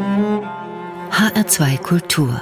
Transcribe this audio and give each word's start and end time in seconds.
HR2 0.00 1.76
Kultur 1.82 2.40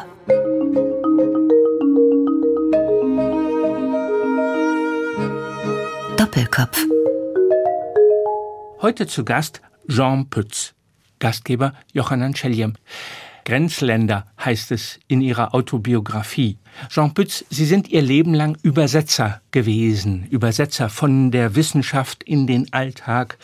Doppelkopf 6.17 6.87
Heute 8.81 9.09
zu 9.09 9.25
Gast 9.25 9.61
Jean 9.89 10.31
Pütz, 10.31 10.75
Gastgeber 11.19 11.75
Johannan 11.93 12.37
Schelliem. 12.37 12.75
Grenzländer 13.45 14.27
heißt 14.39 14.71
es 14.71 15.01
in 15.09 15.21
ihrer 15.21 15.53
Autobiografie. 15.53 16.59
Jean 16.89 17.13
Pütz, 17.13 17.45
Sie 17.51 17.65
sind 17.65 17.89
Ihr 17.89 18.03
Leben 18.03 18.35
lang 18.35 18.57
Übersetzer 18.63 19.41
gewesen, 19.51 20.29
Übersetzer 20.31 20.89
von 20.91 21.33
der 21.33 21.57
Wissenschaft 21.57 22.23
in 22.23 22.47
den 22.47 22.73
Alltag, 22.73 23.37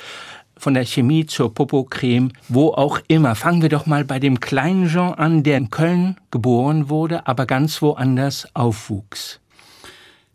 von 0.57 0.75
der 0.75 0.85
Chemie 0.85 1.27
zur 1.27 1.53
Popocreme, 1.53 2.33
wo 2.49 2.69
auch 2.69 3.01
immer. 3.09 3.35
Fangen 3.35 3.63
wir 3.63 3.69
doch 3.69 3.87
mal 3.87 4.05
bei 4.05 4.19
dem 4.19 4.41
kleinen 4.41 4.89
Jean 4.89 5.15
an, 5.15 5.43
der 5.43 5.59
in 5.59 5.71
Köln 5.71 6.17
geboren 6.31 6.89
wurde, 6.89 7.27
aber 7.27 7.47
ganz 7.47 7.83
woanders 7.83 8.49
aufwuchs. 8.55 9.41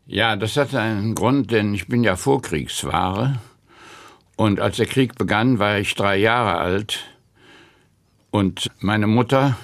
Ja, 0.06 0.36
das 0.36 0.58
hatte 0.58 0.80
einen 0.80 1.16
Grund, 1.16 1.52
denn 1.52 1.74
ich 1.74 1.88
bin 1.88 2.04
ja 2.04 2.16
Vorkriegsware. 2.16 3.40
Und 4.36 4.60
als 4.60 4.78
der 4.78 4.86
Krieg 4.86 5.16
begann, 5.16 5.60
war 5.60 5.78
ich 5.78 5.96
drei 5.96 6.18
Jahre 6.18 6.58
alt 6.58 7.04
und 8.32 8.70
meine 8.80 9.08
Mutter, 9.08 9.58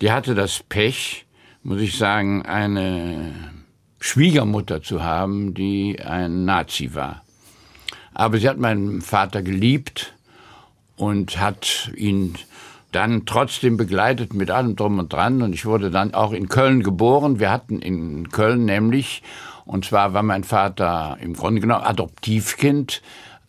die 0.00 0.10
hatte 0.10 0.34
das 0.34 0.62
Pech, 0.62 1.26
muss 1.62 1.80
ich 1.80 1.96
sagen, 1.96 2.42
eine 2.42 3.32
Schwiegermutter 4.00 4.82
zu 4.82 5.02
haben, 5.02 5.54
die 5.54 6.00
ein 6.00 6.44
Nazi 6.44 6.94
war. 6.94 7.23
Aber 8.14 8.38
sie 8.38 8.48
hat 8.48 8.58
meinen 8.58 9.02
Vater 9.02 9.42
geliebt 9.42 10.14
und 10.96 11.38
hat 11.38 11.90
ihn 11.96 12.36
dann 12.92 13.26
trotzdem 13.26 13.76
begleitet 13.76 14.34
mit 14.34 14.50
allem 14.50 14.76
drum 14.76 14.98
und 14.98 15.12
dran. 15.12 15.42
Und 15.42 15.52
ich 15.52 15.66
wurde 15.66 15.90
dann 15.90 16.14
auch 16.14 16.32
in 16.32 16.48
Köln 16.48 16.82
geboren. 16.82 17.40
Wir 17.40 17.50
hatten 17.50 17.80
in 17.80 18.30
Köln 18.30 18.64
nämlich, 18.64 19.22
und 19.64 19.84
zwar 19.84 20.14
war 20.14 20.22
mein 20.22 20.44
Vater 20.44 21.18
im 21.20 21.34
Grunde 21.34 21.60
genommen 21.60 21.84
Adoptivkind 21.84 23.02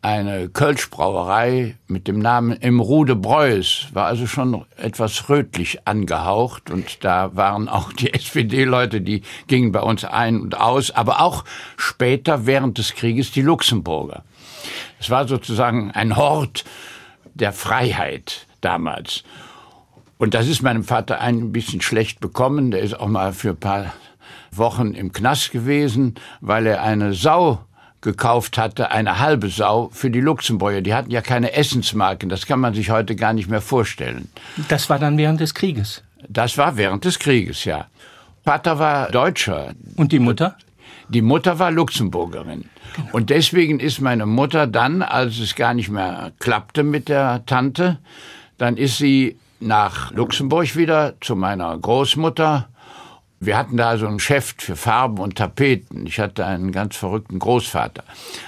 eine 0.05 0.49
Kölschbrauerei 0.49 1.77
mit 1.88 2.08
dem 2.08 2.19
Namen 2.19 2.52
Imrude 2.52 3.16
Breuß, 3.16 3.88
war 3.93 4.05
also 4.05 4.27
schon 4.27 4.63
etwas 4.77 5.30
rötlich 5.30 5.88
angehaucht 5.88 6.69
und 6.69 7.03
da 7.03 7.36
waren 7.36 7.67
auch 7.67 7.91
die 7.91 8.13
SPD-Leute, 8.13 9.02
die 9.02 9.23
gingen 9.47 9.71
bei 9.71 9.80
uns 9.80 10.05
ein 10.05 10.39
und 10.39 10.61
aus, 10.61 10.91
aber 10.91 11.21
auch 11.21 11.43
später 11.75 12.45
während 12.45 12.77
des 12.77 12.93
Krieges 12.93 13.31
die 13.31 13.41
Luxemburger. 13.41 14.23
Es 14.99 15.09
war 15.09 15.27
sozusagen 15.27 15.91
ein 15.91 16.16
Hort 16.16 16.63
der 17.33 17.53
Freiheit 17.53 18.47
damals. 18.61 19.23
Und 20.17 20.33
das 20.33 20.47
ist 20.47 20.61
meinem 20.61 20.83
Vater 20.83 21.19
ein 21.19 21.52
bisschen 21.52 21.81
schlecht 21.81 22.19
bekommen. 22.19 22.71
Der 22.71 22.81
ist 22.81 22.99
auch 22.99 23.08
mal 23.08 23.33
für 23.33 23.49
ein 23.49 23.59
paar 23.59 23.93
Wochen 24.52 24.93
im 24.93 25.11
Knast 25.11 25.52
gewesen, 25.52 26.16
weil 26.39 26.66
er 26.66 26.81
eine 26.81 27.13
Sau 27.13 27.59
gekauft 28.02 28.58
hatte, 28.58 28.91
eine 28.91 29.19
halbe 29.19 29.49
Sau 29.49 29.89
für 29.91 30.09
die 30.09 30.21
Luxemburger. 30.21 30.81
Die 30.81 30.93
hatten 30.93 31.11
ja 31.11 31.21
keine 31.21 31.53
Essensmarken. 31.53 32.30
Das 32.30 32.45
kann 32.45 32.59
man 32.59 32.73
sich 32.73 32.91
heute 32.91 33.16
gar 33.16 33.33
nicht 33.33 33.49
mehr 33.49 33.61
vorstellen. 33.61 34.30
Das 34.69 34.89
war 34.89 34.99
dann 34.99 35.17
während 35.17 35.41
des 35.41 35.53
Krieges? 35.53 36.03
Das 36.30 36.58
war 36.58 36.77
während 36.77 37.03
des 37.03 37.19
Krieges, 37.19 37.66
ja. 37.66 37.88
Vater 38.43 38.80
war 38.80 39.09
Deutscher. 39.09 39.73
Und 39.95 40.11
die 40.11 40.19
Mutter? 40.19 40.55
Die 41.09 41.22
Mutter 41.22 41.59
war 41.59 41.72
Luxemburgerin. 41.72 42.66
Genau. 42.95 43.09
Und 43.11 43.30
deswegen 43.30 43.80
ist 43.80 44.02
meine 44.02 44.25
Mutter 44.25 44.67
dann, 44.67 45.02
als 45.02 45.39
es 45.39 45.56
gar 45.56 45.73
nicht 45.73 45.89
mehr 45.89 46.31
klappte 46.39 46.84
mit 46.84 47.09
der 47.09 47.45
Tante, 47.45 48.00
dann 48.58 48.78
ist 48.78 48.98
sie 48.98 49.38
nach 49.59 50.11
Luxemburg 50.11 50.76
wieder 50.76 51.16
zu 51.22 51.36
meiner 51.36 51.78
Großmutter 51.78 52.70
wir 53.39 53.58
hatten 53.58 53.78
da 53.78 53.98
so 53.98 54.08
ein 54.08 54.17
Geschäft 54.17 54.61
für 54.61 54.76
Farben 54.76 55.20
und 55.20 55.36
Tapeten. 55.36 56.08
Ich 56.08 56.20
hatte 56.20 56.45
einen 56.45 56.71
ganz 56.71 56.95
verrückten 56.95 57.39
Großvater. 57.39 58.04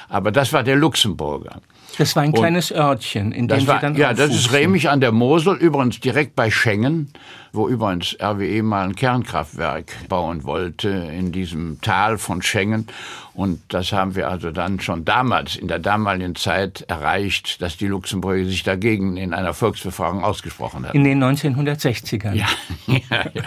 Aber 0.09 0.31
das 0.31 0.53
war 0.53 0.63
der 0.63 0.75
Luxemburger. 0.75 1.61
Das 1.97 2.15
war 2.15 2.23
ein 2.23 2.29
und 2.29 2.39
kleines 2.39 2.71
Örtchen, 2.71 3.31
in 3.31 3.47
dem 3.47 3.65
war, 3.67 3.75
Sie 3.75 3.81
dann 3.81 3.95
Ja, 3.95 4.13
das 4.13 4.29
ist 4.29 4.51
Remich 4.51 4.89
an 4.89 5.01
der 5.01 5.11
Mosel, 5.11 5.55
übrigens 5.55 5.99
direkt 5.99 6.35
bei 6.35 6.51
Schengen, 6.51 7.11
wo 7.53 7.67
übrigens 7.67 8.15
RWE 8.21 8.61
mal 8.61 8.85
ein 8.85 8.95
Kernkraftwerk 8.95 10.07
bauen 10.07 10.43
wollte 10.43 10.89
in 10.89 11.31
diesem 11.31 11.81
Tal 11.81 12.17
von 12.17 12.41
Schengen. 12.41 12.87
Und 13.33 13.61
das 13.69 13.91
haben 13.91 14.15
wir 14.15 14.29
also 14.29 14.51
dann 14.51 14.79
schon 14.79 15.05
damals, 15.05 15.55
in 15.55 15.67
der 15.67 15.79
damaligen 15.79 16.35
Zeit 16.35 16.85
erreicht, 16.87 17.61
dass 17.61 17.77
die 17.77 17.87
Luxemburger 17.87 18.45
sich 18.45 18.63
dagegen 18.63 19.17
in 19.17 19.33
einer 19.33 19.53
Volksbefragung 19.53 20.23
ausgesprochen 20.23 20.87
haben. 20.87 20.95
In 20.95 21.03
den 21.03 21.23
1960ern. 21.23 22.33
Ja, 22.33 22.47
ja, 22.87 23.25
ja. 23.33 23.43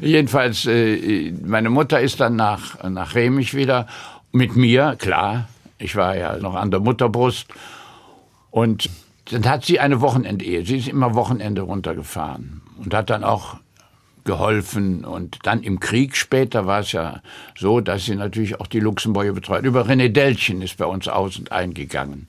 Jedenfalls, 0.00 0.66
äh, 0.66 1.32
meine 1.44 1.70
Mutter 1.70 2.00
ist 2.00 2.20
dann 2.20 2.36
nach, 2.36 2.82
nach 2.88 3.14
Remich 3.14 3.54
wieder 3.54 3.86
mit 4.32 4.56
mir, 4.56 4.96
klar. 4.98 5.48
Ich 5.78 5.96
war 5.96 6.16
ja 6.16 6.36
noch 6.38 6.54
an 6.54 6.70
der 6.70 6.80
Mutterbrust 6.80 7.46
und 8.50 8.88
dann 9.30 9.48
hat 9.48 9.64
sie 9.64 9.80
eine 9.80 10.00
Wochenendehe. 10.00 10.64
Sie 10.64 10.78
ist 10.78 10.88
immer 10.88 11.14
Wochenende 11.14 11.62
runtergefahren 11.62 12.62
und 12.78 12.94
hat 12.94 13.10
dann 13.10 13.24
auch 13.24 13.56
geholfen. 14.26 15.04
Und 15.04 15.38
dann 15.44 15.62
im 15.62 15.80
Krieg 15.80 16.16
später 16.16 16.66
war 16.66 16.80
es 16.80 16.92
ja 16.92 17.22
so, 17.56 17.80
dass 17.80 18.04
sie 18.04 18.14
natürlich 18.14 18.60
auch 18.60 18.66
die 18.66 18.80
Luxemburger 18.80 19.32
betreut. 19.32 19.64
Über 19.64 19.86
René 19.86 20.10
Delchen 20.10 20.60
ist 20.60 20.76
bei 20.76 20.84
uns 20.84 21.08
aus 21.08 21.38
und 21.38 21.52
eingegangen. 21.52 22.28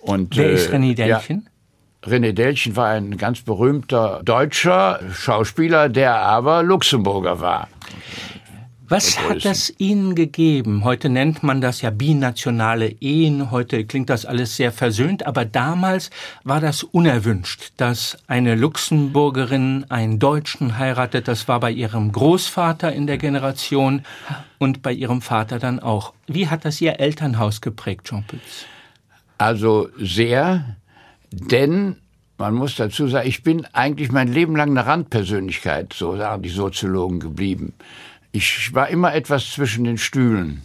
Und, 0.00 0.36
Wer 0.36 0.50
ist 0.50 0.70
äh, 0.70 0.76
René 0.76 0.94
Delchen? 0.94 1.46
Ja, 2.04 2.10
René 2.10 2.32
Delchen 2.32 2.74
war 2.76 2.88
ein 2.88 3.16
ganz 3.16 3.42
berühmter 3.42 4.22
deutscher 4.24 5.00
Schauspieler, 5.12 5.88
der 5.88 6.16
aber 6.16 6.62
Luxemburger 6.62 7.40
war. 7.40 7.68
Was 8.90 9.20
hat 9.20 9.44
das 9.44 9.72
Ihnen 9.78 10.16
gegeben? 10.16 10.82
Heute 10.82 11.10
nennt 11.10 11.44
man 11.44 11.60
das 11.60 11.80
ja 11.80 11.90
binationale 11.90 12.88
Ehen, 12.88 13.52
heute 13.52 13.84
klingt 13.84 14.10
das 14.10 14.26
alles 14.26 14.56
sehr 14.56 14.72
versöhnt, 14.72 15.28
aber 15.28 15.44
damals 15.44 16.10
war 16.42 16.60
das 16.60 16.82
unerwünscht, 16.82 17.70
dass 17.76 18.18
eine 18.26 18.56
Luxemburgerin 18.56 19.86
einen 19.90 20.18
Deutschen 20.18 20.76
heiratet. 20.76 21.28
Das 21.28 21.46
war 21.46 21.60
bei 21.60 21.70
ihrem 21.70 22.10
Großvater 22.10 22.92
in 22.92 23.06
der 23.06 23.18
Generation 23.18 24.02
und 24.58 24.82
bei 24.82 24.92
ihrem 24.92 25.22
Vater 25.22 25.60
dann 25.60 25.78
auch. 25.78 26.12
Wie 26.26 26.48
hat 26.48 26.64
das 26.64 26.80
Ihr 26.80 26.98
Elternhaus 26.98 27.60
geprägt, 27.60 28.08
Jean 28.08 28.24
Pütz? 28.24 28.66
Also 29.38 29.88
sehr, 30.00 30.74
denn 31.30 31.94
man 32.38 32.54
muss 32.54 32.74
dazu 32.74 33.06
sagen, 33.06 33.28
ich 33.28 33.44
bin 33.44 33.66
eigentlich 33.72 34.10
mein 34.10 34.32
Leben 34.32 34.56
lang 34.56 34.70
eine 34.70 34.84
Randpersönlichkeit, 34.84 35.92
so 35.92 36.16
sagen 36.16 36.42
die 36.42 36.48
Soziologen 36.48 37.20
geblieben. 37.20 37.74
Ich 38.32 38.74
war 38.74 38.88
immer 38.88 39.14
etwas 39.14 39.50
zwischen 39.50 39.84
den 39.84 39.98
Stühlen. 39.98 40.62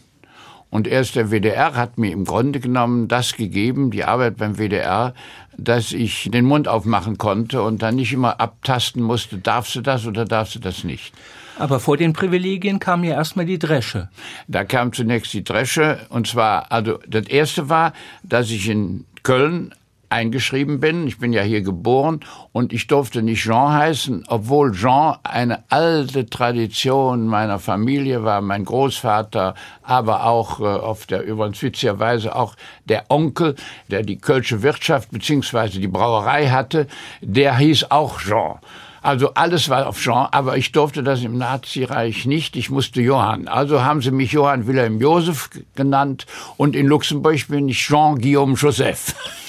Und 0.70 0.88
erst 0.88 1.16
der 1.16 1.32
WDR 1.32 1.76
hat 1.76 1.98
mir 1.98 2.12
im 2.12 2.26
Grunde 2.26 2.60
genommen 2.60 3.08
das 3.08 3.36
gegeben, 3.36 3.92
die 3.92 4.04
Arbeit 4.04 4.38
beim 4.38 4.58
WDR, 4.58 5.14
dass 5.58 5.94
ich 5.94 6.30
den 6.32 6.46
Mund 6.46 6.68
aufmachen 6.68 7.18
konnte 7.18 7.62
und 7.62 7.82
dann 7.82 7.96
nicht 7.96 8.12
immer 8.12 8.40
abtasten 8.40 9.02
musste, 9.02 9.38
darfst 9.38 9.76
du 9.76 9.82
das 9.82 10.06
oder 10.06 10.26
darfst 10.26 10.56
du 10.56 10.60
das 10.60 10.84
nicht. 10.84 11.14
Aber 11.58 11.80
vor 11.80 11.96
den 11.96 12.12
Privilegien 12.12 12.80
kam 12.80 13.04
ja 13.04 13.14
erstmal 13.14 13.46
die 13.46 13.60
Dresche. 13.60 14.10
Da 14.48 14.66
kam 14.66 14.92
zunächst 14.92 15.34
die 15.34 15.44
Dresche 15.44 16.00
und 16.10 16.28
zwar, 16.28 16.72
also 16.72 17.00
das 17.08 17.28
erste 17.28 17.70
war, 17.70 17.94
dass 18.24 18.50
ich 18.50 18.68
in 18.68 19.06
Köln 19.24 19.74
eingeschrieben 20.10 20.80
bin. 20.80 21.08
Ich 21.08 21.20
bin 21.20 21.34
ja 21.34 21.42
hier 21.42 21.62
geboren 21.62 22.22
und 22.52 22.74
ich 22.74 22.88
durfte 22.88 23.22
nicht 23.22 23.44
Jean 23.44 23.74
heißen, 23.74 24.26
obwohl 24.28 24.74
Jean 24.74 25.18
eine 25.24 25.64
alte 25.70 26.26
Tradition 26.28 27.28
meiner 27.28 27.60
Familie 27.60 28.24
war. 28.24 28.42
Mein 28.42 28.66
Großvater, 28.66 29.56
aber 29.84 30.26
auch 30.26 30.60
äh, 30.60 30.64
auf 30.64 31.06
der 31.06 31.24
übrigens 31.24 31.62
witzigerweise 31.62 32.36
auch 32.36 32.56
der 32.86 33.06
Onkel, 33.10 33.56
der 33.90 34.04
die 34.04 34.18
Kölsche 34.18 34.62
Wirtschaft 34.62 35.12
beziehungsweise 35.12 35.80
die 35.80 35.88
Brauerei 35.88 36.50
hatte, 36.50 36.88
der 37.22 37.58
hieß 37.58 37.92
auch 37.92 38.20
Jean. 38.20 38.60
Also 39.06 39.36
alles 39.36 39.70
war 39.70 39.86
auf 39.86 40.02
Jean, 40.02 40.30
aber 40.32 40.58
ich 40.58 40.72
durfte 40.72 41.04
das 41.04 41.22
im 41.24 41.38
Nazireich 41.38 42.26
nicht. 42.26 42.56
Ich 42.56 42.72
musste 42.72 43.04
Johann. 43.04 43.48
Also 43.48 43.84
haben 43.84 44.02
sie 44.02 44.10
mich 44.10 44.32
Johann 44.32 44.66
Wilhelm 44.66 45.00
Josef 45.00 45.52
genannt 45.76 46.26
und 46.58 46.76
in 46.76 46.88
Luxemburg 46.88 47.48
bin 47.48 47.70
ich 47.70 47.78
Jean 47.78 48.18
Guillaume 48.18 48.56
Joseph. 48.56 49.14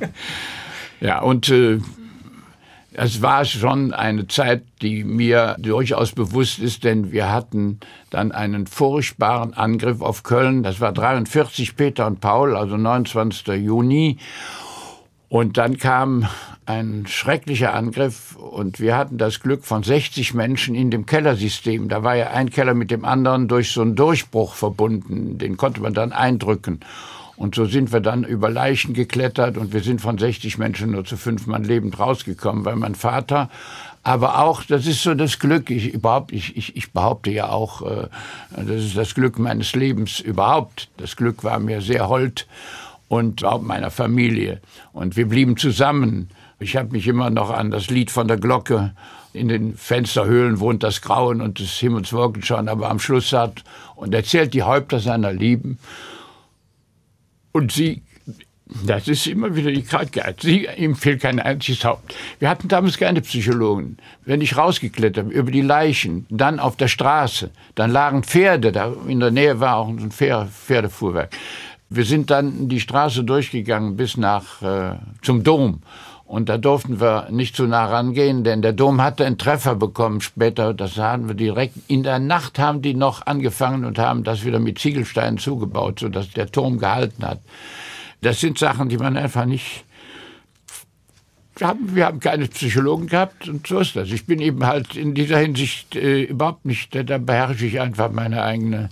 ja, 1.00 1.20
und 1.20 1.48
äh, 1.48 1.78
es 2.98 3.20
war 3.20 3.44
schon 3.44 3.92
eine 3.92 4.26
Zeit, 4.26 4.62
die 4.80 5.04
mir 5.04 5.56
durchaus 5.58 6.12
bewusst 6.12 6.58
ist, 6.58 6.82
denn 6.82 7.12
wir 7.12 7.30
hatten 7.30 7.78
dann 8.08 8.32
einen 8.32 8.66
furchtbaren 8.66 9.52
Angriff 9.52 10.00
auf 10.00 10.22
Köln. 10.22 10.62
Das 10.62 10.80
war 10.80 10.92
43 10.92 11.76
Peter 11.76 12.06
und 12.06 12.20
Paul, 12.20 12.56
also 12.56 12.78
29. 12.78 13.48
Juni. 13.62 14.16
Und 15.28 15.58
dann 15.58 15.76
kam 15.76 16.26
ein 16.64 17.04
schrecklicher 17.06 17.74
Angriff 17.74 18.34
und 18.36 18.80
wir 18.80 18.96
hatten 18.96 19.18
das 19.18 19.40
Glück 19.40 19.64
von 19.64 19.82
60 19.82 20.32
Menschen 20.32 20.74
in 20.74 20.90
dem 20.90 21.04
Kellersystem. 21.04 21.88
Da 21.88 22.02
war 22.02 22.16
ja 22.16 22.30
ein 22.30 22.48
Keller 22.48 22.74
mit 22.74 22.90
dem 22.90 23.04
anderen 23.04 23.46
durch 23.46 23.72
so 23.72 23.82
einen 23.82 23.94
Durchbruch 23.94 24.54
verbunden. 24.54 25.36
Den 25.36 25.56
konnte 25.58 25.82
man 25.82 25.92
dann 25.92 26.12
eindrücken. 26.12 26.80
Und 27.36 27.54
so 27.54 27.66
sind 27.66 27.92
wir 27.92 28.00
dann 28.00 28.24
über 28.24 28.48
Leichen 28.48 28.94
geklettert 28.94 29.58
und 29.58 29.72
wir 29.72 29.82
sind 29.82 30.00
von 30.00 30.16
60 30.16 30.56
Menschen 30.58 30.92
nur 30.92 31.04
zu 31.04 31.16
fünf 31.16 31.46
Mann 31.46 31.64
lebend 31.64 31.98
rausgekommen, 31.98 32.64
weil 32.64 32.76
mein 32.76 32.94
Vater 32.94 33.50
aber 34.02 34.38
auch, 34.38 34.62
das 34.62 34.86
ist 34.86 35.02
so 35.02 35.14
das 35.14 35.40
Glück, 35.40 35.68
ich, 35.68 35.92
überhaupt, 35.92 36.32
ich, 36.32 36.56
ich, 36.56 36.76
ich 36.76 36.92
behaupte 36.92 37.30
ja 37.30 37.48
auch, 37.48 37.82
äh, 37.82 38.06
das 38.56 38.84
ist 38.84 38.96
das 38.96 39.14
Glück 39.16 39.36
meines 39.36 39.74
Lebens 39.74 40.20
überhaupt. 40.20 40.88
Das 40.96 41.16
Glück 41.16 41.42
war 41.42 41.58
mir 41.58 41.80
sehr 41.80 42.08
hold 42.08 42.46
und 43.08 43.44
auch 43.44 43.60
meiner 43.60 43.90
Familie. 43.90 44.60
Und 44.92 45.16
wir 45.16 45.26
blieben 45.26 45.56
zusammen. 45.56 46.30
Ich 46.60 46.76
habe 46.76 46.92
mich 46.92 47.08
immer 47.08 47.30
noch 47.30 47.50
an 47.50 47.72
das 47.72 47.90
Lied 47.90 48.12
von 48.12 48.28
der 48.28 48.36
Glocke 48.36 48.92
in 49.36 49.48
den 49.48 49.76
Fensterhöhlen 49.76 50.60
wohnt 50.60 50.82
das 50.82 51.02
Grauen 51.02 51.40
und 51.40 51.58
des 51.58 51.72
Himmels 51.72 52.12
Wolkenschauen, 52.12 52.68
aber 52.68 52.90
am 52.90 52.98
Schluss 52.98 53.28
sagt 53.28 53.64
und 53.94 54.14
erzählt 54.14 54.54
die 54.54 54.62
Häupter 54.62 54.98
seiner 54.98 55.32
Lieben. 55.32 55.78
Und 57.56 57.72
sie, 57.72 58.02
das 58.84 59.08
ist 59.08 59.26
immer 59.26 59.56
wieder 59.56 59.72
die 59.72 59.82
Krankheit, 59.82 60.42
sie, 60.42 60.68
ihm 60.76 60.94
fehlt 60.94 61.22
kein 61.22 61.40
einziges 61.40 61.86
Haupt. 61.86 62.14
Wir 62.38 62.50
hatten 62.50 62.68
damals 62.68 62.98
keine 62.98 63.22
Psychologen. 63.22 63.96
Wenn 64.26 64.42
ich 64.42 64.58
rausgeklettert 64.58 65.30
über 65.30 65.50
die 65.50 65.62
Leichen, 65.62 66.26
dann 66.28 66.60
auf 66.60 66.76
der 66.76 66.88
Straße, 66.88 67.50
dann 67.74 67.90
lagen 67.90 68.24
Pferde, 68.24 68.72
da 68.72 68.92
in 69.08 69.20
der 69.20 69.30
Nähe 69.30 69.58
war 69.58 69.76
auch 69.76 69.88
ein 69.88 70.10
Pferdefuhrwerk. 70.10 71.34
Wir 71.88 72.04
sind 72.04 72.30
dann 72.30 72.68
die 72.68 72.80
Straße 72.80 73.24
durchgegangen 73.24 73.96
bis 73.96 74.18
nach 74.18 74.60
äh, 74.60 74.98
zum 75.22 75.42
Dom. 75.42 75.80
Und 76.26 76.48
da 76.48 76.58
durften 76.58 77.00
wir 77.00 77.28
nicht 77.30 77.54
zu 77.54 77.66
nah 77.68 77.86
rangehen, 77.86 78.42
denn 78.42 78.60
der 78.60 78.72
Dom 78.72 79.00
hatte 79.00 79.24
einen 79.24 79.38
Treffer 79.38 79.76
bekommen 79.76 80.20
später. 80.20 80.74
Das 80.74 80.96
haben 80.96 81.28
wir 81.28 81.36
direkt. 81.36 81.76
In 81.86 82.02
der 82.02 82.18
Nacht 82.18 82.58
haben 82.58 82.82
die 82.82 82.94
noch 82.94 83.24
angefangen 83.26 83.84
und 83.84 83.98
haben 83.98 84.24
das 84.24 84.44
wieder 84.44 84.58
mit 84.58 84.78
Ziegelsteinen 84.78 85.38
zugebaut, 85.38 86.00
sodass 86.00 86.30
der 86.30 86.50
Turm 86.50 86.78
gehalten 86.78 87.24
hat. 87.24 87.40
Das 88.22 88.40
sind 88.40 88.58
Sachen, 88.58 88.88
die 88.88 88.98
man 88.98 89.16
einfach 89.16 89.44
nicht. 89.44 89.84
Wir 91.56 91.68
haben, 91.68 91.94
wir 91.94 92.06
haben 92.06 92.18
keine 92.18 92.48
Psychologen 92.48 93.06
gehabt 93.06 93.48
und 93.48 93.66
so 93.66 93.78
ist 93.78 93.94
das. 93.94 94.10
Ich 94.10 94.26
bin 94.26 94.40
eben 94.40 94.66
halt 94.66 94.96
in 94.96 95.14
dieser 95.14 95.38
Hinsicht 95.38 95.94
äh, 95.94 96.22
überhaupt 96.22 96.66
nicht, 96.66 96.94
da 97.08 97.18
beherrsche 97.18 97.66
ich 97.66 97.80
einfach 97.80 98.10
meine 98.10 98.42
eigene 98.42 98.88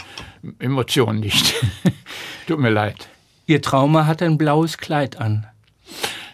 Emotion 0.61 1.21
nicht. 1.21 1.55
Tut 2.47 2.61
mir 2.61 2.71
leid. 2.71 3.09
Ihr 3.47 3.61
Trauma 3.61 4.07
hat 4.07 4.23
ein 4.23 4.39
blaues 4.39 4.79
Kleid 4.79 5.21
an. 5.21 5.47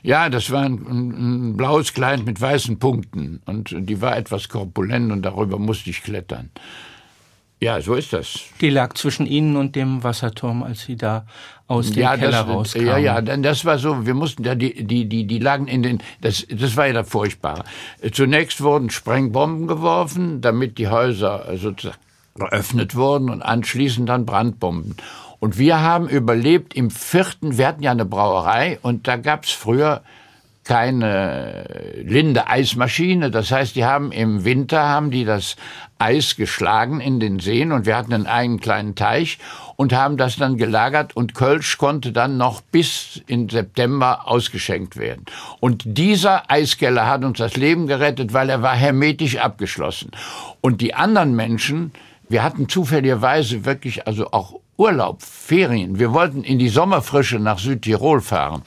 Ja, 0.03 0.29
das 0.29 0.51
war 0.51 0.63
ein, 0.63 0.75
ein, 0.75 1.57
blaues 1.57 1.93
Kleid 1.93 2.25
mit 2.25 2.41
weißen 2.41 2.79
Punkten 2.79 3.43
und 3.47 3.75
die 3.79 4.01
war 4.01 4.17
etwas 4.17 4.49
korpulent 4.49 5.13
und 5.13 5.23
darüber 5.23 5.59
musste 5.59 5.91
ich 5.91 6.03
klettern. 6.03 6.51
Ja, 7.63 7.79
so 7.83 7.95
ist 7.95 8.15
das. 8.15 8.41
Die 8.63 8.71
lag 8.71 8.95
zwischen 8.95 9.27
Ihnen 9.27 9.57
und 9.57 9.77
dem 9.77 10.03
Wasserturm, 10.03 10.63
als 10.63 10.81
Sie 10.81 10.97
da 10.97 11.27
aus 11.67 11.91
dem 11.91 12.03
ja, 12.03 12.17
Keller 12.17 12.31
das, 12.31 12.47
rauskamen. 12.47 12.89
Ja, 12.89 12.97
ja, 12.97 13.21
denn 13.21 13.43
das 13.43 13.67
war 13.67 13.79
so, 13.79 14.07
wir 14.07 14.15
mussten 14.15 14.45
ja, 14.45 14.55
die, 14.55 14.85
die, 14.85 15.07
die, 15.07 15.27
die 15.27 15.39
lagen 15.39 15.69
in 15.69 15.83
den, 15.83 16.03
das, 16.23 16.47
das 16.51 16.77
war 16.77 16.87
ja 16.87 16.95
das 16.95 17.11
Furchtbare. 17.11 17.65
Zunächst 18.13 18.63
wurden 18.63 18.89
Sprengbomben 18.89 19.67
geworfen, 19.67 20.41
damit 20.41 20.79
die 20.79 20.89
Häuser 20.89 21.47
sozusagen 21.57 21.99
geöffnet 22.35 22.95
wurden 22.95 23.29
und 23.29 23.43
anschließend 23.43 24.09
dann 24.09 24.25
Brandbomben. 24.25 24.97
Und 25.41 25.59
wir 25.59 25.81
haben 25.81 26.09
überlebt 26.09 26.75
im 26.75 26.91
vierten, 26.91 27.59
wir 27.59 27.67
hatten 27.67 27.83
ja 27.83 27.91
eine 27.91 28.05
Brauerei 28.05 28.79
und 28.83 29.09
da 29.09 29.17
gab's 29.17 29.51
früher 29.51 30.03
keine 30.65 31.65
Linde 32.05 32.47
Eismaschine. 32.47 33.31
Das 33.31 33.51
heißt, 33.51 33.75
die 33.75 33.85
haben 33.85 34.13
im 34.13 34.45
Winter 34.45 34.87
haben 34.87 35.11
die 35.11 35.25
das 35.25 35.57
Eis 35.99 36.37
geschlagen 36.37 37.01
in 37.01 37.19
den 37.19 37.41
Seen 37.41 37.73
und 37.73 37.87
wir 37.87 37.97
hatten 37.97 38.13
einen 38.13 38.27
eigenen 38.27 38.61
kleinen 38.61 38.95
Teich 38.95 39.39
und 39.77 39.93
haben 39.93 40.17
das 40.17 40.37
dann 40.37 40.59
gelagert 40.59 41.17
und 41.17 41.35
Kölsch 41.35 41.79
konnte 41.79 42.13
dann 42.13 42.37
noch 42.37 42.61
bis 42.61 43.21
in 43.27 43.49
September 43.49 44.29
ausgeschenkt 44.29 44.97
werden. 44.97 45.25
Und 45.59 45.83
dieser 45.85 46.51
Eiskeller 46.51 47.07
hat 47.07 47.25
uns 47.25 47.39
das 47.39 47.57
Leben 47.57 47.87
gerettet, 47.87 48.33
weil 48.33 48.51
er 48.51 48.63
war 48.63 48.77
hermetisch 48.77 49.39
abgeschlossen. 49.39 50.11
Und 50.61 50.83
die 50.83 50.95
anderen 50.95 51.35
Menschen, 51.35 51.93
wir 52.29 52.43
hatten 52.43 52.69
zufälligerweise 52.69 53.65
wirklich 53.65 54.07
also 54.07 54.31
auch 54.31 54.61
Urlaub, 54.81 55.23
Ferien. 55.23 55.99
Wir 55.99 56.15
wollten 56.15 56.43
in 56.43 56.59
die 56.59 56.71
Sommerfrische 56.71 57.39
nach 57.39 57.59
Südtirol 57.59 58.23
fahren. 58.23 58.63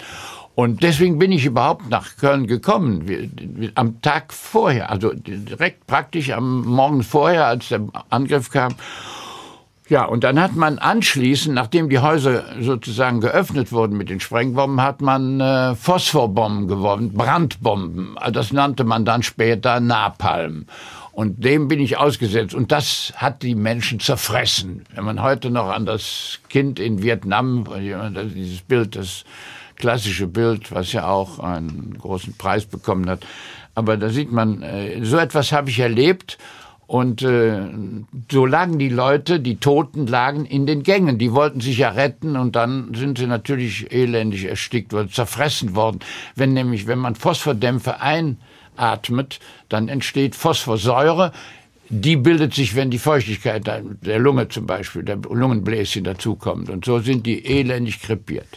Und 0.53 0.83
deswegen 0.83 1.17
bin 1.17 1.31
ich 1.31 1.43
überhaupt 1.43 1.89
nach 1.89 2.17
Köln 2.17 2.45
gekommen. 2.45 3.07
Wir, 3.07 3.27
wir, 3.35 3.71
am 3.73 3.99
Tag 4.01 4.31
vorher, 4.31 4.91
also 4.91 5.11
direkt 5.11 5.87
praktisch 5.87 6.29
am 6.29 6.65
Morgen 6.65 7.01
vorher, 7.01 7.47
als 7.47 7.69
der 7.69 7.87
Angriff 8.11 8.51
kam. 8.51 8.75
Ja, 9.89 10.05
und 10.05 10.23
dann 10.23 10.39
hat 10.39 10.55
man 10.55 10.77
anschließend, 10.77 11.55
nachdem 11.55 11.89
die 11.89 11.97
Häuser 11.97 12.43
sozusagen 12.61 13.19
geöffnet 13.19 13.71
wurden 13.71 13.97
mit 13.97 14.11
den 14.11 14.19
Sprengbomben, 14.19 14.83
hat 14.83 15.01
man 15.01 15.41
äh, 15.41 15.73
Phosphorbomben 15.73 16.67
geworfen, 16.67 17.11
Brandbomben. 17.13 18.17
Das 18.31 18.53
nannte 18.53 18.83
man 18.83 19.03
dann 19.03 19.23
später 19.23 19.79
Napalm. 19.79 20.67
Und 21.13 21.43
dem 21.43 21.67
bin 21.67 21.79
ich 21.79 21.97
ausgesetzt. 21.97 22.55
Und 22.55 22.71
das 22.71 23.13
hat 23.15 23.43
die 23.43 23.53
Menschen 23.53 23.99
zerfressen. 23.99 24.83
Wenn 24.95 25.05
man 25.05 25.21
heute 25.21 25.51
noch 25.51 25.69
an 25.69 25.85
das 25.85 26.39
Kind 26.49 26.79
in 26.79 27.03
Vietnam, 27.03 27.65
dieses 28.35 28.61
Bild, 28.61 28.95
das 28.95 29.23
klassische 29.75 30.25
Bild, 30.25 30.71
was 30.71 30.91
ja 30.91 31.07
auch 31.07 31.37
einen 31.37 31.95
großen 31.99 32.33
Preis 32.35 32.65
bekommen 32.65 33.07
hat. 33.07 33.25
Aber 33.75 33.95
da 33.95 34.09
sieht 34.09 34.31
man, 34.31 34.63
äh, 34.63 35.05
so 35.05 35.17
etwas 35.17 35.51
habe 35.51 35.69
ich 35.69 35.79
erlebt. 35.79 36.39
Und 36.87 37.21
äh, 37.21 37.61
so 38.31 38.45
lagen 38.45 38.77
die 38.79 38.89
Leute, 38.89 39.39
die 39.39 39.57
Toten 39.57 40.07
lagen 40.07 40.45
in 40.45 40.65
den 40.65 40.81
Gängen. 40.81 41.19
Die 41.19 41.31
wollten 41.31 41.61
sich 41.61 41.77
ja 41.77 41.89
retten 41.89 42.35
und 42.35 42.55
dann 42.55 42.93
sind 42.95 43.19
sie 43.19 43.27
natürlich 43.27 43.91
elendig 43.91 44.45
erstickt 44.45 44.93
oder 44.93 45.07
zerfressen 45.07 45.75
worden. 45.75 45.99
Wenn 46.35 46.53
nämlich, 46.53 46.87
wenn 46.87 46.99
man 46.99 47.15
Phosphordämpfe 47.15 48.01
ein 48.01 48.37
atmet, 48.75 49.39
dann 49.69 49.87
entsteht 49.87 50.35
Phosphorsäure. 50.35 51.31
Die 51.89 52.15
bildet 52.15 52.53
sich, 52.53 52.75
wenn 52.75 52.89
die 52.89 52.99
Feuchtigkeit 52.99 53.67
der 53.67 54.19
Lunge 54.19 54.47
zum 54.47 54.65
Beispiel, 54.65 55.03
der 55.03 55.17
Lungenbläschen 55.17 56.03
dazukommt. 56.03 56.69
Und 56.69 56.85
so 56.85 56.99
sind 56.99 57.25
die 57.25 57.45
elendig 57.45 58.01
krepiert. 58.01 58.47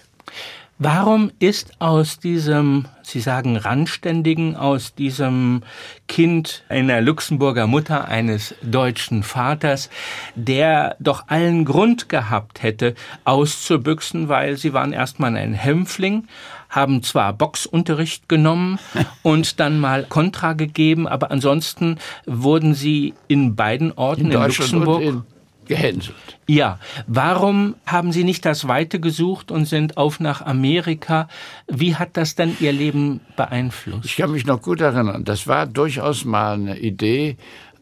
Warum 0.78 1.30
ist 1.38 1.72
aus 1.78 2.18
diesem, 2.18 2.84
Sie 3.02 3.20
sagen 3.20 3.56
Randständigen, 3.56 4.56
aus 4.56 4.94
diesem 4.94 5.62
Kind 6.06 6.64
einer 6.68 7.00
Luxemburger 7.00 7.66
Mutter 7.66 8.08
eines 8.08 8.54
deutschen 8.62 9.22
Vaters, 9.22 9.88
der 10.34 10.96
doch 11.00 11.28
allen 11.28 11.64
Grund 11.64 12.10
gehabt 12.10 12.62
hätte, 12.62 12.94
auszubüchsen, 13.24 14.28
weil 14.28 14.58
sie 14.58 14.74
waren 14.74 14.92
erstmal 14.92 15.34
ein 15.36 15.54
Hämpfling, 15.54 16.26
haben 16.68 17.02
zwar 17.02 17.32
Boxunterricht 17.32 18.28
genommen 18.28 18.78
und 19.22 19.60
dann 19.60 19.80
mal 19.80 20.04
Kontra 20.04 20.52
gegeben, 20.52 21.08
aber 21.08 21.30
ansonsten 21.30 21.96
wurden 22.26 22.74
sie 22.74 23.14
in 23.28 23.56
beiden 23.56 23.92
Orten 23.92 24.26
in, 24.26 24.32
in 24.32 24.42
Luxemburg 24.42 25.24
gehänselt. 25.66 26.16
Ja, 26.46 26.78
warum 27.06 27.74
haben 27.86 28.12
Sie 28.12 28.24
nicht 28.24 28.44
das 28.44 28.68
Weite 28.68 29.00
gesucht 29.00 29.50
und 29.50 29.64
sind 29.66 29.96
auf 29.96 30.20
nach 30.20 30.42
Amerika? 30.42 31.28
Wie 31.66 31.96
hat 31.96 32.16
das 32.16 32.34
denn 32.34 32.56
Ihr 32.60 32.72
Leben 32.72 33.20
beeinflusst? 33.36 34.04
Ich 34.04 34.16
kann 34.16 34.32
mich 34.32 34.46
noch 34.46 34.62
gut 34.62 34.80
erinnern. 34.80 35.24
Das 35.24 35.46
war 35.46 35.66
durchaus 35.66 36.24
mal 36.24 36.54
eine 36.54 36.78
Idee, 36.78 37.36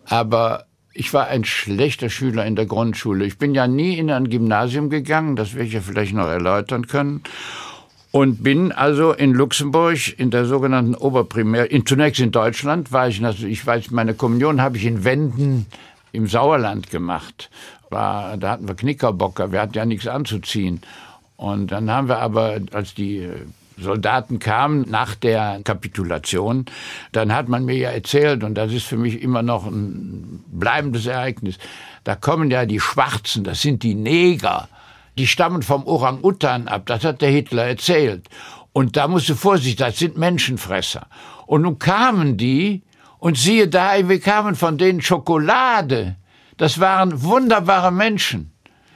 aber 0.07 0.67
ich 0.95 1.13
war 1.13 1.27
ein 1.27 1.45
schlechter 1.45 2.09
Schüler 2.09 2.47
in 2.47 2.57
der 2.57 2.67
Grundschule. 2.67 3.25
Ich 3.27 3.37
bin 3.37 3.55
ja 3.55 3.67
nie 3.67 3.99
in 3.99 4.11
ein 4.11 4.31
Gymnasium 4.31 4.89
gegangen, 4.91 5.37
das 5.37 5.55
werde 5.55 5.67
ich 5.67 5.75
ja 5.75 5.81
vielleicht 5.81 6.15
noch 6.15 6.29
erläutern 6.29 6.87
können. 6.87 7.23
Und 8.13 8.45
bin 8.45 8.71
also 8.71 9.13
in 9.13 9.33
Luxemburg 9.33 10.17
in 10.21 10.31
der 10.31 10.45
sogenannten 10.45 10.95
Oberprimär, 10.95 11.73
in, 11.73 11.85
zunächst 11.85 12.21
in 12.21 12.31
Deutschland 12.31 12.93
war 12.93 13.09
ich, 13.09 13.21
ich 13.21 13.67
weiß, 13.67 13.91
meine 13.91 14.15
Kommunion 14.15 14.61
habe 14.61 14.77
ich 14.77 14.87
in 14.87 15.03
Wenden 15.03 15.67
im 16.13 16.29
Sauerland 16.29 16.91
gemacht. 16.91 17.51
War, 17.95 18.37
da 18.37 18.51
hatten 18.51 18.69
wir 18.69 18.75
Knickerbocker, 18.75 19.53
wir 19.53 19.63
hatten 19.63 19.75
ja 19.75 19.87
nichts 19.87 20.07
anzuziehen. 20.07 20.83
Und 21.37 21.73
dann 21.73 21.91
haben 21.91 22.09
wir 22.09 22.19
aber, 22.19 22.59
als 22.73 22.95
die 22.95 23.29
Soldaten 23.79 24.39
kamen 24.39 24.87
nach 24.89 25.15
der 25.15 25.61
Kapitulation, 25.65 26.67
dann 27.13 27.35
hat 27.35 27.49
man 27.49 27.65
mir 27.65 27.77
ja 27.77 27.91
erzählt, 27.91 28.45
und 28.45 28.55
das 28.55 28.73
ist 28.73 28.87
für 28.87 28.97
mich 28.97 29.23
immer 29.23 29.43
noch 29.43 29.67
ein 29.67 30.45
bleibendes 30.49 31.07
Ereignis, 31.07 31.59
da 32.05 32.15
kommen 32.15 32.51
ja 32.51 32.67
die 32.67 32.81
Schwarzen, 32.81 33.45
das 33.45 33.63
sind 33.63 33.83
die 33.83 33.95
Neger, 33.95 34.69
die 35.19 35.27
stammen 35.27 35.63
vom 35.63 35.87
Orang-Utan 35.87 36.69
ab, 36.69 36.87
das 36.87 37.05
hat 37.05 37.21
der 37.21 37.31
Hitler 37.31 37.65
erzählt. 37.65 38.29
Und 38.73 38.97
da 38.97 39.07
musst 39.09 39.29
du 39.29 39.35
Vorsicht, 39.35 39.81
das 39.81 39.99
sind 39.99 40.19
Menschenfresser. 40.19 41.07
Und 41.47 41.63
nun 41.63 41.79
kamen 41.79 42.37
die 42.37 42.83
und 43.19 43.39
siehe 43.39 43.69
da, 43.69 43.93
wir 44.09 44.21
kamen 44.21 44.55
von 44.55 44.79
denen 44.79 45.01
Schokolade. 45.01 46.17
Das 46.57 46.81
waren 46.81 47.23
wunderbare 47.23 47.91
Menschen. 47.91 48.53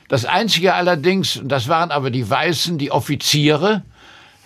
Das 0.08 0.24
Einzige 0.24 0.74
allerdings, 0.74 1.36
und 1.36 1.48
das 1.48 1.68
waren 1.68 1.90
aber 1.90 2.10
die 2.10 2.28
Weißen, 2.28 2.78
die 2.78 2.90
Offiziere, 2.90 3.82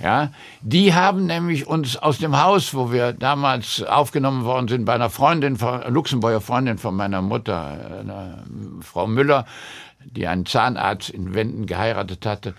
ja, 0.02 0.33
die 0.62 0.95
haben 0.95 1.26
nämlich 1.26 1.69
uns 1.69 1.97
aus 1.97 2.19
dem 2.19 2.42
Haus, 2.42 2.75
wo 2.75 2.90
wir 2.90 3.12
damals 3.12 3.85
aufgenommen 3.85 4.45
worden 4.45 4.66
sind, 4.66 4.85
bei 4.85 4.95
einer 4.95 5.11
Freundin, 5.11 5.57
Luxemburger 5.87 6.40
Freundin 6.40 6.78
von 6.78 6.97
meiner 6.97 7.23
Mutter, 7.23 8.42
Frau 8.81 9.07
Müller, 9.07 9.47
die 10.04 10.26
einen 10.26 10.45
Zahnarzt 10.45 11.11
in 11.11 11.35
Wenden 11.35 11.66
geheiratet 11.66 12.26
hatte, 12.26 12.54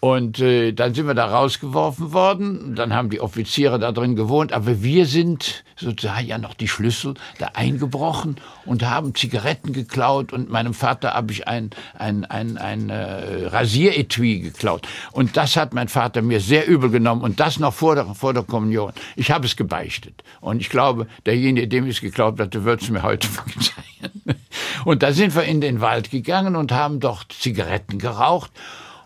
Und 0.00 0.40
äh, 0.40 0.72
dann 0.72 0.94
sind 0.94 1.06
wir 1.06 1.14
da 1.14 1.26
rausgeworfen 1.26 2.14
worden. 2.14 2.74
Dann 2.74 2.94
haben 2.94 3.10
die 3.10 3.20
Offiziere 3.20 3.78
da 3.78 3.92
drin 3.92 4.16
gewohnt. 4.16 4.50
Aber 4.50 4.82
wir 4.82 5.04
sind 5.04 5.62
sozusagen 5.76 6.26
ja 6.26 6.38
noch 6.38 6.54
die 6.54 6.68
Schlüssel 6.68 7.14
da 7.38 7.50
eingebrochen 7.52 8.36
und 8.64 8.82
haben 8.88 9.14
Zigaretten 9.14 9.74
geklaut. 9.74 10.32
Und 10.32 10.48
meinem 10.48 10.72
Vater 10.72 11.12
habe 11.12 11.32
ich 11.32 11.46
ein, 11.46 11.68
ein, 11.98 12.24
ein, 12.24 12.56
ein 12.56 12.88
äh, 12.88 13.48
Rasieretui 13.48 14.40
geklaut. 14.40 14.88
Und 15.12 15.36
das 15.36 15.56
hat 15.56 15.74
mein 15.74 15.88
Vater 15.88 16.22
mir 16.22 16.40
sehr 16.40 16.66
übel 16.66 16.88
genommen. 16.88 17.20
Und 17.20 17.38
das 17.38 17.58
noch 17.58 17.74
vor 17.74 17.94
der, 17.94 18.06
vor 18.14 18.32
der 18.32 18.42
Kommunion. 18.42 18.94
Ich 19.16 19.30
habe 19.30 19.44
es 19.44 19.54
gebeichtet. 19.54 20.24
Und 20.40 20.62
ich 20.62 20.70
glaube, 20.70 21.08
derjenige, 21.26 21.68
dem 21.68 21.84
ich 21.84 21.96
es 21.96 22.00
geglaubt 22.00 22.40
hatte, 22.40 22.64
wird 22.64 22.80
es 22.80 22.88
mir 22.88 23.02
heute 23.02 23.28
verzeihen. 23.28 24.40
Und 24.86 25.02
da 25.02 25.12
sind 25.12 25.34
wir 25.34 25.42
in 25.42 25.60
den 25.60 25.82
Wald 25.82 26.10
gegangen 26.10 26.56
und 26.56 26.72
haben 26.72 27.00
dort 27.00 27.32
Zigaretten 27.32 27.98
geraucht. 27.98 28.50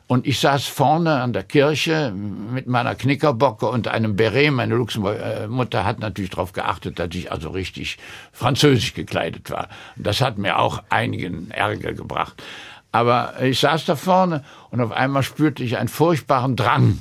Und 0.07 0.27
ich 0.27 0.39
saß 0.39 0.67
vorne 0.67 1.23
an 1.23 1.33
der 1.33 1.45
Kirche 1.45 2.13
mit 2.13 2.67
meiner 2.67 2.95
Knickerbocke 2.95 3.67
und 3.67 3.89
einem 3.89 4.17
Beret. 4.17 4.53
Meine 4.53 4.75
Luxemburger 4.75 5.49
Mutter 5.49 5.85
hat 5.85 5.99
natürlich 5.99 6.31
darauf 6.31 6.53
geachtet, 6.53 6.99
dass 6.99 7.09
ich 7.15 7.33
also 7.33 7.49
richtig 7.49 7.97
französisch 8.33 8.93
gekleidet 8.93 9.51
war. 9.51 9.69
Das 9.97 10.21
hat 10.21 10.37
mir 10.37 10.59
auch 10.59 10.83
einigen 10.91 11.51
Ärger 11.51 11.95
gebracht. 11.95 12.43
Aber 12.93 13.43
ich 13.43 13.59
saß 13.61 13.87
da 13.87 13.97
vorne 13.97 14.45
und 14.71 14.81
auf 14.81 14.93
einmal 14.93 15.23
spürte 15.23 15.65
ich 15.65 15.79
einen 15.79 15.89
furchtbaren 15.89 16.55
Drang. 16.55 17.01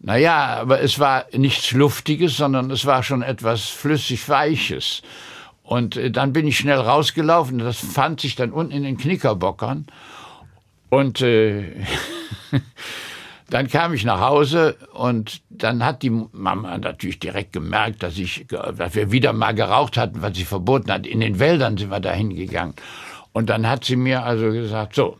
Naja, 0.00 0.58
aber 0.60 0.80
es 0.80 0.98
war 0.98 1.26
nichts 1.32 1.70
Luftiges, 1.72 2.36
sondern 2.36 2.70
es 2.70 2.84
war 2.84 3.02
schon 3.02 3.22
etwas 3.22 3.68
flüssig-weiches. 3.68 5.02
Und 5.62 5.96
äh, 5.96 6.10
dann 6.10 6.32
bin 6.32 6.46
ich 6.46 6.58
schnell 6.58 6.78
rausgelaufen. 6.78 7.58
Das 7.58 7.78
fand 7.78 8.20
sich 8.20 8.36
dann 8.36 8.52
unten 8.52 8.72
in 8.72 8.82
den 8.82 8.98
Knickerbockern. 8.98 9.86
Und 10.90 11.20
äh, 11.20 11.64
dann 13.50 13.68
kam 13.68 13.94
ich 13.94 14.04
nach 14.04 14.20
Hause 14.20 14.76
und 14.92 15.42
dann 15.50 15.84
hat 15.84 16.02
die 16.02 16.10
Mama 16.10 16.76
natürlich 16.78 17.18
direkt 17.18 17.52
gemerkt, 17.52 18.02
dass 18.02 18.18
ich, 18.18 18.46
dass 18.48 18.94
wir 18.94 19.12
wieder 19.12 19.32
mal 19.32 19.54
geraucht 19.54 19.96
hatten, 19.96 20.22
was 20.22 20.36
sie 20.36 20.44
verboten 20.44 20.90
hat. 20.90 21.06
In 21.06 21.20
den 21.20 21.38
Wäldern 21.38 21.76
sind 21.76 21.90
wir 21.90 22.00
da 22.00 22.12
hingegangen. 22.12 22.74
Und 23.32 23.50
dann 23.50 23.68
hat 23.68 23.84
sie 23.84 23.96
mir 23.96 24.24
also 24.24 24.50
gesagt, 24.50 24.94
so, 24.94 25.16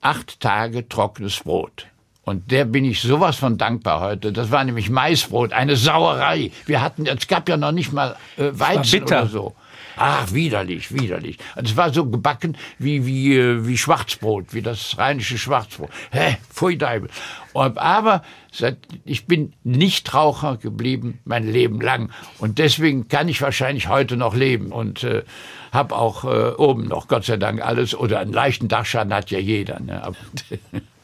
acht 0.00 0.40
Tage 0.40 0.88
trockenes 0.88 1.40
Brot. 1.40 1.86
Und 2.24 2.50
der 2.50 2.66
bin 2.66 2.84
ich 2.84 3.00
sowas 3.00 3.36
von 3.36 3.56
dankbar 3.56 4.00
heute. 4.00 4.32
Das 4.32 4.50
war 4.50 4.62
nämlich 4.62 4.90
Maisbrot, 4.90 5.54
eine 5.54 5.76
Sauerei. 5.76 6.50
Wir 6.66 6.82
hatten, 6.82 7.06
es 7.06 7.26
gab 7.26 7.48
ja 7.48 7.56
noch 7.56 7.72
nicht 7.72 7.92
mal 7.92 8.16
äh, 8.36 8.50
Weizen 8.52 9.04
oder 9.04 9.26
so. 9.26 9.54
Ach, 9.98 10.32
widerlich, 10.32 10.92
widerlich. 10.94 11.38
Es 11.56 11.76
war 11.76 11.92
so 11.92 12.06
gebacken 12.06 12.56
wie, 12.78 13.04
wie, 13.04 13.36
äh, 13.36 13.66
wie 13.66 13.76
Schwarzbrot, 13.76 14.54
wie 14.54 14.62
das 14.62 14.96
rheinische 14.96 15.38
Schwarzbrot. 15.38 15.90
Hä, 16.12 16.36
pfui 16.50 16.78
Deibel. 16.78 17.10
Aber 17.54 18.22
seit, 18.52 18.78
ich 19.04 19.26
bin 19.26 19.52
Nichtraucher 19.64 20.56
geblieben 20.56 21.18
mein 21.24 21.50
Leben 21.50 21.80
lang. 21.80 22.10
Und 22.38 22.58
deswegen 22.58 23.08
kann 23.08 23.28
ich 23.28 23.42
wahrscheinlich 23.42 23.88
heute 23.88 24.16
noch 24.16 24.34
leben 24.34 24.70
und 24.70 25.02
äh, 25.02 25.24
habe 25.72 25.96
auch 25.96 26.24
äh, 26.24 26.52
oben 26.56 26.86
noch, 26.86 27.08
Gott 27.08 27.24
sei 27.24 27.36
Dank, 27.36 27.60
alles. 27.60 27.94
Oder 27.94 28.20
einen 28.20 28.32
leichten 28.32 28.68
Dachschaden 28.68 29.12
hat 29.12 29.30
ja 29.30 29.38
jeder. 29.38 29.80
Ne? 29.80 30.02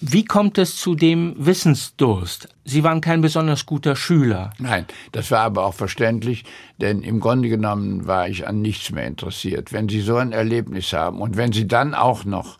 Wie 0.00 0.24
kommt 0.24 0.58
es 0.58 0.76
zu 0.76 0.94
dem 0.94 1.34
Wissensdurst? 1.38 2.48
Sie 2.64 2.84
waren 2.84 3.00
kein 3.00 3.20
besonders 3.20 3.66
guter 3.66 3.96
Schüler. 3.96 4.52
Nein, 4.58 4.86
das 5.12 5.30
war 5.30 5.40
aber 5.40 5.64
auch 5.64 5.74
verständlich, 5.74 6.44
denn 6.80 7.02
im 7.02 7.20
Grunde 7.20 7.48
genommen 7.48 8.06
war 8.06 8.28
ich 8.28 8.46
an 8.46 8.62
nichts 8.62 8.90
mehr 8.90 9.06
interessiert. 9.06 9.72
Wenn 9.72 9.88
Sie 9.88 10.00
so 10.00 10.16
ein 10.16 10.32
Erlebnis 10.32 10.92
haben 10.92 11.20
und 11.20 11.36
wenn 11.36 11.52
Sie 11.52 11.66
dann 11.66 11.94
auch 11.94 12.24
noch, 12.24 12.58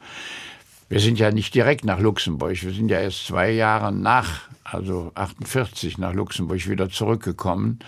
wir 0.89 1.01
sind 1.01 1.19
ja 1.19 1.31
nicht 1.31 1.55
direkt 1.55 1.85
nach 1.85 2.01
Luxemburg, 2.01 2.63
wir 2.63 2.73
sind 2.73 2.91
ja 2.91 3.01
erst 3.01 3.27
zwei 3.27 3.51
Jahre 3.51 3.93
nach, 3.93 4.43
also 4.65 5.13
48 5.15 5.99
nach 5.99 6.13
Luxemburg 6.13 6.69
wieder 6.69 6.91
zurückgekommen 6.91 7.79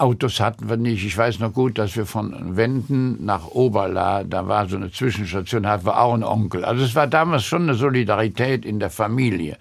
Autos 0.00 0.40
hatten 0.40 0.68
wir 0.68 0.76
nicht. 0.76 1.04
Ich 1.04 1.16
weiß 1.16 1.40
noch 1.40 1.52
gut, 1.52 1.78
dass 1.78 1.94
wir 1.94 2.06
von 2.06 2.56
Wenden 2.56 3.24
nach 3.24 3.46
Oberla, 3.48 4.24
da 4.24 4.48
war 4.48 4.66
so 4.66 4.76
eine 4.76 4.90
Zwischenstation, 4.90 5.66
hatten 5.66 5.86
wir 5.86 6.00
auch 6.00 6.14
einen 6.14 6.24
Onkel. 6.24 6.64
Also 6.64 6.84
es 6.84 6.94
war 6.94 7.06
damals 7.06 7.44
schon 7.44 7.62
eine 7.62 7.74
Solidarität 7.74 8.64
in 8.64 8.80
der 8.80 8.90
Familie. 8.90 9.58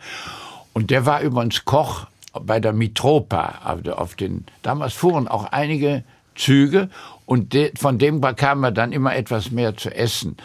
Und 0.73 0.91
der 0.91 1.05
war 1.05 1.21
übrigens 1.21 1.65
Koch 1.65 2.07
bei 2.41 2.59
der 2.59 2.73
Mitropa. 2.73 3.59
Also 3.63 3.93
auf 3.93 4.15
den, 4.15 4.45
damals 4.61 4.93
fuhren 4.93 5.27
auch 5.27 5.45
einige 5.45 6.03
Züge 6.35 6.89
und 7.25 7.53
de, 7.53 7.73
von 7.77 7.97
dem 7.97 8.21
bekam 8.21 8.61
man 8.61 8.73
dann 8.73 8.93
immer 8.93 9.15
etwas 9.15 9.51
mehr 9.51 9.75
zu 9.75 9.93
essen 9.93 10.37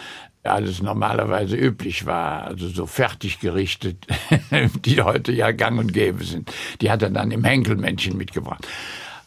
alles 0.44 0.82
normalerweise 0.82 1.56
üblich 1.56 2.04
war, 2.04 2.44
also 2.44 2.68
so 2.68 2.86
fertig 2.86 3.40
gerichtet, 3.40 4.06
die 4.84 5.00
heute 5.00 5.32
ja 5.32 5.52
gang 5.52 5.78
und 5.78 5.94
gäbe 5.94 6.22
sind. 6.22 6.52
Die 6.80 6.90
hat 6.90 7.02
er 7.02 7.08
dann 7.08 7.30
im 7.30 7.44
Henkelmännchen 7.44 8.16
mitgebracht. 8.16 8.66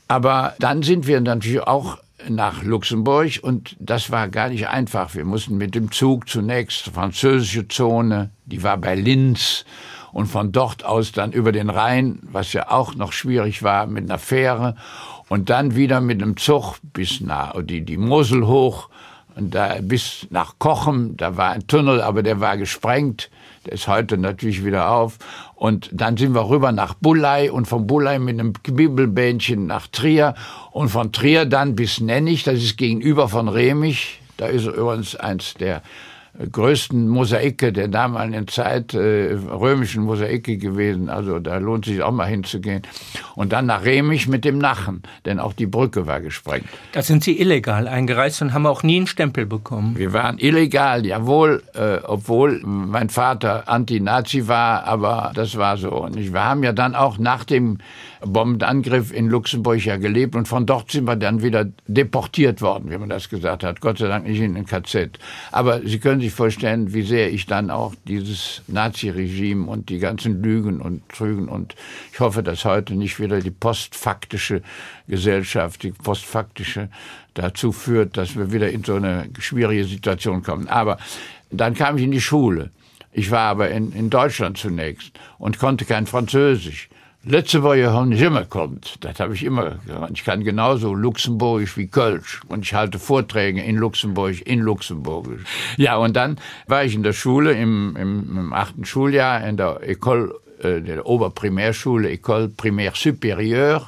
Aber 0.08 0.56
dann 0.60 0.84
sind 0.84 1.08
wir 1.08 1.20
natürlich 1.22 1.62
auch 1.62 1.98
nach 2.30 2.64
Luxemburg 2.64 3.40
und 3.42 3.76
das 3.80 4.12
war 4.12 4.28
gar 4.30 4.50
nicht 4.50 4.68
einfach. 4.68 5.14
Wir 5.16 5.26
mussten 5.26 5.58
mit 5.58 5.76
dem 5.76 5.92
Zug 5.92 6.28
zunächst 6.28 6.90
französische 6.90 7.68
Zone, 7.68 8.32
die 8.46 8.64
war 8.64 8.78
bei 8.78 8.96
Linz 8.96 9.66
und 10.14 10.28
von 10.28 10.52
dort 10.52 10.84
aus 10.84 11.12
dann 11.12 11.32
über 11.32 11.52
den 11.52 11.70
Rhein, 11.70 12.20
was 12.24 12.54
ja 12.54 12.72
auch 12.72 12.96
noch 12.96 13.12
schwierig 13.12 13.64
war, 13.64 13.86
mit 13.86 14.06
einer 14.06 14.20
Fähre 14.20 14.76
und 15.30 15.50
dann 15.50 15.76
wieder 15.76 16.02
mit 16.02 16.22
einem 16.22 16.38
Zug 16.38 16.78
bis 16.82 17.22
nach 17.22 17.54
die, 17.62 17.82
die 17.82 17.98
Mosel 17.98 18.48
hoch 18.48 18.90
und 19.38 19.54
da 19.54 19.78
bis 19.82 20.28
nach 20.30 20.56
Kochem, 20.58 21.16
da 21.16 21.38
war 21.38 21.52
ein 21.52 21.68
Tunnel, 21.68 22.02
aber 22.02 22.24
der 22.24 22.40
war 22.40 22.58
gesprengt. 22.58 23.30
Der 23.66 23.74
ist 23.74 23.88
heute 23.88 24.18
natürlich 24.18 24.66
wieder 24.66 24.90
auf. 24.90 25.18
Und 25.56 25.90
dann 25.92 26.18
sind 26.18 26.34
wir 26.34 26.50
rüber 26.50 26.72
nach 26.72 26.94
Bullei 26.96 27.52
und 27.52 27.68
von 27.68 27.86
Bullei 27.86 28.18
mit 28.18 28.40
einem 28.40 28.54
Bibelbähnchen 28.54 29.68
nach 29.68 29.88
Trier 29.88 30.36
und 30.72 30.90
von 30.90 31.12
Trier 31.12 31.46
dann 31.46 31.76
bis 31.76 32.00
Nennig, 32.00 32.44
das 32.44 32.56
ist 32.56 32.78
gegenüber 32.78 33.30
von 33.30 33.48
Remich. 33.48 34.20
Da 34.38 34.48
ist 34.48 34.66
übrigens 34.66 35.16
eins 35.16 35.54
der 35.56 35.82
größten 36.52 37.08
Mosaike 37.08 37.74
der 37.74 37.88
damaligen 37.88 38.48
Zeit, 38.48 38.94
äh, 38.94 39.34
römischen 39.34 40.04
Mosaike 40.04 40.58
gewesen. 40.58 41.10
Also 41.10 41.40
da 41.40 41.58
lohnt 41.58 41.86
sich 41.86 42.02
auch 42.02 42.12
mal 42.12 42.26
hinzugehen. 42.26 42.84
Und 43.36 43.54
dann 43.54 43.66
nach 43.66 43.84
Remich 43.84 44.28
mit 44.28 44.46
dem 44.46 44.58
Nachen, 44.58 45.04
denn 45.26 45.40
auch 45.40 45.54
die 45.54 45.66
Brücke 45.66 46.06
war 46.06 46.22
gesprengt. 46.22 46.66
Da 46.92 47.02
sind 47.02 47.24
Sie 47.24 47.40
illegal 47.40 47.88
eingereist 47.88 48.42
und 48.42 48.54
haben 48.54 48.66
auch 48.66 48.84
nie 48.84 48.98
einen 48.98 49.08
Stempel 49.08 49.46
bekommen. 49.46 49.98
Wir 49.98 50.14
waren 50.14 50.38
illegal, 50.38 51.06
jawohl, 51.06 51.64
äh, 51.74 51.98
obwohl 52.04 52.62
mein 52.64 53.10
Vater 53.10 53.68
Anti-Nazi 53.68 54.48
war, 54.48 54.84
aber 54.84 55.32
das 55.34 55.58
war 55.58 55.78
so. 55.78 55.92
Und 55.92 56.18
wir 56.18 56.44
haben 56.44 56.64
ja 56.64 56.74
dann 56.74 56.96
auch 56.96 57.18
nach 57.18 57.44
dem 57.44 57.80
Bombenangriff 58.22 59.14
in 59.14 59.28
Luxemburg 59.28 59.84
ja 59.86 59.98
gelebt 59.98 60.36
und 60.36 60.48
von 60.48 60.66
dort 60.66 60.92
sind 60.92 61.06
wir 61.06 61.16
dann 61.16 61.42
wieder 61.42 61.66
deportiert 61.88 62.62
worden, 62.62 62.90
wie 62.90 62.98
man 62.98 63.10
das 63.10 63.30
gesagt 63.30 63.64
hat. 63.64 63.82
Gott 63.82 63.98
sei 63.98 64.08
Dank 64.08 64.28
nicht 64.28 64.40
in 64.40 64.56
ein 64.56 64.66
KZ. 64.66 65.20
Aber 65.52 65.82
Sie 65.82 66.00
können 66.00 66.22
sich 66.22 66.32
vorstellen, 66.32 66.94
wie 66.94 67.04
sehr 67.04 67.32
ich 67.32 67.46
dann 67.46 67.70
auch 67.70 67.94
dieses 68.08 68.62
Nazi-Regime 68.68 69.68
und 69.68 69.90
die 69.90 70.00
ganzen 70.00 70.42
Lügen 70.42 70.82
und 70.82 71.08
Trügen 71.10 71.48
und 71.48 71.76
ich 72.12 72.20
hoffe, 72.20 72.44
dass 72.44 72.66
heute 72.66 72.96
nicht 72.96 73.20
wieder 73.20 73.40
die 73.40 73.52
postfaktische 73.52 74.62
Gesellschaft, 75.08 75.84
die 75.84 75.92
postfaktische 75.92 76.90
dazu 77.34 77.72
führt, 77.72 78.18
dass 78.18 78.36
wir 78.36 78.52
wieder 78.52 78.70
in 78.70 78.84
so 78.84 78.96
eine 78.96 79.30
schwierige 79.40 79.86
Situation 79.86 80.44
kommen. 80.44 80.68
Aber 80.68 80.98
dann 81.52 81.74
kam 81.74 81.98
ich 81.98 82.04
in 82.04 82.12
die 82.12 82.22
Schule. 82.22 82.72
Ich 83.12 83.32
war 83.32 83.50
aber 83.50 83.70
in, 83.70 83.92
in 83.94 84.10
Deutschland 84.10 84.58
zunächst 84.58 85.12
und 85.38 85.60
konnte 85.60 85.86
kein 85.86 86.06
Französisch. 86.06 86.90
Letzte 87.30 87.62
Woche 87.62 87.92
haben 87.92 88.08
nicht 88.10 88.22
immer 88.22 88.46
kommt. 88.46 89.04
Das 89.04 89.20
habe 89.20 89.34
ich 89.34 89.44
immer 89.44 89.80
gelernt. 89.86 90.18
Ich 90.18 90.24
kann 90.24 90.46
genauso 90.46 90.94
Luxemburgisch 90.94 91.76
wie 91.76 91.88
Kölsch. 91.88 92.40
Und 92.48 92.64
ich 92.64 92.74
halte 92.74 93.00
Vorträge 93.00 93.62
in 93.62 93.76
Luxemburg, 93.76 94.48
in 94.48 94.60
Luxemburgisch. 94.60 95.42
Ja, 95.76 95.98
und 95.98 96.16
dann 96.16 96.38
war 96.68 96.86
ich 96.86 96.96
in 96.96 97.04
der 97.04 97.12
Schule 97.12 97.52
im, 97.52 97.98
im, 97.98 98.38
im 98.38 98.54
achten 98.54 98.86
Schuljahr 98.86 99.46
in 99.46 99.58
der 99.58 99.82
École, 99.82 100.36
äh, 100.62 100.80
der 100.80 101.06
Oberprimärschule, 101.06 102.10
École 102.10 102.48
Primaire 102.48 102.94
Supérieure 102.96 103.88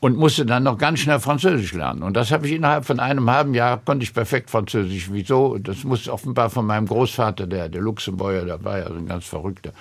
und 0.00 0.16
musste 0.16 0.46
dann 0.46 0.62
noch 0.62 0.78
ganz 0.78 1.00
schnell 1.00 1.20
Französisch 1.20 1.74
lernen. 1.74 2.02
Und 2.02 2.16
das 2.16 2.32
habe 2.32 2.46
ich 2.46 2.54
innerhalb 2.54 2.86
von 2.86 2.98
einem 2.98 3.30
halben 3.30 3.52
Jahr, 3.52 3.76
konnte 3.76 4.04
ich 4.04 4.14
perfekt 4.14 4.48
Französisch. 4.48 5.10
Wieso? 5.12 5.58
Das 5.58 5.84
muss 5.84 6.08
offenbar 6.08 6.48
von 6.48 6.64
meinem 6.64 6.86
Großvater, 6.86 7.46
der, 7.46 7.68
der 7.68 7.82
Luxemburger, 7.82 8.46
der 8.46 8.64
war 8.64 8.78
ja 8.78 8.88
so 8.88 8.94
ein 8.94 9.06
ganz 9.06 9.26
Verrückter 9.26 9.72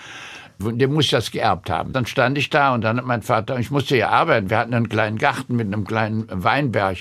der 0.59 0.87
muss 0.87 1.09
das 1.09 1.31
geerbt 1.31 1.69
haben. 1.69 1.93
Dann 1.93 2.05
stand 2.05 2.37
ich 2.37 2.49
da 2.49 2.73
und 2.73 2.81
dann 2.81 2.97
hat 2.97 3.05
mein 3.05 3.21
Vater, 3.21 3.57
ich 3.59 3.71
musste 3.71 3.95
ja 3.95 4.09
arbeiten, 4.09 4.49
wir 4.49 4.57
hatten 4.57 4.73
einen 4.73 4.89
kleinen 4.89 5.17
Garten 5.17 5.55
mit 5.55 5.67
einem 5.67 5.85
kleinen 5.85 6.25
Weinberg. 6.29 6.97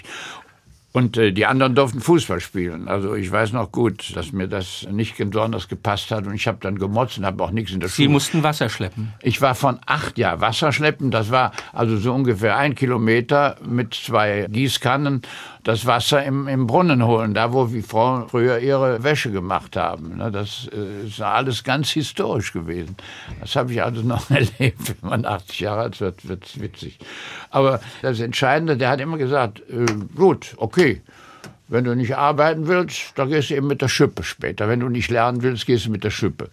Und 0.90 1.18
äh, 1.18 1.32
die 1.32 1.44
anderen 1.44 1.74
durften 1.74 2.00
Fußball 2.00 2.40
spielen. 2.40 2.88
Also 2.88 3.14
ich 3.14 3.30
weiß 3.30 3.52
noch 3.52 3.70
gut, 3.70 4.16
dass 4.16 4.32
mir 4.32 4.48
das 4.48 4.86
nicht 4.90 5.16
besonders 5.18 5.68
gepasst 5.68 6.10
hat. 6.10 6.26
Und 6.26 6.34
ich 6.34 6.48
habe 6.48 6.58
dann 6.60 6.78
gemotzt 6.78 7.18
und 7.18 7.26
habe 7.26 7.44
auch 7.44 7.50
nichts 7.50 7.72
in 7.72 7.80
der 7.80 7.90
Sie 7.90 7.96
Schule. 7.96 8.08
Sie 8.08 8.12
mussten 8.12 8.42
Wasser 8.42 8.70
schleppen. 8.70 9.12
Ich 9.22 9.40
war 9.42 9.54
von 9.54 9.78
acht, 9.84 10.16
ja, 10.16 10.40
Wasser 10.40 10.72
schleppen. 10.72 11.10
Das 11.10 11.30
war 11.30 11.52
also 11.72 11.98
so 11.98 12.14
ungefähr 12.14 12.56
ein 12.56 12.74
Kilometer 12.74 13.56
mit 13.68 13.92
zwei 13.94 14.46
Gießkannen 14.50 15.22
das 15.68 15.84
Wasser 15.84 16.24
im, 16.24 16.48
im 16.48 16.66
Brunnen 16.66 17.04
holen, 17.04 17.34
da 17.34 17.52
wo 17.52 17.66
die 17.66 17.82
Frauen 17.82 18.26
früher 18.30 18.58
ihre 18.58 19.04
Wäsche 19.04 19.30
gemacht 19.30 19.76
haben. 19.76 20.16
Ne, 20.16 20.30
das 20.30 20.66
äh, 20.72 21.06
ist 21.06 21.20
alles 21.20 21.62
ganz 21.62 21.90
historisch 21.90 22.54
gewesen. 22.54 22.96
Das 23.42 23.54
habe 23.54 23.70
ich 23.70 23.82
also 23.82 24.00
noch 24.00 24.30
erlebt. 24.30 24.94
Wenn 25.02 25.10
man 25.10 25.24
80 25.26 25.60
Jahre 25.60 25.82
alt 25.82 26.00
wird, 26.00 26.26
wird 26.26 26.46
es 26.46 26.58
witzig. 26.58 26.98
Aber 27.50 27.80
das 28.00 28.18
Entscheidende, 28.18 28.78
der 28.78 28.88
hat 28.88 29.02
immer 29.02 29.18
gesagt, 29.18 29.60
äh, 29.68 29.84
gut, 30.16 30.54
okay, 30.56 31.02
wenn 31.68 31.84
du 31.84 31.94
nicht 31.94 32.16
arbeiten 32.16 32.66
willst, 32.66 33.12
dann 33.16 33.28
gehst 33.28 33.50
du 33.50 33.54
eben 33.56 33.66
mit 33.66 33.82
der 33.82 33.88
Schippe 33.88 34.22
später. 34.22 34.70
Wenn 34.70 34.80
du 34.80 34.88
nicht 34.88 35.10
lernen 35.10 35.42
willst, 35.42 35.66
gehst 35.66 35.84
du 35.84 35.90
mit 35.90 36.02
der 36.02 36.10
Schippe. 36.10 36.48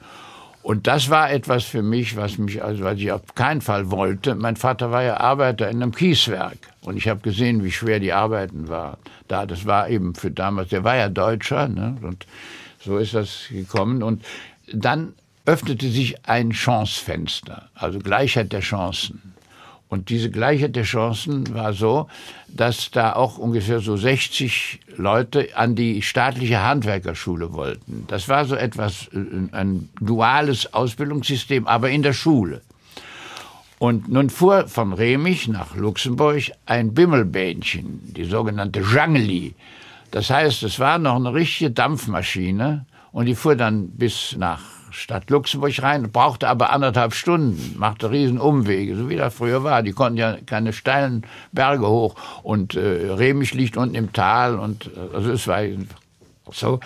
Und 0.65 0.88
das 0.88 1.12
war 1.12 1.31
etwas 1.31 1.63
für 1.63 1.84
mich, 1.84 2.17
was 2.17 2.39
mich, 2.39 2.63
also 2.63 2.86
was 2.86 2.98
ich 2.98 3.12
auf 3.12 3.36
keinen 3.36 3.62
Fall 3.62 3.91
wollte. 3.91 4.34
Mein 4.34 4.55
Vater 4.55 4.89
war 4.89 5.03
ja 5.03 5.17
Arbeiter 5.17 5.69
in 5.69 5.84
einem 5.84 5.93
Kieswerk. 5.93 6.57
Und 6.81 6.98
ich 6.98 7.07
habe 7.07 7.19
gesehen, 7.19 7.63
wie 7.63 7.72
schwer 7.72 8.00
die 8.00 8.13
Arbeiten 8.13 8.67
waren. 8.67 8.98
Da, 9.27 9.45
das 9.45 9.67
war 9.67 9.89
eben 9.89 10.15
für 10.15 10.31
damals, 10.31 10.69
der 10.69 10.84
war 10.84 10.95
ja 10.95 11.10
Deutscher, 11.10 11.67
ne? 11.67 11.95
Und 12.01 12.25
so 12.79 12.98
ist 12.98 13.13
das 13.13 13.43
gekommen. 13.51 14.01
Und 14.01 14.25
dann 14.74 15.13
öffnete 15.45 15.88
sich 15.88 16.27
ein 16.27 16.51
Chancefenster, 16.51 17.69
also 17.75 18.00
Gleichheit 18.00 18.51
der 18.51 18.62
Chancen. 18.62 19.35
Und 19.88 20.10
diese 20.10 20.32
Gleichheit 20.32 20.75
der 20.75 20.84
Chancen 20.84 21.54
war 21.54 21.74
so, 21.74 22.08
dass 22.48 22.89
da 22.92 23.13
auch 23.13 23.38
ungefähr 23.38 23.80
so 23.80 23.96
60 23.96 24.80
Leute 24.98 25.50
an 25.56 25.75
die 25.75 26.01
staatliche 26.01 26.63
Handwerkerschule 26.63 27.54
wollten. 27.54 28.06
Das 28.08 28.27
war 28.27 28.46
so 28.46 28.56
etwas, 28.56 29.10
äh, 29.13 29.18
ein 29.51 29.89
duales 30.01 30.74
Ausbildungssystem, 30.74 31.68
aber 31.68 31.92
in 31.92 32.01
der 32.01 32.13
Schule. 32.13 32.62
Und 33.77 34.10
nun 34.10 34.30
fuhr 34.30 34.68
von 34.68 34.94
Remich 34.94 35.48
nach 35.48 35.75
Luxemburg 35.75 36.44
ein 36.65 36.94
Bimmelbähnchen, 36.94 38.13
die 38.15 38.24
sogenannte 38.24 38.82
Jangli. 38.82 39.54
Das 40.12 40.30
heißt, 40.30 40.63
es 40.63 40.80
war 40.80 40.98
noch 40.98 41.18
eine 41.18 41.34
richtige 41.34 41.72
Dampfmaschine 41.72 42.86
und 43.12 43.25
die 43.25 43.36
fuhr 43.36 43.56
dann 43.56 43.89
bis 43.89 44.36
nach 44.38 44.62
Stadt 44.96 45.30
Luxemburg 45.30 45.82
rein, 45.82 46.12
brauchte 46.12 46.48
aber 46.48 46.72
anderthalb 46.72 47.14
Stunden, 47.14 47.75
machte 47.78 48.12
riesen 48.12 48.40
Umwege, 48.40 48.96
so 48.96 49.10
wie 49.10 49.18
das 49.18 49.36
früher 49.36 49.64
war. 49.64 49.84
Die 49.84 49.92
konnten 49.92 50.18
ja 50.18 50.38
keine 50.46 50.72
steilen 50.72 51.25
Berge 51.52 51.88
hoch 51.88 52.16
und 52.44 52.75
äh, 52.75 53.12
Remich 53.12 53.54
liegt 53.54 53.75
unten 53.75 53.96
im 53.96 54.14
Tal 54.14 54.58
und 54.58 54.88
äh, 54.88 55.16
also 55.16 55.32
es 55.32 55.48
war 55.48 55.62
so. 56.54 56.80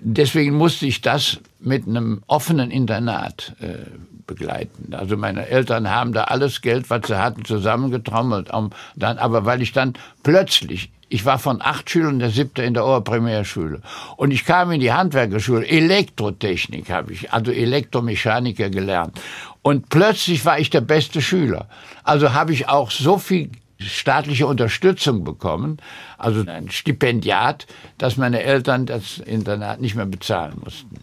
Deswegen 0.00 0.54
musste 0.56 0.86
ich 0.86 1.00
das 1.00 1.38
mit 1.60 1.86
einem 1.86 2.22
offenen 2.26 2.70
Internat 2.70 3.54
äh, 3.60 3.86
begleiten. 4.26 4.94
Also 4.94 5.16
meine 5.16 5.46
Eltern 5.48 5.90
haben 5.90 6.12
da 6.12 6.24
alles 6.24 6.60
Geld, 6.60 6.90
was 6.90 7.06
sie 7.06 7.18
hatten, 7.18 7.44
zusammengetrommelt. 7.44 8.52
Um 8.52 8.70
dann, 8.96 9.18
aber 9.18 9.44
weil 9.44 9.62
ich 9.62 9.72
dann 9.72 9.94
plötzlich 10.22 10.90
ich 11.12 11.26
war 11.26 11.38
von 11.38 11.60
acht 11.60 11.90
Schülern 11.90 12.20
der 12.20 12.30
siebte 12.30 12.62
in 12.62 12.72
der 12.72 12.86
Oberprimärschule. 12.86 13.82
Und 14.16 14.30
ich 14.30 14.46
kam 14.46 14.70
in 14.70 14.80
die 14.80 14.94
Handwerkerschule. 14.94 15.66
Elektrotechnik 15.66 16.90
habe 16.90 17.12
ich, 17.12 17.30
also 17.34 17.52
Elektromechaniker 17.52 18.70
gelernt. 18.70 19.20
Und 19.60 19.90
plötzlich 19.90 20.42
war 20.46 20.58
ich 20.58 20.70
der 20.70 20.80
beste 20.80 21.20
Schüler. 21.20 21.68
Also 22.02 22.32
habe 22.32 22.54
ich 22.54 22.66
auch 22.66 22.90
so 22.90 23.18
viel 23.18 23.50
staatliche 23.88 24.46
Unterstützung 24.46 25.24
bekommen, 25.24 25.78
also 26.18 26.44
ein 26.46 26.70
Stipendiat, 26.70 27.66
dass 27.98 28.16
meine 28.16 28.42
Eltern 28.42 28.86
das 28.86 29.18
Internat 29.18 29.80
nicht 29.80 29.94
mehr 29.94 30.06
bezahlen 30.06 30.54
mussten. 30.62 30.96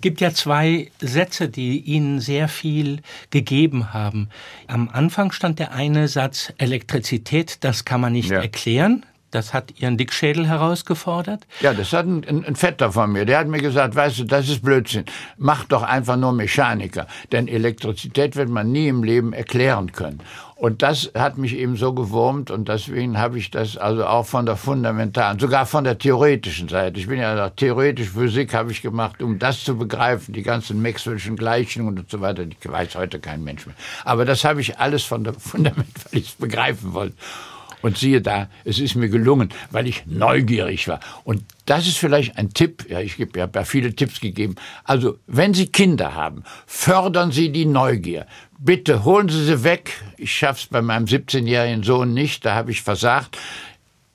Gibt 0.00 0.20
ja 0.20 0.32
zwei 0.32 0.90
Sätze, 1.00 1.48
die 1.48 1.80
Ihnen 1.80 2.20
sehr 2.20 2.48
viel 2.48 3.02
gegeben 3.30 3.92
haben. 3.92 4.28
Am 4.66 4.88
Anfang 4.88 5.32
stand 5.32 5.58
der 5.58 5.72
eine 5.72 6.08
Satz 6.08 6.52
Elektrizität, 6.58 7.58
das 7.64 7.84
kann 7.84 8.00
man 8.00 8.12
nicht 8.12 8.30
ja. 8.30 8.40
erklären. 8.40 9.04
Das 9.30 9.54
hat 9.54 9.80
Ihren 9.80 9.96
Dickschädel 9.96 10.48
herausgefordert? 10.48 11.46
Ja, 11.60 11.72
das 11.72 11.92
hat 11.92 12.06
ein, 12.06 12.24
ein, 12.26 12.56
Vetter 12.56 12.90
von 12.90 13.12
mir. 13.12 13.24
Der 13.24 13.38
hat 13.38 13.46
mir 13.46 13.60
gesagt, 13.60 13.94
weißt 13.94 14.18
du, 14.18 14.24
das 14.24 14.48
ist 14.48 14.62
Blödsinn. 14.62 15.04
Mach 15.36 15.64
doch 15.64 15.82
einfach 15.82 16.16
nur 16.16 16.32
Mechaniker. 16.32 17.06
Denn 17.30 17.46
Elektrizität 17.46 18.34
wird 18.34 18.48
man 18.48 18.72
nie 18.72 18.88
im 18.88 19.04
Leben 19.04 19.32
erklären 19.32 19.92
können. 19.92 20.20
Und 20.60 20.82
das 20.82 21.12
hat 21.14 21.38
mich 21.38 21.56
eben 21.56 21.76
so 21.76 21.94
gewurmt 21.94 22.50
und 22.50 22.68
deswegen 22.68 23.16
habe 23.16 23.38
ich 23.38 23.50
das 23.50 23.78
also 23.78 24.04
auch 24.04 24.26
von 24.26 24.44
der 24.44 24.56
fundamentalen, 24.56 25.38
sogar 25.38 25.64
von 25.64 25.84
der 25.84 25.96
theoretischen 25.96 26.68
Seite. 26.68 27.00
Ich 27.00 27.06
bin 27.06 27.18
ja 27.18 27.48
theoretisch 27.48 28.10
Physik 28.10 28.52
habe 28.52 28.70
ich 28.70 28.82
gemacht, 28.82 29.22
um 29.22 29.38
das 29.38 29.64
zu 29.64 29.78
begreifen, 29.78 30.34
die 30.34 30.42
ganzen 30.42 30.84
Maxwell'schen 30.84 31.36
Gleichungen 31.36 31.98
und 31.98 32.10
so 32.10 32.20
weiter. 32.20 32.44
Die 32.44 32.56
weiß 32.62 32.94
heute 32.96 33.20
kein 33.20 33.42
Mensch 33.42 33.64
mehr. 33.64 33.74
Aber 34.04 34.26
das 34.26 34.44
habe 34.44 34.60
ich 34.60 34.78
alles 34.78 35.02
von 35.02 35.24
der 35.24 35.32
Fundament, 35.38 35.94
weil 36.04 36.20
ich 36.20 36.28
es 36.28 36.34
begreifen 36.34 36.92
wollte. 36.92 37.16
Und 37.82 37.98
siehe 37.98 38.20
da, 38.20 38.48
es 38.64 38.78
ist 38.78 38.94
mir 38.94 39.08
gelungen, 39.08 39.50
weil 39.70 39.86
ich 39.86 40.04
neugierig 40.06 40.88
war. 40.88 41.00
Und 41.24 41.44
das 41.66 41.86
ist 41.86 41.98
vielleicht 41.98 42.36
ein 42.36 42.52
Tipp, 42.52 42.86
ja, 42.88 43.00
ich 43.00 43.18
habe 43.18 43.50
ja 43.54 43.64
viele 43.64 43.94
Tipps 43.94 44.20
gegeben. 44.20 44.56
Also, 44.84 45.18
wenn 45.26 45.54
Sie 45.54 45.66
Kinder 45.66 46.14
haben, 46.14 46.44
fördern 46.66 47.32
Sie 47.32 47.50
die 47.50 47.66
Neugier. 47.66 48.26
Bitte 48.58 49.04
holen 49.04 49.28
Sie 49.28 49.44
sie 49.44 49.64
weg. 49.64 49.92
Ich 50.18 50.34
schaff's 50.34 50.66
bei 50.66 50.82
meinem 50.82 51.06
17-jährigen 51.06 51.82
Sohn 51.82 52.12
nicht, 52.12 52.44
da 52.44 52.54
habe 52.54 52.70
ich 52.70 52.82
versagt. 52.82 53.38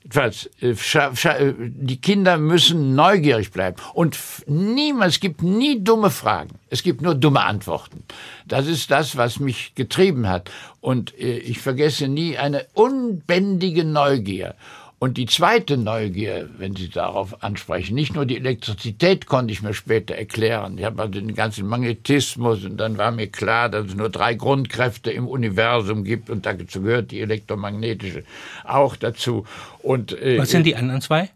Jedenfalls, 0.06 0.48
äh, 0.62 0.70
äh, 0.70 1.54
die 1.58 2.00
Kinder 2.00 2.38
müssen 2.38 2.94
neugierig 2.94 3.50
bleiben. 3.50 3.76
Und 3.92 4.16
niemals, 4.46 5.14
es 5.14 5.20
gibt 5.20 5.42
nie 5.42 5.82
dumme 5.82 6.10
Fragen. 6.10 6.60
Es 6.70 6.84
gibt 6.84 7.02
nur 7.02 7.16
dumme 7.16 7.42
Antworten. 7.42 8.04
Das 8.46 8.68
ist 8.68 8.92
das, 8.92 9.16
was 9.16 9.40
mich 9.40 9.74
getrieben 9.74 10.28
hat. 10.28 10.48
Und 10.80 11.18
äh, 11.18 11.38
ich 11.38 11.58
vergesse 11.58 12.06
nie 12.06 12.38
eine 12.38 12.66
unbändige 12.74 13.84
Neugier. 13.84 14.54
Und 14.98 15.18
die 15.18 15.26
zweite 15.26 15.76
Neugier, 15.76 16.48
wenn 16.56 16.74
Sie 16.74 16.88
darauf 16.88 17.42
ansprechen, 17.42 17.94
nicht 17.94 18.14
nur 18.14 18.24
die 18.24 18.36
Elektrizität 18.36 19.26
konnte 19.26 19.52
ich 19.52 19.60
mir 19.60 19.74
später 19.74 20.14
erklären. 20.14 20.78
Ich 20.78 20.84
habe 20.86 21.02
also 21.02 21.12
den 21.12 21.34
ganzen 21.34 21.66
Magnetismus 21.66 22.64
und 22.64 22.78
dann 22.78 22.96
war 22.96 23.10
mir 23.10 23.26
klar, 23.26 23.68
dass 23.68 23.88
es 23.88 23.94
nur 23.94 24.08
drei 24.08 24.34
Grundkräfte 24.34 25.10
im 25.10 25.28
Universum 25.28 26.02
gibt 26.02 26.30
und 26.30 26.46
dazu 26.46 26.80
gehört 26.80 27.10
die 27.10 27.20
elektromagnetische 27.20 28.24
auch 28.64 28.96
dazu. 28.96 29.44
Und, 29.82 30.18
äh, 30.18 30.38
Was 30.38 30.50
sind 30.50 30.64
die 30.64 30.76
anderen 30.76 31.02
zwei? 31.02 31.28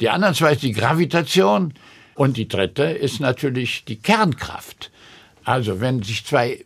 Die 0.00 0.10
anderen 0.10 0.34
zwei 0.34 0.52
ist 0.52 0.64
die 0.64 0.72
Gravitation 0.72 1.72
und 2.16 2.36
die 2.36 2.48
dritte 2.48 2.82
ist 2.82 3.20
natürlich 3.20 3.84
die 3.84 3.96
Kernkraft. 3.96 4.90
Also 5.44 5.80
wenn 5.80 6.02
sich 6.02 6.26
zwei, 6.26 6.64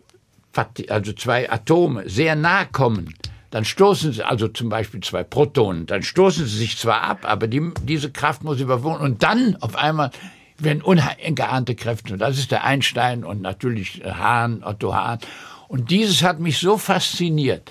also 0.89 1.13
zwei 1.13 1.51
Atome 1.51 2.09
sehr 2.09 2.37
nahe 2.37 2.67
kommen, 2.73 3.15
dann 3.51 3.65
stoßen 3.65 4.13
sie, 4.13 4.23
also 4.23 4.49
zum 4.49 4.69
Beispiel 4.69 5.01
zwei 5.01 5.25
Protonen, 5.25 5.87
dann 5.87 6.03
stoßen 6.03 6.47
sie 6.47 6.57
sich 6.59 6.77
zwar 6.77 7.03
ab, 7.03 7.21
aber 7.23 7.47
die, 7.47 7.73
diese 7.83 8.11
Kraft 8.11 8.45
muss 8.45 8.61
überwunden 8.61 9.03
und 9.03 9.23
dann 9.23 9.57
auf 9.61 9.77
einmal 9.77 10.11
werden 10.59 10.83
ungeahnte 10.83 11.75
Kräfte. 11.75 12.15
Und 12.15 12.19
das 12.19 12.39
ist 12.39 12.51
der 12.51 12.65
Einstein 12.65 13.25
und 13.25 13.41
natürlich 13.41 14.03
Hahn, 14.05 14.63
Otto 14.65 14.95
Hahn. 14.95 15.19
Und 15.69 15.91
dieses 15.91 16.23
hat 16.23 16.41
mich 16.41 16.59
so 16.59 16.79
fasziniert, 16.79 17.71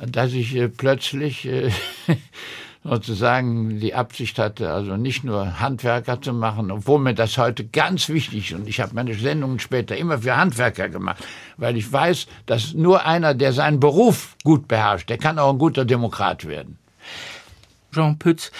dass 0.00 0.32
ich 0.32 0.54
äh, 0.56 0.68
plötzlich 0.68 1.46
äh, 1.46 1.70
sozusagen 2.84 3.80
die 3.80 3.94
Absicht 3.94 4.38
hatte, 4.38 4.70
also 4.70 4.96
nicht 4.96 5.24
nur 5.24 5.58
Handwerker 5.58 6.20
zu 6.20 6.34
machen, 6.34 6.70
obwohl 6.70 7.00
mir 7.00 7.14
das 7.14 7.38
heute 7.38 7.64
ganz 7.64 8.10
wichtig 8.10 8.52
ist. 8.52 8.58
Und 8.58 8.68
ich 8.68 8.80
habe 8.80 8.94
meine 8.94 9.14
Sendungen 9.14 9.58
später 9.58 9.96
immer 9.96 10.18
für 10.18 10.36
Handwerker 10.36 10.90
gemacht, 10.90 11.24
weil 11.56 11.76
ich 11.78 11.90
weiß, 11.90 12.26
dass 12.44 12.74
nur 12.74 13.06
einer, 13.06 13.34
der 13.34 13.54
seinen 13.54 13.80
Beruf 13.80 14.36
gut 14.44 14.68
beherrscht, 14.68 15.08
der 15.08 15.18
kann 15.18 15.38
auch 15.38 15.50
ein 15.50 15.58
guter 15.58 15.86
Demokrat 15.86 16.46
werden. 16.46 16.78
Jean 17.90 18.18
Pütz, 18.18 18.50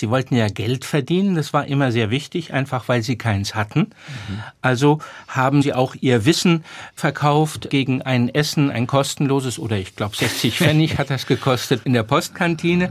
Sie 0.00 0.08
wollten 0.08 0.34
ja 0.34 0.48
Geld 0.48 0.86
verdienen, 0.86 1.34
das 1.34 1.52
war 1.52 1.66
immer 1.66 1.92
sehr 1.92 2.08
wichtig, 2.08 2.54
einfach 2.54 2.88
weil 2.88 3.02
Sie 3.02 3.18
keins 3.18 3.54
hatten. 3.54 3.80
Mhm. 3.80 4.42
Also 4.62 4.98
haben 5.28 5.60
Sie 5.60 5.74
auch 5.74 5.94
Ihr 6.00 6.24
Wissen 6.24 6.64
verkauft 6.94 7.68
gegen 7.68 8.00
ein 8.00 8.30
Essen, 8.30 8.70
ein 8.70 8.86
kostenloses 8.86 9.58
oder 9.58 9.76
ich 9.76 9.96
glaube 9.96 10.16
60 10.16 10.56
Pfennig 10.56 10.96
hat 10.96 11.10
das 11.10 11.26
gekostet 11.26 11.82
in 11.84 11.92
der 11.92 12.02
Postkantine. 12.02 12.90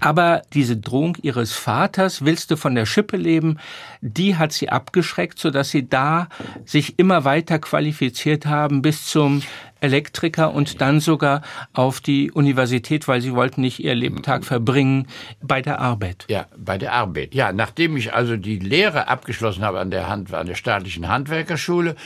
Aber 0.00 0.42
diese 0.52 0.76
Drohung 0.76 1.16
ihres 1.22 1.52
Vaters, 1.54 2.24
willst 2.24 2.52
du 2.52 2.56
von 2.56 2.76
der 2.76 2.86
Schippe 2.86 3.16
leben, 3.16 3.58
die 4.00 4.36
hat 4.36 4.52
sie 4.52 4.68
abgeschreckt, 4.68 5.40
sodass 5.40 5.70
sie 5.70 5.88
da 5.88 6.28
sich 6.64 7.00
immer 7.00 7.24
weiter 7.24 7.58
qualifiziert 7.58 8.46
haben 8.46 8.80
bis 8.80 9.06
zum 9.06 9.42
Elektriker 9.80 10.52
und 10.52 10.80
dann 10.80 11.00
sogar 11.00 11.42
auf 11.72 12.00
die 12.00 12.30
Universität, 12.30 13.06
weil 13.08 13.20
sie 13.20 13.34
wollten 13.34 13.60
nicht 13.60 13.80
ihr 13.80 13.94
Lebtag 13.94 14.44
verbringen 14.44 15.06
bei 15.40 15.62
der 15.62 15.80
Arbeit. 15.80 16.26
Ja, 16.28 16.46
bei 16.56 16.76
der 16.76 16.92
Arbeit. 16.92 17.34
Ja, 17.34 17.52
nachdem 17.52 17.96
ich 17.96 18.12
also 18.12 18.36
die 18.36 18.58
Lehre 18.58 19.08
abgeschlossen 19.08 19.64
habe 19.64 19.80
an 19.80 19.90
der, 19.90 20.08
Hand, 20.08 20.32
an 20.34 20.46
der 20.46 20.56
staatlichen 20.56 21.08
Handwerkerschule, 21.08 21.96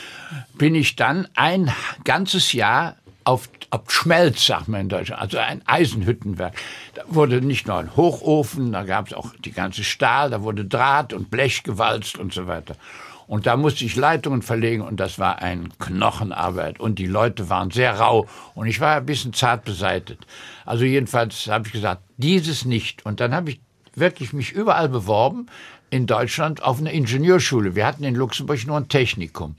bin 0.55 0.77
ich 0.77 0.95
dann 0.95 1.27
ein 1.35 1.73
ganzes 2.05 2.53
Jahr 2.53 2.95
auf, 3.25 3.49
auf 3.71 3.91
Schmelz, 3.91 4.47
sagt 4.47 4.69
man 4.69 4.83
in 4.83 4.89
Deutschland, 4.89 5.21
also 5.21 5.39
ein 5.39 5.63
Eisenhüttenwerk. 5.67 6.55
Da 6.95 7.03
wurde 7.09 7.41
nicht 7.41 7.67
nur 7.67 7.79
ein 7.79 7.97
Hochofen, 7.97 8.71
da 8.71 8.85
gab 8.85 9.09
es 9.09 9.13
auch 9.13 9.33
die 9.45 9.51
ganze 9.51 9.83
Stahl, 9.83 10.31
da 10.31 10.43
wurde 10.43 10.65
Draht 10.65 11.13
und 11.13 11.29
Blech 11.29 11.65
gewalzt 11.65 12.17
und 12.17 12.33
so 12.33 12.47
weiter. 12.47 12.77
Und 13.27 13.47
da 13.47 13.57
musste 13.57 13.85
ich 13.85 13.97
Leitungen 13.97 14.43
verlegen 14.43 14.83
und 14.83 15.01
das 15.01 15.19
war 15.19 15.41
ein 15.43 15.73
Knochenarbeit. 15.81 16.79
Und 16.79 17.01
die 17.01 17.07
Leute 17.07 17.49
waren 17.49 17.73
sehr 17.73 17.99
rau 17.99 18.29
und 18.55 18.67
ich 18.67 18.79
war 18.79 18.97
ein 18.97 19.07
bisschen 19.07 19.33
zart 19.33 19.65
beseitet. 19.65 20.27
Also 20.65 20.85
jedenfalls 20.85 21.49
habe 21.49 21.67
ich 21.67 21.73
gesagt, 21.73 22.03
dieses 22.19 22.65
nicht. 22.65 23.05
Und 23.07 23.21
dann 23.21 23.35
habe 23.35 23.51
ich 23.51 23.61
wirklich 23.95 24.33
mich 24.33 24.53
überall 24.53 24.89
beworben 24.89 25.47
in 25.91 26.07
Deutschland 26.07 26.63
auf 26.63 26.79
eine 26.79 26.93
Ingenieurschule. 26.93 27.75
Wir 27.75 27.87
hatten 27.87 28.05
in 28.05 28.15
Luxemburg 28.15 28.67
nur 28.67 28.79
ein 28.79 28.89
Technikum. 28.89 29.55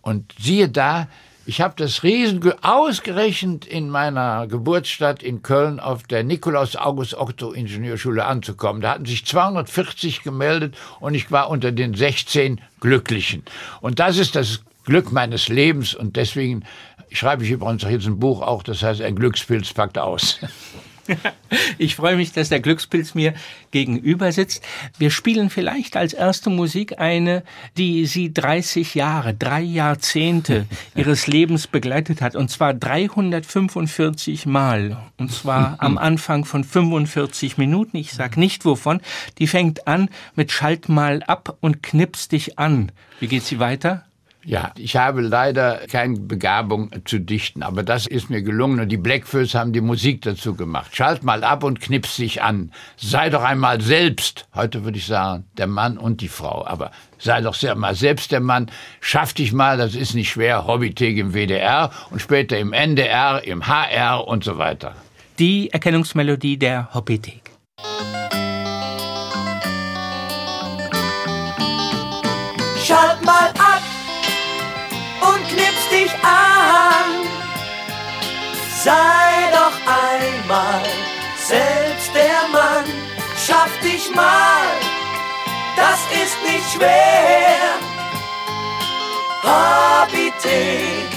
Und 0.00 0.34
siehe 0.38 0.68
da, 0.68 1.08
ich 1.44 1.60
habe 1.60 1.74
das 1.76 2.04
Riesen 2.04 2.40
ausgerechnet 2.62 3.66
in 3.66 3.90
meiner 3.90 4.46
Geburtsstadt 4.46 5.24
in 5.24 5.42
Köln 5.42 5.80
auf 5.80 6.04
der 6.04 6.22
Nikolaus 6.22 6.76
August 6.76 7.14
Otto 7.14 7.50
Ingenieurschule 7.50 8.24
anzukommen. 8.24 8.80
Da 8.80 8.92
hatten 8.92 9.06
sich 9.06 9.26
240 9.26 10.22
gemeldet 10.22 10.76
und 11.00 11.14
ich 11.14 11.32
war 11.32 11.50
unter 11.50 11.72
den 11.72 11.94
16 11.94 12.60
Glücklichen. 12.80 13.42
Und 13.80 13.98
das 13.98 14.18
ist 14.18 14.36
das 14.36 14.62
Glück 14.84 15.10
meines 15.10 15.48
Lebens 15.48 15.94
und 15.94 16.16
deswegen 16.16 16.64
schreibe 17.10 17.44
ich 17.44 17.50
übrigens 17.50 17.82
jetzt 17.82 18.06
ein 18.06 18.20
Buch 18.20 18.40
auch, 18.40 18.62
das 18.62 18.82
heißt 18.82 19.00
ein 19.00 19.16
Glückspilz 19.16 19.72
packt 19.72 19.98
aus. 19.98 20.38
Ich 21.78 21.96
freue 21.96 22.16
mich, 22.16 22.32
dass 22.32 22.48
der 22.48 22.60
Glückspilz 22.60 23.14
mir 23.14 23.34
gegenüber 23.70 24.32
sitzt. 24.32 24.64
Wir 24.98 25.10
spielen 25.10 25.50
vielleicht 25.50 25.96
als 25.96 26.12
erste 26.12 26.50
Musik 26.50 26.98
eine, 26.98 27.42
die 27.76 28.06
Sie 28.06 28.32
30 28.32 28.94
Jahre, 28.94 29.34
drei 29.34 29.60
Jahrzehnte 29.60 30.66
Ihres 30.94 31.26
Lebens 31.26 31.66
begleitet 31.66 32.22
hat, 32.22 32.36
und 32.36 32.50
zwar 32.50 32.74
345 32.74 34.46
Mal. 34.46 34.96
Und 35.18 35.32
zwar 35.32 35.76
am 35.78 35.98
Anfang 35.98 36.44
von 36.44 36.64
45 36.64 37.58
Minuten. 37.58 37.96
Ich 37.96 38.12
sag 38.12 38.36
nicht 38.36 38.64
wovon. 38.64 39.00
Die 39.38 39.46
fängt 39.46 39.86
an 39.86 40.08
mit 40.34 40.52
Schalt 40.52 40.88
mal 40.88 41.22
ab 41.24 41.58
und 41.60 41.82
knips 41.82 42.28
dich 42.28 42.58
an. 42.58 42.92
Wie 43.20 43.28
geht 43.28 43.44
sie 43.44 43.58
weiter? 43.58 44.04
Ja, 44.44 44.72
ich 44.76 44.96
habe 44.96 45.20
leider 45.20 45.86
keine 45.88 46.18
Begabung 46.18 46.90
zu 47.04 47.20
dichten, 47.20 47.62
aber 47.62 47.84
das 47.84 48.08
ist 48.08 48.28
mir 48.28 48.42
gelungen 48.42 48.80
und 48.80 48.88
die 48.88 48.96
Blackfoes 48.96 49.54
haben 49.54 49.72
die 49.72 49.80
Musik 49.80 50.22
dazu 50.22 50.56
gemacht. 50.56 50.96
Schalt 50.96 51.22
mal 51.22 51.44
ab 51.44 51.62
und 51.62 51.80
knips 51.80 52.16
dich 52.16 52.42
an. 52.42 52.72
Sei 52.96 53.30
doch 53.30 53.44
einmal 53.44 53.80
selbst, 53.80 54.48
heute 54.52 54.82
würde 54.84 54.98
ich 54.98 55.06
sagen, 55.06 55.44
der 55.58 55.68
Mann 55.68 55.96
und 55.96 56.20
die 56.20 56.28
Frau, 56.28 56.66
aber 56.66 56.90
sei 57.18 57.40
doch 57.40 57.54
sehr 57.54 57.76
mal 57.76 57.94
selbst 57.94 58.32
der 58.32 58.40
Mann. 58.40 58.68
Schaff 59.00 59.32
dich 59.32 59.52
mal, 59.52 59.78
das 59.78 59.94
ist 59.94 60.14
nicht 60.14 60.30
schwer, 60.30 60.66
Hobbythek 60.66 61.18
im 61.18 61.34
WDR 61.34 61.90
und 62.10 62.20
später 62.20 62.58
im 62.58 62.72
NDR, 62.72 63.44
im 63.44 63.68
HR 63.68 64.26
und 64.26 64.42
so 64.42 64.58
weiter. 64.58 64.96
Die 65.38 65.72
Erkennungsmelodie 65.72 66.58
der 66.58 66.92
Hobbythek. 66.92 67.51
Dich 76.12 76.24
an. 76.24 77.28
Sei 78.84 79.50
doch 79.52 79.76
einmal 79.86 80.82
selbst 81.36 82.14
der 82.14 82.48
Mann, 82.52 82.84
schaff 83.36 83.70
dich 83.82 84.14
mal, 84.14 84.66
das 85.76 86.00
ist 86.22 86.36
nicht 86.42 86.72
schwer. 86.72 87.78
Habitek 89.42 91.08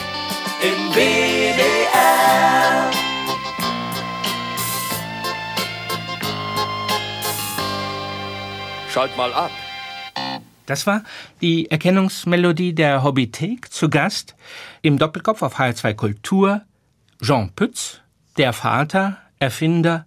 im 0.62 0.94
WDR. 0.94 2.92
Schalt 8.92 9.16
mal 9.18 9.34
ab. 9.34 9.52
Das 10.66 10.88
war 10.88 11.04
die 11.42 11.70
Erkennungsmelodie 11.70 12.74
der 12.74 13.04
Hobbythek. 13.04 13.72
Zu 13.72 13.90
Gast 13.90 14.36
im 14.86 15.00
Doppelkopf 15.00 15.42
auf 15.42 15.58
HR2 15.58 15.96
Kultur 15.96 16.62
Jean 17.20 17.50
Pütz, 17.56 18.02
der 18.38 18.54
Vater, 18.54 19.18
Erfinder, 19.40 20.06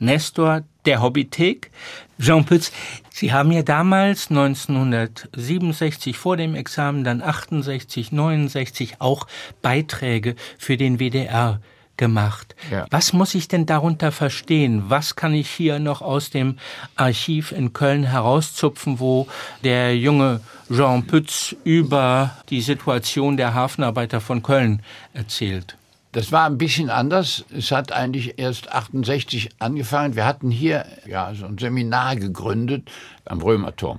Nestor 0.00 0.64
der 0.86 1.00
Hobbythek. 1.00 1.70
Jean 2.18 2.44
Pütz, 2.44 2.72
Sie 3.10 3.32
haben 3.32 3.52
ja 3.52 3.62
damals 3.62 4.28
1967 4.30 6.18
vor 6.18 6.36
dem 6.36 6.56
Examen, 6.56 7.04
dann 7.04 7.22
68, 7.22 8.10
69 8.10 9.00
auch 9.00 9.28
Beiträge 9.62 10.34
für 10.58 10.76
den 10.76 10.98
WDR 10.98 11.60
gemacht. 11.98 12.54
Ja. 12.70 12.86
Was 12.88 13.12
muss 13.12 13.34
ich 13.34 13.48
denn 13.48 13.66
darunter 13.66 14.10
verstehen? 14.10 14.84
Was 14.88 15.16
kann 15.16 15.34
ich 15.34 15.50
hier 15.50 15.78
noch 15.78 16.00
aus 16.00 16.30
dem 16.30 16.56
Archiv 16.96 17.52
in 17.52 17.74
Köln 17.74 18.04
herauszupfen, 18.04 18.98
wo 19.00 19.28
der 19.62 19.94
junge 19.98 20.40
Jean 20.74 21.06
Pütz 21.06 21.54
über 21.64 22.38
die 22.48 22.62
Situation 22.62 23.36
der 23.36 23.52
Hafenarbeiter 23.52 24.22
von 24.22 24.42
Köln 24.42 24.82
erzählt? 25.12 25.76
Das 26.12 26.32
war 26.32 26.46
ein 26.46 26.56
bisschen 26.56 26.88
anders. 26.88 27.44
Es 27.54 27.70
hat 27.70 27.92
eigentlich 27.92 28.38
erst 28.38 28.72
68 28.72 29.50
angefangen. 29.58 30.16
Wir 30.16 30.24
hatten 30.24 30.50
hier 30.50 30.86
ja 31.06 31.34
so 31.34 31.44
ein 31.44 31.58
Seminar 31.58 32.16
gegründet 32.16 32.90
am 33.26 33.42
Römerturm. 33.42 33.98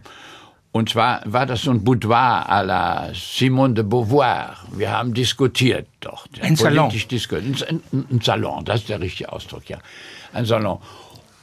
Und 0.71 0.89
zwar 0.89 1.21
war 1.25 1.47
das 1.47 1.63
so 1.63 1.71
ein 1.71 1.84
Boudoir 1.84 2.47
à 2.47 2.63
la 2.63 3.12
Simone 3.13 3.73
de 3.73 3.84
Beauvoir. 3.84 4.55
Wir 4.71 4.91
haben 4.91 5.15
diskutiert 5.15 5.88
doch. 5.99 6.27
Ein 6.41 6.55
Salon. 6.55 6.89
Diskutiert. 6.89 7.67
Ein, 7.67 7.82
ein, 7.91 8.05
ein, 8.12 8.21
Salon, 8.21 8.65
das 8.65 8.82
ist 8.82 8.89
der 8.89 9.01
richtige 9.01 9.32
Ausdruck, 9.32 9.67
ja. 9.67 9.79
Ein 10.32 10.45
Salon. 10.45 10.79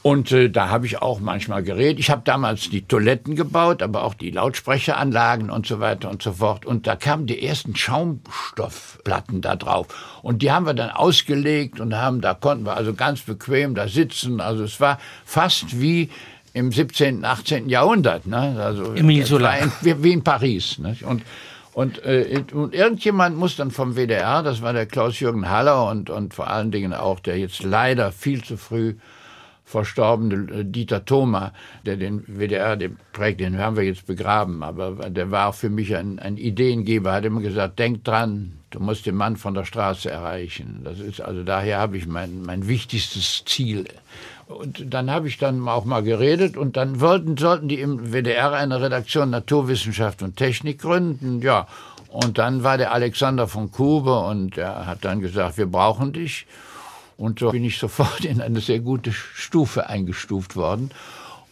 Und 0.01 0.31
äh, 0.31 0.49
da 0.49 0.69
habe 0.69 0.85
ich 0.85 1.01
auch 1.01 1.19
manchmal 1.19 1.63
geredet. 1.63 1.99
Ich 1.99 2.09
habe 2.09 2.21
damals 2.23 2.69
die 2.69 2.83
Toiletten 2.83 3.35
gebaut, 3.35 3.83
aber 3.83 4.05
auch 4.05 4.13
die 4.13 4.31
Lautsprecheranlagen 4.31 5.49
und 5.49 5.67
so 5.67 5.81
weiter 5.81 6.09
und 6.09 6.23
so 6.23 6.31
fort. 6.31 6.65
Und 6.65 6.87
da 6.87 6.95
kamen 6.95 7.27
die 7.27 7.45
ersten 7.45 7.75
Schaumstoffplatten 7.75 9.41
da 9.41 9.57
drauf. 9.57 9.87
Und 10.21 10.41
die 10.41 10.53
haben 10.53 10.65
wir 10.65 10.73
dann 10.73 10.91
ausgelegt 10.91 11.81
und 11.81 11.93
haben, 11.93 12.21
da 12.21 12.33
konnten 12.33 12.65
wir 12.65 12.77
also 12.77 12.93
ganz 12.93 13.19
bequem 13.23 13.75
da 13.75 13.89
sitzen. 13.89 14.39
Also 14.39 14.63
es 14.63 14.79
war 14.79 14.97
fast 15.25 15.81
wie 15.81 16.09
im 16.57 16.71
17., 16.71 17.23
18. 17.23 17.69
Jahrhundert. 17.69 18.25
Ne? 18.25 18.57
Also. 18.59 18.95
Wie, 19.81 20.03
wie 20.03 20.13
in 20.13 20.23
Paris. 20.23 20.79
Ne? 20.79 20.97
Und, 21.03 21.23
und, 21.73 22.03
äh, 22.03 22.43
und 22.53 22.73
irgendjemand 22.73 23.37
muss 23.37 23.55
dann 23.55 23.71
vom 23.71 23.95
WDR, 23.95 24.41
das 24.41 24.61
war 24.61 24.73
der 24.73 24.87
Klaus-Jürgen 24.87 25.49
Haller 25.49 25.89
und, 25.89 26.09
und 26.09 26.33
vor 26.33 26.49
allen 26.49 26.71
Dingen 26.71 26.93
auch 26.93 27.19
der 27.19 27.37
jetzt 27.37 27.63
leider 27.63 28.11
viel 28.11 28.43
zu 28.43 28.57
früh 28.57 28.95
verstorbene 29.67 30.61
äh, 30.61 30.63
Dieter 30.63 31.03
Thoma, 31.03 31.51
der 31.85 31.97
den 31.97 32.23
WDR 32.25 32.77
den 32.77 32.97
prägt, 33.11 33.41
den 33.41 33.57
haben 33.57 33.75
wir 33.75 33.83
jetzt 33.83 34.07
begraben, 34.07 34.63
aber 34.63 35.09
der 35.09 35.29
war 35.29 35.51
für 35.51 35.69
mich 35.69 35.93
ein, 35.95 36.19
ein 36.19 36.37
Ideengeber, 36.37 37.11
hat 37.11 37.25
immer 37.25 37.41
gesagt, 37.41 37.77
denk 37.77 38.05
dran, 38.05 38.53
du 38.69 38.79
musst 38.79 39.05
den 39.05 39.15
Mann 39.15 39.35
von 39.35 39.53
der 39.53 39.65
Straße 39.65 40.09
erreichen. 40.09 40.81
Das 40.85 40.99
ist 40.99 41.19
also 41.19 41.43
daher 41.43 41.79
habe 41.79 41.97
ich 41.97 42.07
mein, 42.07 42.43
mein 42.43 42.67
wichtigstes 42.67 43.43
Ziel 43.45 43.85
und 44.47 44.93
dann 44.93 45.11
habe 45.11 45.27
ich 45.27 45.37
dann 45.37 45.67
auch 45.67 45.83
mal 45.83 46.03
geredet 46.03 46.55
und 46.55 46.77
dann 46.77 47.01
wollten, 47.01 47.35
sollten 47.37 47.67
die 47.67 47.81
im 47.81 48.13
WDR 48.13 48.53
eine 48.53 48.81
Redaktion 48.81 49.29
Naturwissenschaft 49.29 50.21
und 50.21 50.37
Technik 50.37 50.81
gründen. 50.81 51.41
Ja, 51.41 51.67
und 52.09 52.37
dann 52.37 52.63
war 52.63 52.77
der 52.77 52.93
Alexander 52.93 53.47
von 53.47 53.71
Kube 53.71 54.17
und 54.19 54.57
er 54.57 54.85
hat 54.85 55.03
dann 55.03 55.19
gesagt, 55.19 55.57
wir 55.57 55.65
brauchen 55.65 56.13
dich. 56.13 56.47
Und 57.17 57.39
so 57.39 57.51
bin 57.51 57.65
ich 57.65 57.77
sofort 57.79 58.23
in 58.23 58.41
eine 58.41 58.61
sehr 58.61 58.79
gute 58.79 59.11
Stufe 59.11 59.89
eingestuft 59.89 60.55
worden. 60.55 60.91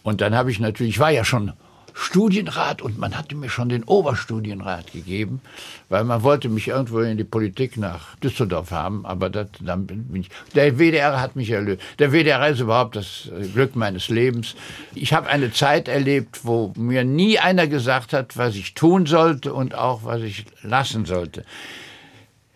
Und 0.04 0.22
dann 0.22 0.34
habe 0.36 0.52
ich 0.52 0.60
natürlich, 0.60 0.96
ich 0.96 1.00
war 1.00 1.12
ja 1.12 1.26
schon 1.26 1.52
Studienrat 1.98 2.82
und 2.82 2.98
man 3.00 3.18
hatte 3.18 3.36
mir 3.36 3.50
schon 3.50 3.70
den 3.70 3.86
Oberstudienrat 3.86 4.92
gegeben, 4.92 5.40
weil 5.88 6.04
man 6.04 6.24
wollte 6.24 6.50
mich 6.50 6.68
irgendwo 6.68 7.00
in 7.00 7.18
die 7.18 7.24
Politik 7.24 7.78
nach 7.78 8.18
Düsseldorf 8.18 8.72
haben, 8.72 9.06
aber 9.06 9.30
das, 9.30 9.48
dann 9.62 9.88
bin 9.88 10.14
ich, 10.14 10.30
der 10.54 10.78
WDR 10.78 11.22
hat 11.22 11.38
mich 11.38 11.50
erlöst. 11.50 11.82
Der 11.98 12.12
WDR 12.12 12.50
ist 12.50 12.60
überhaupt 12.60 12.98
das 12.98 13.30
Glück 13.54 13.78
meines 13.78 14.10
Lebens. 14.10 14.56
Ich 14.94 15.14
habe 15.14 15.30
eine 15.30 15.54
Zeit 15.54 15.88
erlebt, 15.88 16.42
wo 16.44 16.74
mir 16.76 17.06
nie 17.06 17.40
einer 17.40 17.66
gesagt 17.68 18.12
hat, 18.12 18.36
was 18.36 18.56
ich 18.56 18.74
tun 18.74 19.06
sollte 19.06 19.54
und 19.54 19.74
auch 19.74 20.04
was 20.04 20.22
ich 20.22 20.46
lassen 20.64 21.06
sollte. 21.06 21.46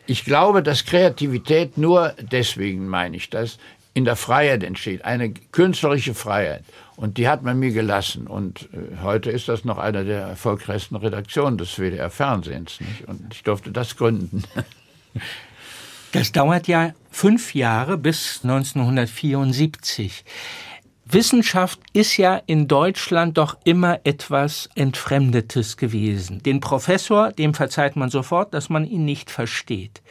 Ich 0.05 0.25
glaube, 0.25 0.61
dass 0.61 0.83
Kreativität 0.83 1.77
nur 1.77 2.13
deswegen 2.19 2.89
meine 2.89 3.15
ich 3.15 3.29
das 3.29 3.57
in 3.93 4.05
der 4.05 4.17
Freiheit 4.17 4.63
entsteht, 4.63 5.05
eine 5.05 5.33
künstlerische 5.51 6.13
Freiheit. 6.13 6.63
Und 6.99 7.17
die 7.17 7.29
hat 7.29 7.43
man 7.43 7.57
mir 7.57 7.71
gelassen. 7.71 8.27
Und 8.27 8.67
äh, 8.73 9.01
heute 9.01 9.31
ist 9.31 9.47
das 9.47 9.63
noch 9.63 9.77
eine 9.77 10.03
der 10.03 10.19
erfolgreichsten 10.19 10.97
Redaktionen 10.97 11.57
des 11.57 11.77
WDR 11.77 12.09
Fernsehens. 12.09 12.81
Nicht? 12.81 13.07
Und 13.07 13.33
ich 13.33 13.41
durfte 13.43 13.71
das 13.71 13.95
gründen. 13.95 14.43
Das 16.11 16.31
dauert 16.31 16.67
ja 16.67 16.93
fünf 17.09 17.55
Jahre 17.55 17.97
bis 17.97 18.41
1974. 18.43 20.25
Wissenschaft 21.11 21.79
ist 21.91 22.17
ja 22.17 22.39
in 22.45 22.67
Deutschland 22.67 23.39
doch 23.39 23.57
immer 23.63 23.99
etwas 24.03 24.69
Entfremdetes 24.75 25.75
gewesen. 25.75 26.43
Den 26.43 26.59
Professor, 26.59 27.31
dem 27.31 27.55
verzeiht 27.55 27.95
man 27.95 28.11
sofort, 28.11 28.53
dass 28.53 28.69
man 28.69 28.85
ihn 28.85 29.05
nicht 29.05 29.31
versteht. 29.31 30.03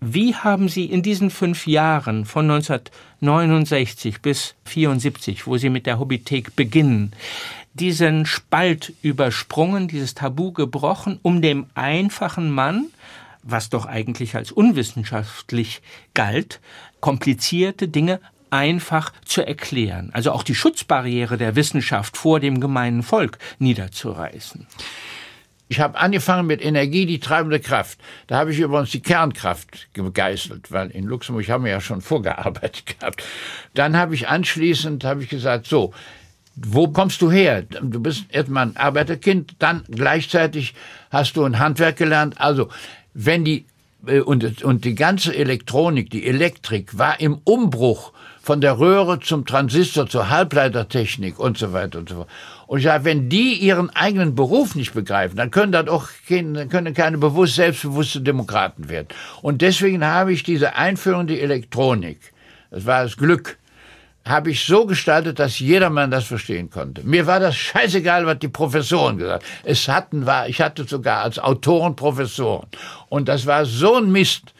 Wie 0.00 0.36
haben 0.36 0.68
Sie 0.68 0.84
in 0.84 1.02
diesen 1.02 1.30
fünf 1.30 1.66
Jahren 1.66 2.24
von 2.24 2.48
1969 2.48 4.22
bis 4.22 4.54
1974, 4.66 5.48
wo 5.48 5.56
Sie 5.56 5.68
mit 5.68 5.84
der 5.84 5.98
Hobbythek 5.98 6.54
beginnen, 6.54 7.10
diesen 7.74 8.24
Spalt 8.24 8.92
übersprungen, 9.02 9.88
dieses 9.88 10.14
Tabu 10.14 10.52
gebrochen, 10.52 11.18
um 11.22 11.42
dem 11.42 11.66
einfachen 11.74 12.52
Mann, 12.52 12.86
was 13.42 13.68
doch 13.68 13.86
eigentlich 13.86 14.36
als 14.36 14.52
unwissenschaftlich 14.52 15.82
galt, 16.14 16.60
komplizierte 17.00 17.88
Dinge 17.88 18.20
einfach 18.50 19.12
zu 19.24 19.46
erklären, 19.46 20.10
also 20.12 20.32
auch 20.32 20.42
die 20.42 20.54
Schutzbarriere 20.54 21.36
der 21.36 21.56
Wissenschaft 21.56 22.16
vor 22.16 22.40
dem 22.40 22.60
gemeinen 22.60 23.02
Volk 23.02 23.38
niederzureißen. 23.58 24.66
Ich 25.68 25.80
habe 25.80 25.98
angefangen 25.98 26.46
mit 26.46 26.64
Energie, 26.64 27.06
die 27.06 27.18
treibende 27.18 27.58
Kraft. 27.58 27.98
Da 28.28 28.38
habe 28.38 28.52
ich 28.52 28.60
übrigens 28.60 28.90
die 28.90 29.02
Kernkraft 29.02 29.92
gegeißelt, 29.94 30.70
weil 30.70 30.90
in 30.90 31.04
Luxemburg 31.04 31.48
haben 31.48 31.64
wir 31.64 31.72
ja 31.72 31.80
schon 31.80 32.02
vorgearbeitet 32.02 32.86
gehabt. 33.00 33.24
Dann 33.74 33.96
habe 33.96 34.14
ich 34.14 34.28
anschließend 34.28 35.02
habe 35.02 35.24
ich 35.24 35.28
gesagt, 35.28 35.66
so, 35.66 35.92
wo 36.54 36.88
kommst 36.88 37.20
du 37.20 37.30
her? 37.30 37.62
Du 37.62 38.00
bist 38.00 38.26
erstmal 38.30 38.68
ein 38.68 38.76
Arbeiterkind, 38.76 39.56
dann 39.58 39.84
gleichzeitig 39.90 40.74
hast 41.10 41.36
du 41.36 41.44
ein 41.44 41.58
Handwerk 41.58 41.96
gelernt. 41.96 42.40
Also, 42.40 42.68
wenn 43.12 43.44
die 43.44 43.66
äh, 44.06 44.20
und, 44.20 44.62
und 44.62 44.84
die 44.84 44.94
ganze 44.94 45.34
Elektronik, 45.34 46.10
die 46.10 46.26
Elektrik 46.26 46.96
war 46.96 47.20
im 47.20 47.40
Umbruch 47.44 48.12
von 48.46 48.60
der 48.60 48.78
Röhre 48.78 49.18
zum 49.18 49.44
Transistor, 49.44 50.06
zur 50.06 50.30
Halbleitertechnik 50.30 51.40
und 51.40 51.58
so 51.58 51.72
weiter 51.72 51.98
und 51.98 52.08
so 52.08 52.14
fort. 52.14 52.28
Und 52.68 52.78
ich 52.78 52.84
sage, 52.84 53.04
wenn 53.04 53.28
die 53.28 53.54
ihren 53.54 53.90
eigenen 53.90 54.36
Beruf 54.36 54.76
nicht 54.76 54.94
begreifen, 54.94 55.36
dann 55.36 55.50
können 55.50 55.72
das 55.72 55.88
auch 55.88 56.06
keine, 56.28 56.68
können 56.68 56.94
keine 56.94 57.18
bewusst, 57.18 57.56
selbstbewusste 57.56 58.20
Demokraten 58.20 58.88
werden. 58.88 59.08
Und 59.42 59.62
deswegen 59.62 60.04
habe 60.04 60.32
ich 60.32 60.44
diese 60.44 60.76
Einführung 60.76 61.26
in 61.26 61.38
Elektronik, 61.40 62.20
das 62.70 62.86
war 62.86 63.02
das 63.02 63.16
Glück, 63.16 63.58
habe 64.24 64.52
ich 64.52 64.64
so 64.64 64.86
gestaltet, 64.86 65.40
dass 65.40 65.58
jedermann 65.58 66.12
das 66.12 66.26
verstehen 66.26 66.70
konnte. 66.70 67.02
Mir 67.02 67.26
war 67.26 67.40
das 67.40 67.56
scheißegal, 67.56 68.26
was 68.26 68.38
die 68.38 68.48
Professoren 68.48 69.18
gesagt 69.18 69.42
haben. 69.42 69.52
Es 69.64 69.88
hatten 69.88 70.24
war, 70.24 70.48
ich 70.48 70.60
hatte 70.60 70.84
sogar 70.84 71.22
als 71.22 71.40
Autoren 71.40 71.96
Professoren. 71.96 72.68
Und 73.08 73.26
das 73.26 73.44
war 73.44 73.64
so 73.64 73.96
ein 73.96 74.12
Mist. 74.12 74.52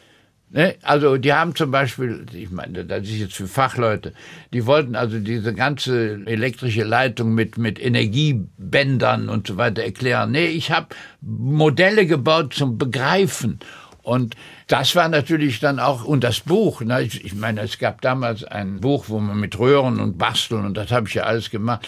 Ne? 0.57 0.75
Also 0.81 1.19
die 1.19 1.35
haben 1.35 1.55
zum 1.55 1.71
Beispiel, 1.71 2.25
ich 2.33 2.51
meine, 2.51 2.87
das 2.87 3.03
ist 3.03 3.19
jetzt 3.19 3.35
für 3.35 3.47
Fachleute, 3.47 4.15
die 4.55 4.65
wollten 4.65 4.97
also 4.97 5.19
diese 5.19 5.53
ganze 5.53 6.23
elektrische 6.25 6.83
Leitung 6.83 7.35
mit, 7.35 7.59
mit 7.59 7.79
Energiebändern 7.79 9.29
und 9.29 9.47
so 9.47 9.59
weiter 9.59 9.83
erklären. 9.83 10.31
Nee, 10.31 10.47
ich 10.47 10.71
habe 10.71 10.87
Modelle 11.21 12.07
gebaut 12.07 12.55
zum 12.55 12.79
Begreifen. 12.79 13.61
Und 14.03 14.35
das 14.67 14.97
war 14.97 15.11
natürlich 15.11 15.61
dann 15.61 15.79
auch, 15.79 16.05
und 16.05 16.25
das 16.25 16.41
Buch, 16.41 16.81
ne, 16.81 17.03
ich, 17.03 17.23
ich 17.23 17.35
meine, 17.35 17.61
es 17.61 17.79
gab 17.79 18.01
damals 18.01 18.43
ein 18.43 18.81
Buch, 18.81 19.07
wo 19.09 19.19
man 19.19 19.39
mit 19.39 19.59
Röhren 19.59 20.01
und 20.01 20.17
Basteln, 20.17 20.65
und 20.65 20.75
das 20.79 20.91
habe 20.91 21.07
ich 21.07 21.15
ja 21.15 21.25
alles 21.25 21.51
gemacht. 21.51 21.87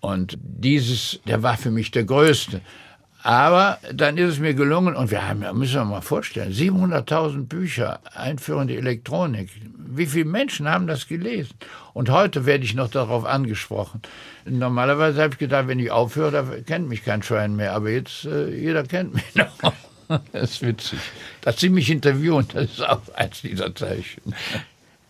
Und 0.00 0.38
dieses, 0.40 1.20
der 1.26 1.42
war 1.42 1.58
für 1.58 1.70
mich 1.70 1.90
der 1.90 2.04
größte. 2.04 2.62
Aber 3.26 3.80
dann 3.92 4.18
ist 4.18 4.34
es 4.34 4.38
mir 4.38 4.54
gelungen, 4.54 4.94
und 4.94 5.10
wir 5.10 5.26
haben 5.26 5.42
ja, 5.42 5.52
müssen 5.52 5.74
wir 5.74 5.84
mal 5.84 6.00
vorstellen, 6.00 6.52
700.000 6.52 7.48
Bücher, 7.48 7.98
Einführung 8.14 8.62
in 8.62 8.68
die 8.68 8.76
Elektronik. 8.76 9.50
Wie 9.76 10.06
viele 10.06 10.26
Menschen 10.26 10.68
haben 10.68 10.86
das 10.86 11.08
gelesen? 11.08 11.54
Und 11.92 12.08
heute 12.08 12.46
werde 12.46 12.62
ich 12.62 12.76
noch 12.76 12.88
darauf 12.88 13.24
angesprochen. 13.24 14.00
Normalerweise 14.44 15.20
habe 15.20 15.32
ich 15.32 15.40
gedacht, 15.40 15.66
wenn 15.66 15.80
ich 15.80 15.90
aufhöre, 15.90 16.30
da 16.30 16.44
kennt 16.64 16.88
mich 16.88 17.04
kein 17.04 17.20
Schwein 17.24 17.56
mehr. 17.56 17.72
Aber 17.72 17.90
jetzt, 17.90 18.26
äh, 18.26 18.48
jeder 18.48 18.84
kennt 18.84 19.14
mich 19.14 19.34
noch. 19.34 19.72
Das 20.30 20.52
ist 20.52 20.62
witzig. 20.62 21.00
Dass 21.40 21.58
Sie 21.58 21.68
mich 21.68 21.90
interviewen, 21.90 22.46
das 22.52 22.70
ist 22.70 22.88
auch 22.88 23.02
eins 23.16 23.42
dieser 23.42 23.74
Zeichen. 23.74 24.36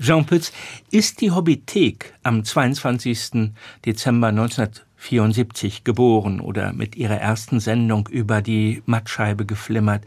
Jean 0.00 0.24
Pütz, 0.24 0.52
ist 0.90 1.20
die 1.20 1.32
Hobbythek 1.32 2.14
am 2.22 2.46
22. 2.46 3.52
Dezember 3.84 4.28
1900 4.28 4.85
74 5.06 5.84
geboren 5.84 6.40
oder 6.40 6.72
mit 6.72 6.96
ihrer 6.96 7.16
ersten 7.16 7.60
Sendung 7.60 8.08
über 8.08 8.42
die 8.42 8.82
Mattscheibe 8.86 9.46
geflimmert. 9.46 10.04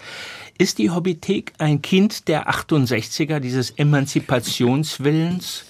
Ist 0.57 0.77
die 0.77 0.89
Hobbythek 0.89 1.53
ein 1.57 1.81
Kind 1.81 2.27
der 2.27 2.49
68er, 2.49 3.39
dieses 3.39 3.71
Emanzipationswillens? 3.71 5.65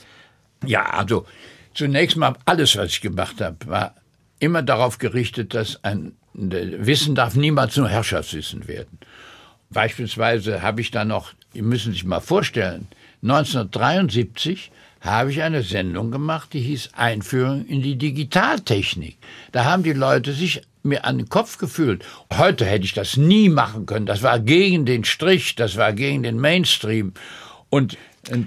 Ja, 0.65 0.85
also 0.87 1.25
zunächst 1.73 2.17
mal 2.17 2.35
alles, 2.45 2.75
was 2.75 2.87
ich 2.89 3.01
gemacht 3.01 3.39
habe, 3.39 3.57
war 3.67 3.95
immer 4.39 4.63
darauf 4.63 4.97
gerichtet, 4.97 5.53
dass 5.53 5.83
ein 5.83 6.13
Wissen 6.33 7.15
darf 7.15 7.35
niemals 7.35 7.77
nur 7.77 7.89
Herrschaftswissen 7.89 8.67
werden. 8.67 8.99
Beispielsweise 9.69 10.61
habe 10.61 10.81
ich 10.81 10.89
da 10.91 11.05
noch, 11.05 11.33
Sie 11.53 11.61
müssen 11.61 11.93
sich 11.93 12.03
mal 12.03 12.19
vorstellen, 12.19 12.87
1973 13.21 14.71
habe 15.01 15.31
ich 15.31 15.41
eine 15.41 15.63
Sendung 15.63 16.11
gemacht, 16.11 16.53
die 16.53 16.59
hieß 16.59 16.89
Einführung 16.95 17.65
in 17.65 17.81
die 17.81 17.97
Digitaltechnik. 17.97 19.17
Da 19.51 19.65
haben 19.65 19.83
die 19.83 19.93
Leute 19.93 20.33
sich 20.33 20.61
mir 20.83 21.05
an 21.05 21.17
den 21.17 21.29
Kopf 21.29 21.57
gefühlt. 21.57 22.05
Heute 22.33 22.65
hätte 22.65 22.85
ich 22.85 22.93
das 22.93 23.17
nie 23.17 23.49
machen 23.49 23.85
können. 23.85 24.05
Das 24.05 24.23
war 24.23 24.39
gegen 24.39 24.85
den 24.85 25.03
Strich, 25.03 25.55
das 25.55 25.77
war 25.77 25.93
gegen 25.93 26.23
den 26.23 26.39
Mainstream. 26.39 27.13
Und 27.69 27.97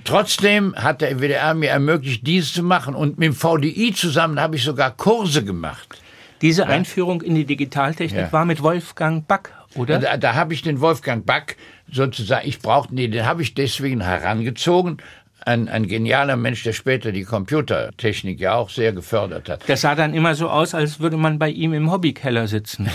trotzdem 0.04 0.74
hat 0.76 1.00
der 1.00 1.20
WDR 1.20 1.54
mir 1.54 1.70
ermöglicht, 1.70 2.26
dies 2.26 2.52
zu 2.52 2.62
machen. 2.62 2.94
Und 2.94 3.18
mit 3.18 3.26
dem 3.26 3.34
VDI 3.34 3.92
zusammen 3.94 4.40
habe 4.40 4.56
ich 4.56 4.64
sogar 4.64 4.90
Kurse 4.90 5.44
gemacht. 5.44 6.00
Diese 6.42 6.66
Einführung 6.66 7.22
in 7.22 7.36
die 7.36 7.44
Digitaltechnik 7.44 8.20
ja. 8.20 8.32
war 8.32 8.44
mit 8.44 8.62
Wolfgang 8.62 9.26
Back, 9.28 9.52
oder? 9.76 10.00
Da, 10.00 10.16
da 10.16 10.34
habe 10.34 10.54
ich 10.54 10.62
den 10.62 10.80
Wolfgang 10.80 11.24
Back 11.24 11.56
sozusagen, 11.90 12.48
ich 12.48 12.58
brauchte, 12.58 12.94
nee, 12.96 13.06
den 13.06 13.24
habe 13.24 13.42
ich 13.42 13.54
deswegen 13.54 14.00
herangezogen, 14.00 14.96
ein, 15.44 15.68
ein 15.68 15.86
genialer 15.86 16.36
Mensch, 16.36 16.62
der 16.62 16.72
später 16.72 17.12
die 17.12 17.24
Computertechnik 17.24 18.40
ja 18.40 18.54
auch 18.54 18.70
sehr 18.70 18.92
gefördert 18.92 19.48
hat. 19.48 19.62
Das 19.68 19.82
sah 19.82 19.94
dann 19.94 20.14
immer 20.14 20.34
so 20.34 20.48
aus, 20.48 20.74
als 20.74 21.00
würde 21.00 21.16
man 21.16 21.38
bei 21.38 21.50
ihm 21.50 21.72
im 21.72 21.90
Hobbykeller 21.90 22.46
sitzen. 22.48 22.88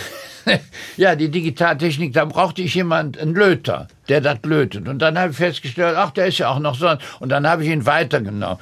ja, 0.98 1.16
die 1.16 1.30
Digitaltechnik, 1.30 2.14
da 2.14 2.26
brauchte 2.26 2.62
ich 2.62 2.76
jemand, 2.76 3.18
einen 3.18 3.36
Löter, 3.36 3.88
der 4.08 4.22
das 4.22 4.40
lötet. 4.44 4.88
Und 4.88 5.00
dann 5.00 5.18
habe 5.18 5.32
ich 5.32 5.38
festgestellt, 5.38 5.96
ach, 5.98 6.12
der 6.12 6.28
ist 6.28 6.38
ja 6.38 6.50
auch 6.50 6.60
noch 6.60 6.76
so. 6.76 6.96
Und 7.20 7.30
dann 7.30 7.48
habe 7.48 7.64
ich 7.64 7.70
ihn 7.70 7.86
weitergenommen. 7.86 8.58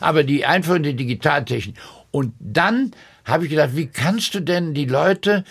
Aber 0.00 0.24
die 0.24 0.44
Einführung 0.44 0.82
der 0.82 0.92
Digitaltechnik. 0.92 1.76
Und 2.10 2.34
dann 2.38 2.92
habe 3.24 3.44
ich 3.44 3.50
gedacht, 3.50 3.70
wie 3.74 3.86
kannst 3.86 4.34
du 4.34 4.40
denn 4.40 4.74
die 4.74 4.86
Leute 4.86 5.44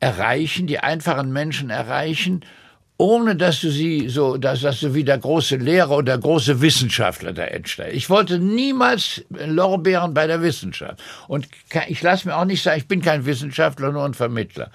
erreichen, 0.00 0.66
die 0.66 0.78
einfachen 0.78 1.32
Menschen 1.32 1.70
erreichen, 1.70 2.44
ohne 2.96 3.34
dass 3.34 3.60
du 3.60 3.70
sie 3.70 4.08
so, 4.08 4.36
dass, 4.36 4.60
dass 4.60 4.80
du 4.80 4.94
wie 4.94 5.04
der 5.04 5.18
große 5.18 5.56
Lehrer 5.56 5.90
oder 5.90 6.12
der 6.12 6.18
große 6.18 6.60
Wissenschaftler 6.60 7.32
da 7.32 7.44
entsteigst. 7.44 7.96
Ich 7.96 8.08
wollte 8.08 8.38
niemals 8.38 9.24
Lorbeeren 9.30 10.14
bei 10.14 10.26
der 10.26 10.42
Wissenschaft. 10.42 11.02
Und 11.26 11.48
ich 11.88 12.02
lasse 12.02 12.28
mir 12.28 12.36
auch 12.36 12.44
nicht 12.44 12.62
sagen, 12.62 12.78
ich 12.78 12.86
bin 12.88 13.02
kein 13.02 13.26
Wissenschaftler, 13.26 13.90
nur 13.90 14.04
ein 14.04 14.14
Vermittler. 14.14 14.70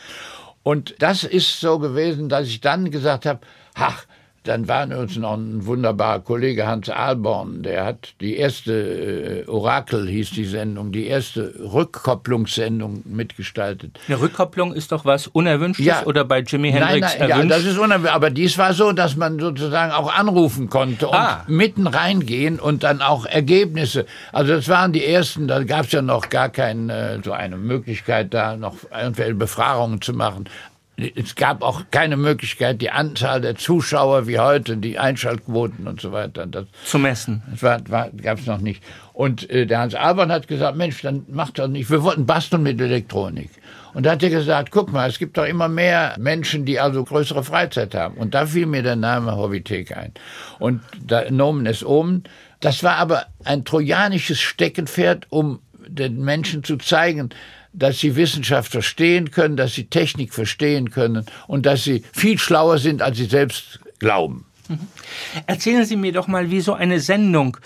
Und 0.64 0.96
das 1.00 1.24
ist 1.24 1.62
so 1.62 1.80
gewesen, 1.80 2.28
dass 2.28 2.48
ich 2.48 2.60
dann 2.60 2.92
gesagt 2.92 3.26
habe, 3.26 3.40
ach, 3.76 4.06
dann 4.44 4.68
war 4.68 4.88
uns 4.98 5.18
noch 5.18 5.36
ein 5.36 5.66
wunderbarer 5.66 6.22
Kollege 6.22 6.66
Hans 6.66 6.90
Alborn, 6.90 7.64
der 7.64 7.86
hat 7.86 8.14
die 8.22 8.38
erste 8.38 8.74
äh, 8.74 9.50
Orakel 9.50 10.08
hieß 10.08 10.32
die 10.32 10.46
Sendung, 10.46 10.92
die 10.92 11.08
erste 11.08 11.54
Rückkopplungssendung 11.60 13.04
mitgestaltet. 13.06 14.00
Eine 14.08 14.22
Rückkopplung 14.22 14.74
ist 14.74 14.92
doch 14.92 15.06
was 15.06 15.28
Unerwünschtes 15.28 15.86
ja, 15.86 16.04
oder 16.06 16.24
bei 16.24 16.40
Jimi 16.40 16.72
Hendrix 16.72 17.02
nein, 17.02 17.20
nein, 17.20 17.30
erwünscht? 17.30 17.52
Ja, 17.52 17.58
das 17.58 17.66
ist 17.66 17.78
unerwünscht, 17.78 18.14
aber 18.14 18.30
dies 18.30 18.58
war 18.58 18.74
so, 18.74 18.92
dass 18.92 19.16
man 19.16 19.40
sozusagen 19.40 19.92
auch 19.92 20.14
anrufen 20.14 20.70
konnte 20.70 21.08
und 21.08 21.16
ah. 21.16 21.44
mitten 21.48 21.88
reingehen 21.88 22.60
und 22.60 22.84
dann 22.84 23.02
auch 23.02 23.26
Ergebnisse. 23.26 24.06
Also 24.32 24.54
das 24.54 24.68
waren 24.70 24.94
die 24.94 25.06
ersten, 25.06 25.48
da 25.48 25.64
gab 25.64 25.86
es 25.86 25.92
ja 25.92 26.02
noch 26.02 26.30
gar 26.30 26.50
keine 26.50 26.94
äh, 26.94 27.20
so 27.24 27.32
eine 27.32 27.58
Möglichkeit, 27.58 28.34
da 28.34 28.56
noch 28.56 28.76
irgendwelche 28.92 29.36
Befragungen 29.36 30.02
zu 30.02 30.14
machen 30.14 30.46
es 31.16 31.36
gab 31.36 31.62
auch 31.62 31.84
keine 31.92 32.18
Möglichkeit, 32.18 32.82
die 32.82 32.92
Anzahl 32.92 33.42
der 33.42 33.56
Zuschauer 33.56 34.28
wie 34.28 34.40
heute, 34.40 34.78
die 34.78 35.00
Einschaltquoten 35.00 35.88
und 35.88 36.02
so 36.02 36.12
weiter. 36.12 36.46
Das, 36.46 36.66
zu 36.84 37.00
messen. 37.00 37.42
Das 37.52 37.64
war, 37.64 37.90
war, 37.90 38.10
gab 38.10 38.40
es 38.40 38.46
noch 38.46 38.60
nicht. 38.60 38.84
Und 39.14 39.50
äh, 39.50 39.66
der 39.66 39.80
Hans 39.80 39.96
Albern 39.96 40.32
hat 40.32 40.48
gesagt, 40.48 40.78
Mensch, 40.78 41.02
dann 41.02 41.26
macht 41.30 41.60
doch 41.60 41.68
nicht, 41.68 41.90
wir 41.90 42.04
wollten 42.04 42.26
basteln 42.26 42.64
mit 42.64 42.80
Elektronik. 42.80 43.50
Und 43.94 44.06
da 44.06 44.12
hat 44.12 44.24
er 44.24 44.30
gesagt, 44.30 44.72
guck 44.72 44.92
mal, 44.92 45.10
es 45.10 45.20
gibt 45.20 45.38
doch 45.38 45.46
immer 45.46 45.68
mehr 45.68 46.16
Menschen, 46.20 46.66
die 46.66 46.80
also 46.80 47.04
größere 47.04 47.44
Freizeit 47.44 47.96
haben. 47.96 48.18
Und 48.18 48.34
da 48.34 48.46
fiel 48.46 48.66
mir 48.66 48.84
der 48.84 48.96
Name 48.96 49.36
Hobbythek 49.36 49.98
ein. 49.98 50.14
Und 50.60 50.82
da 51.04 51.30
Nomen 51.32 51.66
es 51.66 51.84
oben. 51.84 52.24
Das 52.60 52.84
war 52.84 52.96
aber 52.98 53.26
ein 53.46 53.66
trojanisches 53.66 54.40
Steckenpferd, 54.40 55.28
um 55.30 55.60
den 55.88 56.24
Menschen 56.24 56.64
zu 56.64 56.78
zeigen, 56.78 57.30
dass 57.74 58.00
sie 58.00 58.16
Wissenschaft 58.16 58.72
verstehen 58.72 59.32
können, 59.32 59.58
dass 59.58 59.74
sie 59.74 59.86
Technik 59.86 60.34
verstehen 60.34 60.92
können 60.92 61.26
und 61.48 61.66
dass 61.66 61.84
sie 61.84 62.04
viel 62.14 62.38
schlauer 62.38 62.78
sind, 62.78 63.02
als 63.02 63.18
sie 63.18 63.26
selbst 63.26 63.80
glauben. 64.00 64.46
Mhm. 64.68 64.80
Erzählen 65.48 65.86
Sie 65.86 65.96
mir 65.96 66.12
doch 66.12 66.28
mal, 66.28 66.52
wie 66.52 66.62
so 66.62 66.74
eine 66.74 67.00
Sendung 67.00 67.58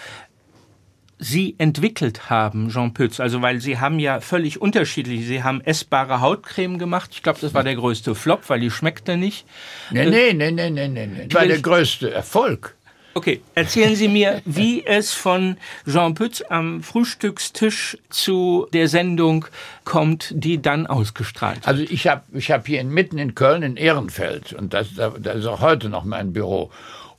Sie 1.19 1.55
entwickelt 1.57 2.29
haben, 2.29 2.69
Jean 2.69 2.93
Pütz? 2.93 3.19
Also, 3.19 3.41
weil 3.41 3.61
Sie 3.61 3.79
haben 3.79 3.99
ja 3.99 4.19
völlig 4.19 4.59
unterschiedlich. 4.59 5.25
Sie 5.25 5.43
haben 5.43 5.61
essbare 5.61 6.19
Hautcreme 6.19 6.77
gemacht. 6.77 7.11
Ich 7.13 7.23
glaube, 7.23 7.39
das 7.39 7.53
war 7.53 7.63
der 7.63 7.75
größte 7.75 8.13
Flop, 8.13 8.49
weil 8.49 8.59
die 8.59 8.71
schmeckte 8.71 9.15
nicht. 9.15 9.45
Nee, 9.91 10.05
nee, 10.05 10.33
nee, 10.33 10.51
nee, 10.51 10.69
nee, 10.69 10.87
nee. 10.87 11.27
Das 11.27 11.41
war 11.41 11.47
der 11.47 11.61
größte 11.61 12.11
Erfolg. 12.11 12.75
Okay, 13.15 13.41
erzählen 13.53 13.95
Sie 13.95 14.07
mir, 14.07 14.41
wie 14.45 14.85
es 14.85 15.13
von 15.13 15.57
Jean 15.85 16.15
Pütz 16.15 16.43
am 16.49 16.81
Frühstückstisch 16.81 17.97
zu 18.09 18.67
der 18.73 18.87
Sendung 18.87 19.45
kommt, 19.85 20.33
die 20.35 20.61
dann 20.61 20.87
ausgestrahlt 20.87 21.57
wird. 21.57 21.67
Also 21.67 21.83
ich 21.83 22.07
habe 22.07 22.23
ich 22.33 22.49
hab 22.49 22.65
hier 22.65 22.83
mitten 22.83 23.19
in 23.19 23.35
Köln 23.35 23.61
in 23.61 23.77
Ehrenfeld 23.77 24.53
und 24.53 24.73
das, 24.73 24.87
das 24.95 25.37
ist 25.37 25.45
auch 25.45 25.61
heute 25.61 25.89
noch 25.89 26.05
mein 26.05 26.33
Büro. 26.33 26.71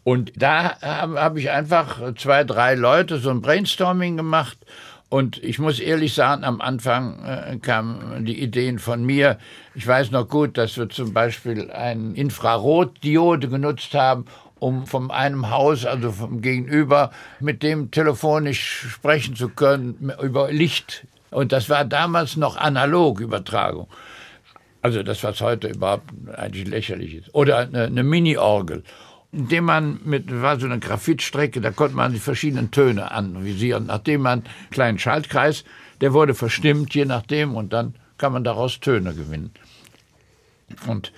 Und 0.03 0.33
da 0.37 0.81
habe 0.81 1.21
hab 1.21 1.37
ich 1.37 1.51
einfach 1.51 2.15
zwei, 2.17 2.43
drei 2.43 2.75
Leute 2.75 3.19
so 3.19 3.31
ein 3.31 3.41
Brainstorming 3.41 4.17
gemacht 4.17 4.59
und 5.15 5.41
ich 5.45 5.61
muss 5.61 5.79
ehrlich 5.79 6.13
sagen, 6.13 6.43
am 6.43 6.61
Anfang 6.61 7.25
äh, 7.25 7.57
kamen 7.59 8.25
die 8.25 8.43
Ideen 8.43 8.81
von 8.81 9.05
mir. 9.05 9.39
Ich 9.77 9.87
weiß 9.87 10.11
noch 10.11 10.29
gut, 10.29 10.59
dass 10.59 10.77
wir 10.77 10.89
zum 10.89 11.13
Beispiel 11.13 11.71
eine 11.71 12.15
Infrarotdiode 12.17 13.49
genutzt 13.49 13.95
haben, 13.95 14.27
um 14.65 14.87
von 14.87 15.11
einem 15.11 15.51
Haus, 15.51 15.85
also 15.85 16.11
vom 16.11 16.41
Gegenüber, 16.41 17.11
mit 17.39 17.63
dem 17.63 17.91
telefonisch 17.91 18.87
sprechen 18.89 19.37
zu 19.37 19.51
können 19.51 20.11
über 20.23 20.51
Licht. 20.51 21.07
Und 21.31 21.53
das 21.53 21.69
war 21.69 21.85
damals 21.85 22.37
noch 22.37 22.57
analog 22.57 23.21
Übertragung. 23.21 23.89
Also 24.81 25.03
das, 25.03 25.23
was 25.23 25.43
heute 25.43 25.69
überhaupt 25.69 26.11
eigentlich 26.35 26.67
lächerlich 26.67 27.15
ist. 27.15 27.35
Oder 27.35 27.59
eine, 27.59 27.83
eine 27.85 28.03
Mini-Orgel, 28.03 28.85
indem 29.33 29.65
man 29.65 30.01
mit, 30.03 30.33
war 30.41 30.59
so 30.59 30.65
eine 30.65 30.79
Graphitstrecke, 30.79 31.61
da 31.61 31.71
konnte 31.71 31.97
man 31.97 32.15
die 32.15 32.19
verschiedenen 32.19 32.71
Töne 32.71 33.11
anvisieren. 33.11 33.85
Nachdem 33.89 34.23
man 34.23 34.45
einen 34.45 34.71
kleinen 34.71 34.99
Schaltkreis, 34.99 35.65
der 36.01 36.15
wurde 36.15 36.33
verstimmt, 36.33 36.95
je 36.95 37.05
nachdem, 37.05 37.55
und 37.55 37.75
dann 37.75 37.97
kann 38.17 38.33
man 38.33 38.45
daraus 38.45 38.81
Töne 38.81 39.13
gewinnen. 39.13 39.53
Und 40.87 41.13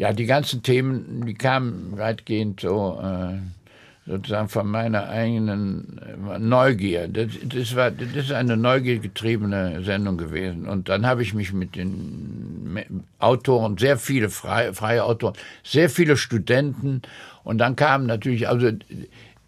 ja, 0.00 0.14
die 0.14 0.24
ganzen 0.24 0.62
Themen, 0.62 1.26
die 1.26 1.34
kamen 1.34 1.98
weitgehend 1.98 2.60
so 2.60 2.98
äh, 3.02 3.36
sozusagen 4.10 4.48
von 4.48 4.66
meiner 4.66 5.10
eigenen 5.10 6.00
äh, 6.26 6.38
Neugier. 6.38 7.06
Das, 7.06 7.26
das, 7.44 7.76
war, 7.76 7.90
das 7.90 8.08
ist 8.16 8.32
eine 8.32 8.56
neugiergetriebene 8.56 9.82
Sendung 9.84 10.16
gewesen. 10.16 10.66
Und 10.66 10.88
dann 10.88 11.04
habe 11.04 11.22
ich 11.22 11.34
mich 11.34 11.52
mit 11.52 11.76
den 11.76 13.04
Autoren, 13.18 13.76
sehr 13.76 13.98
viele 13.98 14.30
freie, 14.30 14.72
freie 14.72 15.04
Autoren, 15.04 15.34
sehr 15.64 15.90
viele 15.90 16.16
Studenten 16.16 17.02
und 17.44 17.58
dann 17.58 17.76
kam 17.76 18.06
natürlich, 18.06 18.48
also 18.48 18.70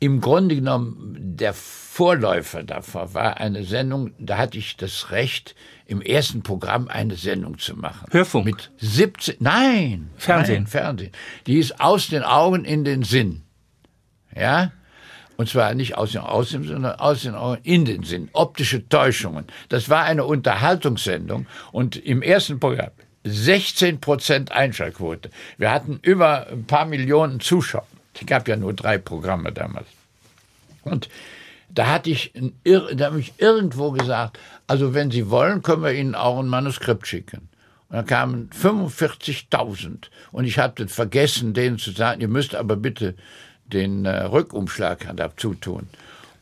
im 0.02 0.20
Grunde 0.20 0.56
genommen, 0.56 1.14
der 1.36 1.54
Vorläufer 1.54 2.64
davor 2.64 3.14
war 3.14 3.36
eine 3.36 3.62
Sendung, 3.62 4.12
da 4.18 4.36
hatte 4.36 4.58
ich 4.58 4.76
das 4.76 5.12
Recht, 5.12 5.54
im 5.86 6.02
ersten 6.02 6.42
Programm 6.42 6.88
eine 6.88 7.14
Sendung 7.14 7.58
zu 7.58 7.76
machen. 7.76 8.08
Hörfunk? 8.10 8.44
Mit 8.44 8.72
17, 8.78 9.36
nein. 9.38 10.10
Fernsehen? 10.16 10.64
Nein, 10.64 10.66
Fernsehen. 10.66 11.12
Die 11.46 11.56
ist 11.56 11.80
aus 11.80 12.08
den 12.08 12.24
Augen 12.24 12.64
in 12.64 12.82
den 12.82 13.04
Sinn. 13.04 13.42
Ja? 14.34 14.72
Und 15.36 15.48
zwar 15.48 15.72
nicht 15.74 15.96
aus 15.96 16.10
den 16.10 16.22
Augen, 16.22 16.64
sondern 16.64 16.98
aus 16.98 17.22
den 17.22 17.36
Augen 17.36 17.60
in 17.62 17.84
den 17.84 18.02
Sinn. 18.02 18.28
Optische 18.32 18.88
Täuschungen. 18.88 19.44
Das 19.68 19.88
war 19.88 20.02
eine 20.02 20.24
Unterhaltungssendung 20.24 21.46
und 21.70 21.94
im 21.94 22.22
ersten 22.22 22.58
Programm 22.58 22.90
16 23.22 24.00
Prozent 24.00 24.50
Einschaltquote. 24.50 25.30
Wir 25.58 25.70
hatten 25.70 26.00
über 26.02 26.48
ein 26.48 26.64
paar 26.64 26.86
Millionen 26.86 27.38
Zuschauer. 27.38 27.86
Es 28.14 28.26
gab 28.26 28.48
ja 28.48 28.56
nur 28.56 28.74
drei 28.74 28.98
Programme 28.98 29.52
damals. 29.52 29.86
Und 30.84 31.08
da 31.68 31.86
hatte 31.86 32.10
ich, 32.10 32.32
da 32.64 33.06
habe 33.06 33.20
ich 33.20 33.34
irgendwo 33.38 33.92
gesagt, 33.92 34.38
also 34.66 34.94
wenn 34.94 35.10
Sie 35.10 35.30
wollen, 35.30 35.62
können 35.62 35.82
wir 35.82 35.92
Ihnen 35.92 36.14
auch 36.14 36.38
ein 36.38 36.48
Manuskript 36.48 37.06
schicken. 37.06 37.48
Und 37.88 37.96
da 37.96 38.02
kamen 38.02 38.50
45.000 38.50 40.08
und 40.32 40.44
ich 40.44 40.58
hatte 40.58 40.88
vergessen, 40.88 41.54
denen 41.54 41.78
zu 41.78 41.92
sagen, 41.92 42.20
ihr 42.20 42.28
müsst 42.28 42.54
aber 42.54 42.76
bitte 42.76 43.14
den 43.66 44.04
äh, 44.04 44.24
Rückumschlag 44.24 45.10
dazu 45.16 45.54
tun. 45.54 45.88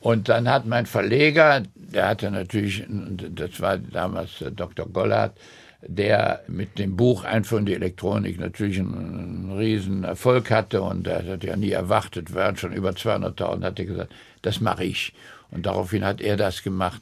Und 0.01 0.29
dann 0.29 0.49
hat 0.49 0.67
mein 0.67 0.87
Verleger, 0.87 1.63
der 1.75 2.09
hatte 2.09 2.31
natürlich, 2.31 2.85
das 2.89 3.61
war 3.61 3.79
damals 3.79 4.41
äh, 4.41 4.51
Dr. 4.51 4.87
Gollard, 4.87 5.37
der 5.83 6.43
mit 6.47 6.79
dem 6.79 6.97
Buch 6.97 7.25
Einführung 7.25 7.63
in 7.63 7.67
die 7.67 7.75
Elektronik 7.75 8.39
natürlich 8.39 8.79
einen, 8.79 9.49
einen 9.49 9.59
riesen 9.59 10.05
Erfolg 10.05 10.51
hatte 10.51 10.83
und 10.83 11.07
er 11.07 11.27
hat 11.27 11.45
ja 11.45 11.57
nie 11.57 11.71
erwartet, 11.71 12.35
waren 12.35 12.57
schon 12.57 12.73
über 12.73 12.91
200.000, 12.91 13.65
hat 13.65 13.79
er 13.79 13.85
gesagt, 13.87 14.13
das 14.43 14.61
mache 14.61 14.85
ich. 14.85 15.15
Und 15.51 15.67
daraufhin 15.67 16.05
hat 16.05 16.21
er 16.21 16.37
das 16.37 16.63
gemacht 16.63 17.01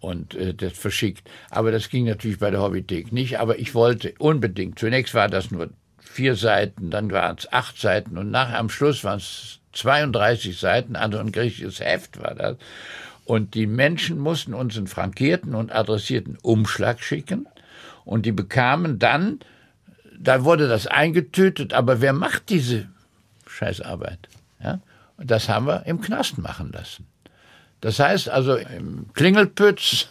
und 0.00 0.34
äh, 0.34 0.54
das 0.54 0.74
verschickt. 0.74 1.28
Aber 1.50 1.72
das 1.72 1.88
ging 1.88 2.04
natürlich 2.04 2.38
bei 2.38 2.50
der 2.50 2.60
Hobbythek 2.60 3.12
nicht, 3.12 3.40
aber 3.40 3.58
ich 3.58 3.74
wollte 3.74 4.14
unbedingt, 4.18 4.78
zunächst 4.78 5.14
war 5.14 5.28
das 5.28 5.50
nur 5.50 5.70
vier 5.98 6.36
Seiten, 6.36 6.90
dann 6.90 7.10
waren 7.10 7.36
es 7.38 7.50
acht 7.52 7.78
Seiten 7.78 8.18
und 8.18 8.30
nachher 8.30 8.58
am 8.58 8.70
Schluss 8.70 9.04
waren 9.04 9.18
es 9.18 9.60
32 9.72 10.58
Seiten, 10.58 10.96
also 10.96 11.18
ein 11.18 11.32
griechisches 11.32 11.80
Heft 11.80 12.20
war 12.22 12.34
das. 12.34 12.56
Und 13.24 13.54
die 13.54 13.66
Menschen 13.66 14.18
mussten 14.18 14.54
uns 14.54 14.76
einen 14.76 14.86
frankierten 14.86 15.54
und 15.54 15.70
adressierten 15.70 16.38
Umschlag 16.42 17.00
schicken 17.00 17.46
und 18.08 18.24
die 18.24 18.32
bekamen 18.32 18.98
dann, 18.98 19.40
da 20.18 20.42
wurde 20.42 20.66
das 20.66 20.86
eingetütet, 20.86 21.74
aber 21.74 22.00
wer 22.00 22.14
macht 22.14 22.48
diese 22.48 22.88
Scheißarbeit? 23.46 24.30
Ja? 24.64 24.80
Und 25.18 25.30
das 25.30 25.50
haben 25.50 25.66
wir 25.66 25.84
im 25.84 26.00
Knast 26.00 26.38
machen 26.38 26.72
lassen. 26.72 27.06
Das 27.82 28.00
heißt 28.00 28.30
also 28.30 28.56
im 28.56 29.12
Klingelpütz, 29.12 30.08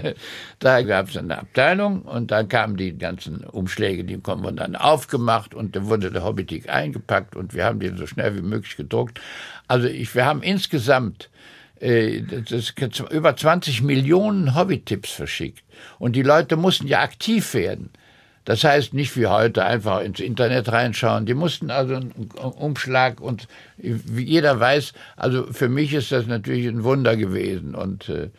da 0.60 0.82
gab 0.82 1.08
es 1.08 1.16
eine 1.16 1.38
Abteilung 1.38 2.02
und 2.02 2.30
dann 2.30 2.48
kamen 2.48 2.76
die 2.76 2.96
ganzen 2.96 3.42
Umschläge, 3.42 4.04
die 4.04 4.24
wurden 4.24 4.56
dann 4.56 4.76
aufgemacht 4.76 5.52
und 5.52 5.74
dann 5.74 5.86
wurde 5.86 6.12
der 6.12 6.22
Hobbytik 6.22 6.68
eingepackt 6.68 7.34
und 7.34 7.52
wir 7.52 7.64
haben 7.64 7.80
den 7.80 7.96
so 7.96 8.06
schnell 8.06 8.36
wie 8.36 8.42
möglich 8.42 8.76
gedruckt. 8.76 9.20
Also 9.66 9.88
ich, 9.88 10.14
wir 10.14 10.24
haben 10.24 10.42
insgesamt 10.42 11.30
über 11.80 13.36
20 13.36 13.82
Millionen 13.82 14.54
Hobbytipps 14.54 15.10
verschickt. 15.12 15.64
Und 15.98 16.14
die 16.14 16.22
Leute 16.22 16.56
mussten 16.56 16.86
ja 16.86 17.00
aktiv 17.00 17.54
werden. 17.54 17.90
Das 18.44 18.64
heißt 18.64 18.94
nicht 18.94 19.16
wie 19.16 19.26
heute 19.26 19.64
einfach 19.64 20.00
ins 20.00 20.18
Internet 20.18 20.72
reinschauen. 20.72 21.26
Die 21.26 21.34
mussten 21.34 21.70
also 21.70 21.96
einen 21.96 22.12
Umschlag 22.36 23.20
und 23.20 23.48
wie 23.76 24.24
jeder 24.24 24.58
weiß, 24.58 24.92
also 25.16 25.46
für 25.52 25.68
mich 25.68 25.92
ist 25.92 26.10
das 26.10 26.26
natürlich 26.26 26.66
ein 26.66 26.82
Wunder 26.84 27.16
gewesen 27.16 27.74
und 27.74 28.08
äh, 28.08 28.30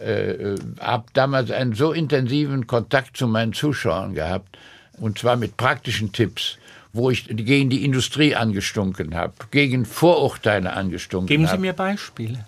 äh, 0.00 0.56
habe 0.80 1.06
damals 1.12 1.50
einen 1.50 1.74
so 1.74 1.92
intensiven 1.92 2.66
Kontakt 2.66 3.16
zu 3.16 3.26
meinen 3.26 3.52
Zuschauern 3.52 4.14
gehabt 4.14 4.56
und 4.98 5.18
zwar 5.18 5.36
mit 5.36 5.56
praktischen 5.56 6.12
Tipps 6.12 6.58
wo 6.92 7.10
ich 7.10 7.26
gegen 7.28 7.70
die 7.70 7.84
Industrie 7.84 8.34
angestunken 8.34 9.14
habe, 9.14 9.34
gegen 9.50 9.84
Vorurteile 9.84 10.72
angestunken 10.72 11.28
habe. 11.28 11.46
Geben 11.46 11.46
Sie 11.46 11.58
mir 11.58 11.72
Beispiele. 11.72 12.44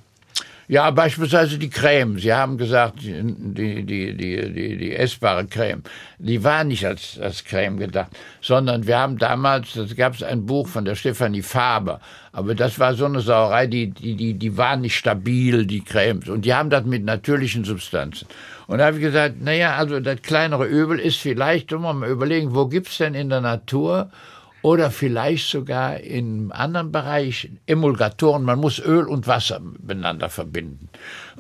Ja, 0.71 0.89
beispielsweise 0.93 1.59
die 1.59 1.69
Creme. 1.69 2.21
Sie 2.21 2.33
haben 2.33 2.57
gesagt, 2.57 3.03
die, 3.03 3.85
die, 3.85 4.15
die, 4.15 4.53
die, 4.53 4.77
die 4.77 4.95
essbare 4.95 5.45
Creme, 5.45 5.83
die 6.21 6.45
war 6.45 6.63
nicht 6.63 6.87
als, 6.87 7.19
als 7.21 7.43
Creme 7.45 7.77
gedacht, 7.77 8.13
sondern 8.41 8.87
wir 8.87 8.97
haben 8.97 9.19
damals, 9.19 9.73
das 9.73 9.97
gab 9.97 10.15
es 10.15 10.23
ein 10.23 10.47
Buch 10.47 10.69
von 10.69 10.85
der 10.85 10.95
Stefanie 10.95 11.43
Faber, 11.43 12.01
aber 12.31 12.55
das 12.55 12.79
war 12.79 12.95
so 12.95 13.07
eine 13.07 13.19
Sauerei, 13.21 13.67
die, 13.67 13.91
die, 13.91 14.15
die, 14.15 14.35
die 14.35 14.57
war 14.57 14.77
nicht 14.77 14.97
stabil, 14.97 15.67
die 15.67 15.81
Cremes. 15.81 16.29
Und 16.29 16.45
die 16.45 16.55
haben 16.55 16.71
das 16.71 16.85
mit 16.85 17.05
natürlichen 17.05 17.65
Substanzen. 17.65 18.29
Und 18.69 18.79
da 18.79 18.87
habe 18.87 18.99
ich 18.99 19.03
gesagt, 19.03 19.43
naja, 19.43 19.75
also 19.75 19.99
das 19.99 20.23
kleinere 20.23 20.67
Übel 20.67 21.01
ist 21.01 21.17
vielleicht, 21.17 21.73
um 21.73 21.83
mal 21.83 22.09
überlegen, 22.09 22.55
wo 22.55 22.69
gibt's 22.69 22.97
denn 22.99 23.15
in 23.15 23.29
der 23.29 23.41
Natur 23.41 24.13
oder 24.63 24.91
vielleicht 24.91 25.49
sogar 25.49 26.01
im 26.01 26.53
anderen 26.53 26.93
Bereich 26.93 27.51
Emulgatoren. 27.67 28.43
Man 28.43 28.59
muss 28.59 28.79
Öl 28.79 29.07
und 29.07 29.27
Wasser 29.27 29.61
miteinander 29.61 30.29
verbinden. 30.29 30.89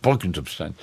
Brückensubstanz. 0.00 0.76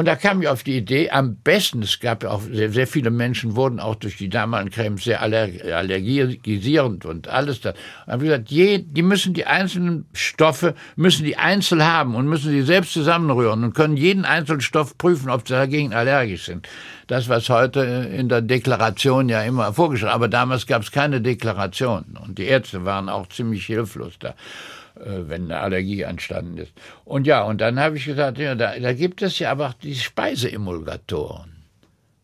Und 0.00 0.06
da 0.06 0.16
kam 0.16 0.40
ich 0.40 0.48
auf 0.48 0.62
die 0.62 0.78
Idee, 0.78 1.10
am 1.10 1.36
besten, 1.36 1.82
es 1.82 2.00
gab 2.00 2.22
ja 2.22 2.30
auch 2.30 2.40
sehr, 2.40 2.72
sehr 2.72 2.86
viele 2.86 3.10
Menschen, 3.10 3.54
wurden 3.54 3.78
auch 3.78 3.96
durch 3.96 4.16
die 4.16 4.30
damaligen 4.30 4.70
Cremes 4.70 5.04
sehr 5.04 5.20
allergisierend 5.20 7.04
und 7.04 7.28
alles 7.28 7.60
das. 7.60 7.74
Und 8.06 8.12
habe 8.14 8.24
gesagt, 8.24 8.50
je, 8.50 8.78
die 8.78 9.02
müssen 9.02 9.34
die 9.34 9.44
einzelnen 9.44 10.06
Stoffe, 10.14 10.74
müssen 10.96 11.26
die 11.26 11.36
einzeln 11.36 11.84
haben 11.84 12.14
und 12.14 12.28
müssen 12.28 12.50
sie 12.50 12.62
selbst 12.62 12.94
zusammenrühren 12.94 13.62
und 13.62 13.74
können 13.74 13.98
jeden 13.98 14.24
einzelnen 14.24 14.62
Stoff 14.62 14.96
prüfen, 14.96 15.28
ob 15.28 15.46
sie 15.46 15.52
dagegen 15.52 15.92
allergisch 15.92 16.46
sind. 16.46 16.66
Das, 17.06 17.28
was 17.28 17.50
heute 17.50 17.80
in 17.80 18.30
der 18.30 18.40
Deklaration 18.40 19.28
ja 19.28 19.42
immer 19.42 19.74
vorgeschrieben, 19.74 20.14
aber 20.14 20.28
damals 20.28 20.66
gab 20.66 20.80
es 20.80 20.92
keine 20.92 21.20
Deklaration 21.20 22.16
und 22.24 22.38
die 22.38 22.46
Ärzte 22.46 22.86
waren 22.86 23.10
auch 23.10 23.28
ziemlich 23.28 23.66
hilflos 23.66 24.14
da. 24.18 24.34
Äh, 25.04 25.28
wenn 25.28 25.44
eine 25.44 25.60
Allergie 25.60 26.02
entstanden 26.02 26.58
ist. 26.58 26.72
Und 27.04 27.26
ja, 27.26 27.42
und 27.42 27.60
dann 27.60 27.80
habe 27.80 27.96
ich 27.96 28.04
gesagt, 28.04 28.38
ja, 28.38 28.54
da, 28.54 28.78
da 28.78 28.92
gibt 28.92 29.22
es 29.22 29.38
ja 29.38 29.50
aber 29.50 29.68
auch 29.68 29.74
die 29.74 29.94
Speiseemulgatoren. 29.94 31.50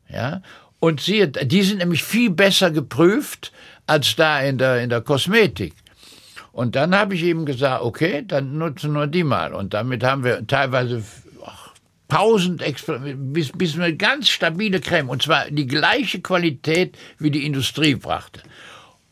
Ja, 0.08 0.42
und 0.78 1.00
siehe, 1.00 1.28
die 1.28 1.62
sind 1.62 1.78
nämlich 1.78 2.04
viel 2.04 2.30
besser 2.30 2.70
geprüft 2.70 3.52
als 3.86 4.14
da 4.16 4.40
in 4.40 4.58
der, 4.58 4.82
in 4.82 4.90
der 4.90 5.00
Kosmetik. 5.00 5.74
Und 6.52 6.76
dann 6.76 6.94
habe 6.94 7.14
ich 7.14 7.22
ihm 7.22 7.46
gesagt, 7.46 7.82
okay, 7.82 8.24
dann 8.26 8.58
nutzen 8.58 8.92
nur 8.92 9.06
die 9.06 9.24
mal. 9.24 9.54
Und 9.54 9.74
damit 9.74 10.04
haben 10.04 10.22
wir 10.22 10.46
teilweise 10.46 11.02
tausend 12.08 12.62
bis, 13.32 13.52
bis 13.52 13.74
eine 13.74 13.96
ganz 13.96 14.28
stabile 14.28 14.80
Creme 14.80 15.08
und 15.08 15.22
zwar 15.22 15.50
die 15.50 15.66
gleiche 15.66 16.20
Qualität 16.20 16.96
wie 17.18 17.30
die 17.30 17.46
Industrie 17.46 17.94
brachte. 17.94 18.42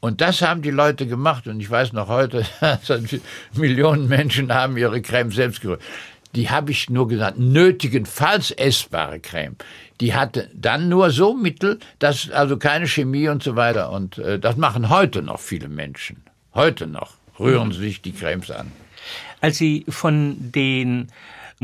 Und 0.04 0.20
das 0.20 0.42
haben 0.42 0.60
die 0.60 0.70
Leute 0.70 1.06
gemacht 1.06 1.46
und 1.46 1.60
ich 1.60 1.70
weiß 1.70 1.94
noch 1.94 2.08
heute, 2.08 2.44
Millionen 3.54 4.06
Menschen 4.06 4.52
haben 4.52 4.76
ihre 4.76 5.00
Creme 5.00 5.32
selbst 5.32 5.62
gerührt. 5.62 5.80
Die 6.34 6.50
habe 6.50 6.72
ich 6.72 6.90
nur 6.90 7.08
gesagt, 7.08 7.38
nötigenfalls 7.38 8.50
essbare 8.50 9.18
Creme. 9.18 9.56
Die 10.02 10.12
hatte 10.12 10.50
dann 10.52 10.90
nur 10.90 11.10
so 11.10 11.32
Mittel, 11.32 11.78
dass 12.00 12.30
also 12.30 12.58
keine 12.58 12.86
Chemie 12.86 13.28
und 13.28 13.42
so 13.42 13.56
weiter. 13.56 13.92
Und 13.92 14.18
äh, 14.18 14.38
das 14.38 14.58
machen 14.58 14.90
heute 14.90 15.22
noch 15.22 15.40
viele 15.40 15.70
Menschen. 15.70 16.22
Heute 16.52 16.86
noch 16.86 17.14
rühren 17.40 17.72
sich 17.72 18.02
die 18.02 18.12
Cremes 18.12 18.50
an. 18.50 18.72
Als 19.40 19.56
Sie 19.56 19.86
von 19.88 20.36
den 20.38 21.08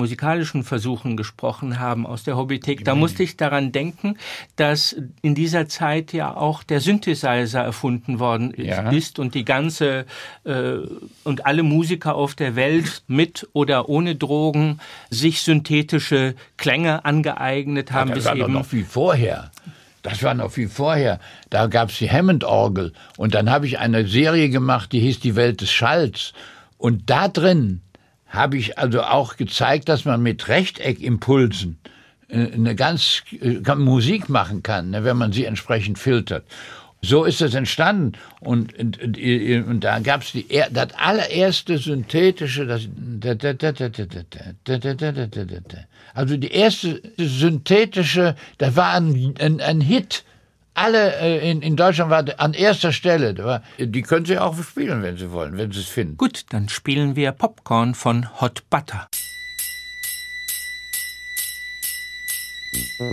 musikalischen 0.00 0.64
Versuchen 0.64 1.16
gesprochen 1.16 1.78
haben 1.78 2.06
aus 2.06 2.24
der 2.24 2.36
Hobbythek, 2.36 2.84
da 2.84 2.94
musste 2.94 3.22
ich 3.22 3.36
daran 3.36 3.70
denken, 3.70 4.16
dass 4.56 4.96
in 5.22 5.34
dieser 5.34 5.68
Zeit 5.68 6.12
ja 6.12 6.34
auch 6.34 6.62
der 6.62 6.80
Synthesizer 6.80 7.60
erfunden 7.60 8.18
worden 8.18 8.52
ja. 8.56 8.90
ist 8.90 9.18
und 9.18 9.34
die 9.34 9.44
ganze 9.44 10.06
äh, 10.44 10.78
und 11.24 11.46
alle 11.46 11.62
Musiker 11.62 12.14
auf 12.14 12.34
der 12.34 12.56
Welt 12.56 13.02
mit 13.06 13.48
oder 13.52 13.88
ohne 13.88 14.16
Drogen 14.16 14.80
sich 15.10 15.42
synthetische 15.42 16.34
Klänge 16.56 17.04
angeeignet 17.04 17.92
haben. 17.92 18.10
Ja, 18.10 18.16
das 18.16 18.24
war 18.24 18.36
eben 18.36 18.52
noch 18.52 18.66
viel 18.66 18.84
vorher. 18.84 19.50
Das 20.02 20.22
war 20.22 20.32
noch 20.34 20.50
viel 20.50 20.68
vorher. 20.68 21.20
Da 21.50 21.66
gab 21.66 21.90
es 21.90 21.98
die 21.98 22.10
Hammond-Orgel. 22.10 22.94
Und 23.18 23.34
dann 23.34 23.50
habe 23.50 23.66
ich 23.66 23.78
eine 23.78 24.06
Serie 24.06 24.48
gemacht, 24.48 24.92
die 24.92 25.00
hieß 25.00 25.20
Die 25.20 25.36
Welt 25.36 25.60
des 25.60 25.70
Schalls. 25.70 26.32
Und 26.78 27.10
da 27.10 27.28
drin 27.28 27.82
habe 28.30 28.56
ich 28.56 28.78
also 28.78 29.02
auch 29.02 29.36
gezeigt, 29.36 29.88
dass 29.88 30.04
man 30.04 30.22
mit 30.22 30.48
Rechteckimpulsen 30.48 31.78
äh, 32.28 32.52
eine 32.52 32.74
ganz 32.74 33.22
äh, 33.40 33.74
Musik 33.74 34.28
machen 34.28 34.62
kann, 34.62 34.90
ne, 34.90 35.04
wenn 35.04 35.16
man 35.16 35.32
sie 35.32 35.44
entsprechend 35.44 35.98
filtert. 35.98 36.44
So 37.02 37.24
ist 37.24 37.40
es 37.40 37.54
entstanden. 37.54 38.12
Und, 38.40 38.78
und, 38.78 38.98
und 38.98 39.80
da 39.80 40.00
gab 40.00 40.22
es 40.22 40.34
das 40.70 40.88
allererste 40.98 41.78
synthetische, 41.78 42.66
das, 42.66 42.88
also 46.12 46.36
die 46.36 46.52
erste 46.52 47.00
synthetische, 47.16 48.36
das 48.58 48.76
war 48.76 48.92
ein, 48.92 49.34
ein, 49.40 49.60
ein 49.62 49.80
Hit 49.80 50.24
alle 50.74 51.16
äh, 51.16 51.50
in, 51.50 51.62
in 51.62 51.76
Deutschland 51.76 52.10
war 52.10 52.24
an 52.38 52.54
erster 52.54 52.92
Stelle. 52.92 53.62
Die 53.78 54.02
können 54.02 54.26
Sie 54.26 54.38
auch 54.38 54.56
spielen, 54.62 55.02
wenn 55.02 55.16
Sie 55.16 55.30
wollen, 55.30 55.56
wenn 55.56 55.72
Sie 55.72 55.80
es 55.80 55.88
finden. 55.88 56.16
Gut, 56.16 56.44
dann 56.50 56.68
spielen 56.68 57.16
wir 57.16 57.32
Popcorn 57.32 57.94
von 57.94 58.40
Hot 58.40 58.64
Butter. 58.70 59.08
Das 63.00 63.10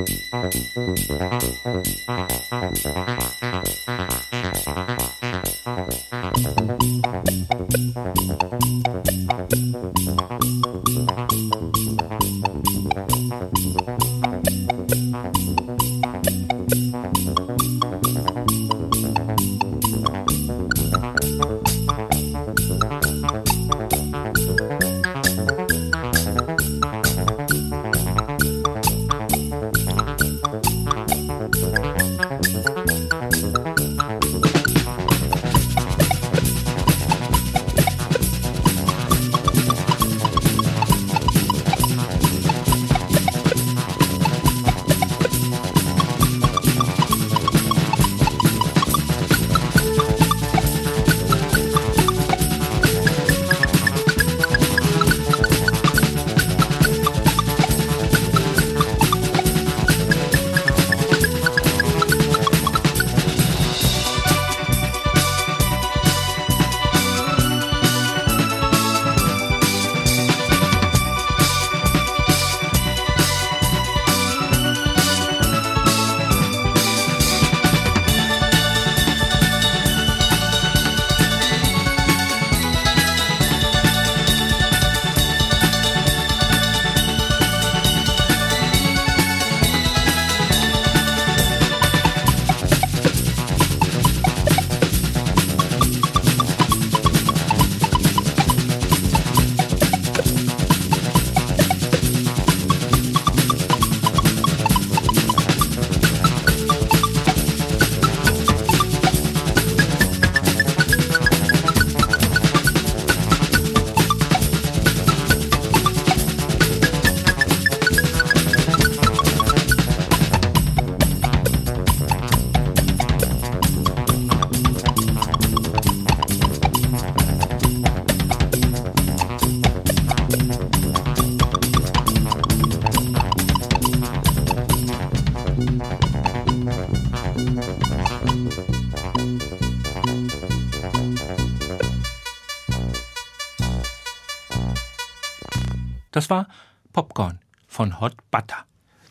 von 147.78 148.02
Hot 148.02 148.16
Butter. 148.32 148.66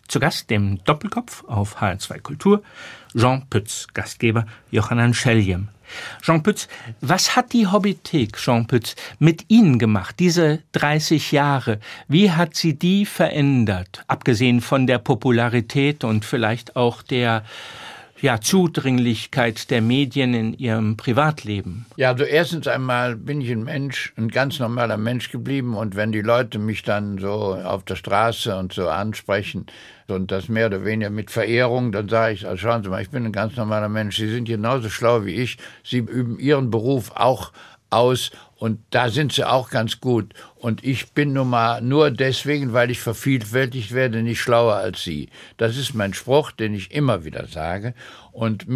Zu 0.09 0.19
Gast 0.19 0.51
dem 0.51 0.83
Doppelkopf 0.83 1.45
auf 1.45 1.81
HR2 1.81 2.21
Kultur, 2.21 2.63
Jean 3.15 3.47
Pütz, 3.49 3.87
Gastgeber 3.95 4.45
Johannan 4.73 5.15
Scheljem. 5.15 5.69
Jean 6.21 6.43
Pütz, 6.43 6.67
was 7.01 7.37
hat 7.37 7.53
die 7.53 7.69
Hobbythek, 7.69 8.37
Jean 8.37 8.67
Pütz, 8.67 8.97
mit 9.21 9.45
Ihnen 9.47 9.79
gemacht, 9.79 10.17
diese 10.19 10.65
30 10.73 11.31
Jahre? 11.31 11.79
Wie 12.09 12.33
hat 12.33 12.57
sie 12.57 12.77
die 12.77 13.07
verändert, 13.07 14.03
abgesehen 14.09 14.61
von 14.61 14.89
der 14.89 14.99
Popularität 14.99 16.03
und 16.03 16.25
vielleicht 16.25 16.75
auch 16.75 17.03
der 17.03 17.45
ja, 18.21 18.41
Zudringlichkeit 18.41 19.71
der 19.71 19.83
Medien 19.83 20.35
in 20.35 20.55
ihrem 20.55 20.97
Privatleben? 20.97 21.87
Ja, 21.97 22.11
also 22.11 22.25
erstens 22.25 22.67
einmal 22.67 23.17
bin 23.17 23.41
ich 23.41 23.51
ein 23.51 23.65
Mensch, 23.65 24.13
ein 24.17 24.29
ganz 24.29 24.59
normaler 24.59 24.97
Mensch 24.97 25.31
geblieben. 25.31 25.77
Und 25.77 25.97
wenn 25.97 26.13
die 26.13 26.23
Leute 26.23 26.59
mich 26.59 26.83
dann 26.83 27.19
so 27.19 27.55
auf 27.55 27.85
der 27.85 27.97
Straße 27.97 28.57
und 28.57 28.73
so 28.73 28.89
ansprechen 28.89 29.67
und 30.09 30.31
das 30.31 30.49
mehr 30.49 30.67
oder 30.67 30.85
weniger 30.85 31.11
mit 31.11 31.31
Verehrung, 31.31 31.93
dann 31.93 32.09
sage 32.09 32.35
ich, 32.35 32.47
also 32.47 32.57
schauen 32.57 32.83
Sie 32.83 32.89
mal, 32.89 33.03
ich 33.03 33.11
bin 33.11 33.25
ein 33.25 33.33
ganz 33.33 33.57
normaler 33.57 33.89
Mensch, 33.89 34.17
Sie 34.17 34.29
sind 34.29 34.47
genauso 34.47 34.89
schlau 34.89 35.25
wie 35.25 35.35
ich, 35.35 35.59
Sie 35.85 35.99
üben 35.99 36.39
Ihren 36.39 36.71
Beruf 36.71 37.13
auch 37.15 37.53
aus 37.91 38.31
und 38.59 38.81
da 38.91 39.11
sind 39.11 39.33
sie 39.33 39.45
auch 39.45 39.69
ganz 39.69 40.01
gut. 40.01 40.33
Und 40.57 40.83
ich 40.83 41.13
bin 41.13 41.35
nun 41.35 41.51
mal 41.51 41.83
nur 41.83 42.11
deswegen, 42.11 42.73
weil 42.73 42.91
ich 42.91 43.01
vervielfältigt 43.01 43.93
werde, 43.93 44.23
nicht 44.23 44.41
schlauer 44.41 44.77
als 44.77 45.05
sie. 45.05 45.29
Das 45.59 45.77
ist 45.77 45.95
mein 45.95 46.15
Spruch, 46.15 46.53
den 46.53 46.75
ich 46.75 46.91
immer 46.91 47.25
wieder 47.25 47.47
sage. 47.47 47.95
Und 48.33 48.67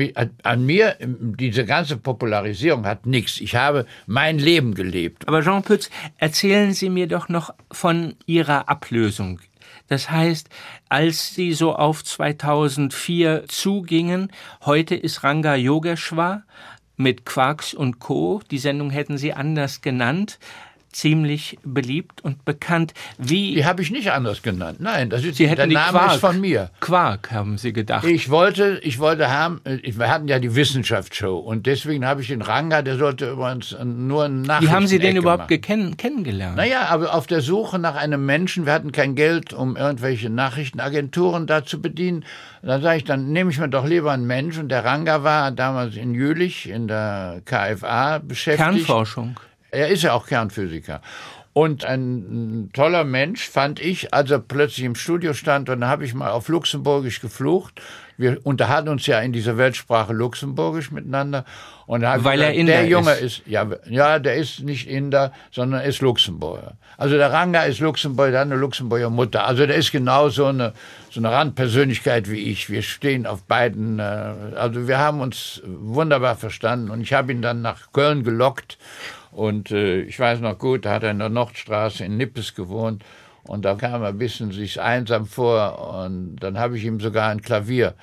an 0.42 0.66
mir, 0.66 0.96
diese 1.00 1.64
ganze 1.64 1.96
Popularisierung 1.96 2.84
hat 2.86 3.06
nichts. 3.06 3.40
Ich 3.40 3.56
habe 3.56 3.86
mein 4.06 4.38
Leben 4.38 4.74
gelebt. 4.74 5.26
Aber 5.26 5.42
Jean 5.42 5.62
Pütz, 5.62 5.90
erzählen 6.18 6.72
Sie 6.74 6.90
mir 6.90 7.06
doch 7.06 7.28
noch 7.28 7.54
von 7.72 8.16
Ihrer 8.26 8.68
Ablösung 8.68 9.40
Das 9.88 10.10
heißt, 10.10 10.50
als 10.90 11.34
Sie 11.34 11.52
so 11.52 11.74
auf 11.74 12.04
2004 12.04 13.44
zugingen, 13.48 14.30
heute 14.64 14.94
ist 14.94 15.24
Ranga 15.24 15.54
Yogeshwar 15.54 16.44
mit 17.00 17.24
Quarks 17.24 17.72
und 17.72 17.98
Co. 17.98 18.42
Die 18.50 18.58
Sendung 18.58 18.90
hätten 18.90 19.16
Sie 19.16 19.32
anders 19.32 19.80
genannt 19.80 20.38
ziemlich 20.92 21.58
beliebt 21.64 22.22
und 22.22 22.44
bekannt. 22.44 22.94
Wie 23.18 23.54
die 23.54 23.64
habe 23.64 23.82
ich 23.82 23.90
nicht 23.90 24.10
anders 24.12 24.42
genannt. 24.42 24.78
Nein, 24.80 25.10
das 25.10 25.24
ist 25.24 25.36
Sie 25.36 25.46
der 25.46 25.66
Name 25.66 25.98
Quark, 25.98 26.14
ist 26.14 26.20
von 26.20 26.40
mir. 26.40 26.70
Quark 26.80 27.30
haben 27.30 27.58
Sie 27.58 27.72
gedacht. 27.72 28.04
Ich 28.04 28.30
wollte, 28.30 28.80
ich 28.82 28.98
wollte 28.98 29.30
haben, 29.30 29.60
wir 29.64 30.08
hatten 30.08 30.28
ja 30.28 30.38
die 30.38 30.54
Wissenschaftsshow 30.54 31.38
und 31.38 31.66
deswegen 31.66 32.04
habe 32.04 32.22
ich 32.22 32.28
den 32.28 32.42
Ranga, 32.42 32.82
der 32.82 32.96
sollte 32.96 33.30
übrigens 33.30 33.76
nur 33.84 34.28
nach. 34.28 34.60
Wie 34.60 34.68
haben 34.68 34.86
Sie 34.86 34.98
den 34.98 35.16
überhaupt 35.16 35.48
kenn 35.62 35.96
kennengelernt? 35.96 36.56
Naja, 36.56 36.86
aber 36.88 37.14
auf 37.14 37.26
der 37.26 37.40
Suche 37.40 37.78
nach 37.78 37.94
einem 37.94 38.26
Menschen, 38.26 38.66
wir 38.66 38.72
hatten 38.72 38.92
kein 38.92 39.14
Geld, 39.14 39.52
um 39.52 39.76
irgendwelche 39.76 40.30
Nachrichtenagenturen 40.30 41.46
da 41.46 41.64
zu 41.64 41.80
bedienen. 41.80 42.24
Da 42.62 42.80
sage 42.80 42.98
ich, 42.98 43.04
dann 43.04 43.32
nehme 43.32 43.50
ich 43.50 43.58
mir 43.58 43.68
doch 43.68 43.86
lieber 43.86 44.12
einen 44.12 44.26
Mensch 44.26 44.58
und 44.58 44.68
der 44.68 44.84
Ranga 44.84 45.22
war 45.22 45.50
damals 45.50 45.96
in 45.96 46.14
Jülich 46.14 46.68
in 46.68 46.88
der 46.88 47.42
KFA 47.44 48.18
beschäftigt. 48.18 48.68
Kernforschung. 48.68 49.36
Er 49.70 49.88
ist 49.88 50.02
ja 50.02 50.12
auch 50.12 50.26
Kernphysiker. 50.26 51.00
Und 51.52 51.84
ein 51.84 52.70
toller 52.72 53.02
Mensch 53.02 53.48
fand 53.48 53.80
ich, 53.80 54.14
als 54.14 54.30
er 54.30 54.38
plötzlich 54.38 54.86
im 54.86 54.94
Studio 54.94 55.34
stand, 55.34 55.68
und 55.68 55.80
dann 55.80 55.90
habe 55.90 56.04
ich 56.04 56.14
mal 56.14 56.30
auf 56.30 56.48
Luxemburgisch 56.48 57.20
geflucht. 57.20 57.82
Wir 58.16 58.38
unterhalten 58.44 58.88
uns 58.88 59.06
ja 59.06 59.18
in 59.20 59.32
dieser 59.32 59.56
Weltsprache 59.56 60.12
Luxemburgisch 60.12 60.92
miteinander. 60.92 61.44
Und 61.86 62.02
da 62.02 62.22
Weil 62.22 62.36
gesagt, 62.36 62.54
er 62.54 62.60
Inder 62.60 62.72
der 62.74 62.86
Junge 62.86 63.12
ist. 63.14 63.38
ist, 63.38 63.42
ja, 63.46 63.66
ja, 63.88 64.20
der 64.20 64.36
ist 64.36 64.60
nicht 64.60 64.88
Inder, 64.88 65.32
sondern 65.50 65.80
ist 65.80 66.00
Luxemburger. 66.02 66.74
Also 66.96 67.16
der 67.16 67.32
Ranga 67.32 67.62
ist 67.62 67.80
Luxemburger, 67.80 68.30
der 68.30 68.40
hat 68.40 68.46
eine 68.46 68.56
Luxemburger 68.56 69.10
Mutter. 69.10 69.44
Also 69.44 69.66
der 69.66 69.74
ist 69.74 69.90
genau 69.90 70.28
so 70.28 70.46
eine, 70.46 70.72
so 71.10 71.18
eine 71.18 71.32
Randpersönlichkeit 71.32 72.30
wie 72.30 72.50
ich. 72.52 72.70
Wir 72.70 72.82
stehen 72.82 73.26
auf 73.26 73.42
beiden, 73.42 73.98
äh, 73.98 74.02
also 74.54 74.86
wir 74.86 74.98
haben 74.98 75.20
uns 75.20 75.62
wunderbar 75.64 76.36
verstanden. 76.36 76.90
Und 76.90 77.00
ich 77.00 77.12
habe 77.12 77.32
ihn 77.32 77.42
dann 77.42 77.60
nach 77.60 77.90
Köln 77.92 78.22
gelockt. 78.22 78.78
Und 79.30 79.70
äh, 79.70 80.02
ich 80.02 80.18
weiß 80.18 80.40
noch 80.40 80.58
gut, 80.58 80.84
da 80.84 80.94
hat 80.94 81.02
er 81.02 81.10
in 81.12 81.18
der 81.18 81.28
Nordstraße 81.28 82.04
in 82.04 82.16
Nippes 82.16 82.54
gewohnt. 82.54 83.04
Und 83.44 83.64
da 83.64 83.74
kam 83.74 84.02
er 84.02 84.08
ein 84.08 84.18
bisschen 84.18 84.52
sich 84.52 84.80
einsam 84.80 85.26
vor. 85.26 86.04
Und 86.04 86.36
dann 86.36 86.58
habe 86.58 86.76
ich 86.76 86.84
ihm 86.84 87.00
sogar 87.00 87.30
ein 87.30 87.42
Klavier, 87.42 87.94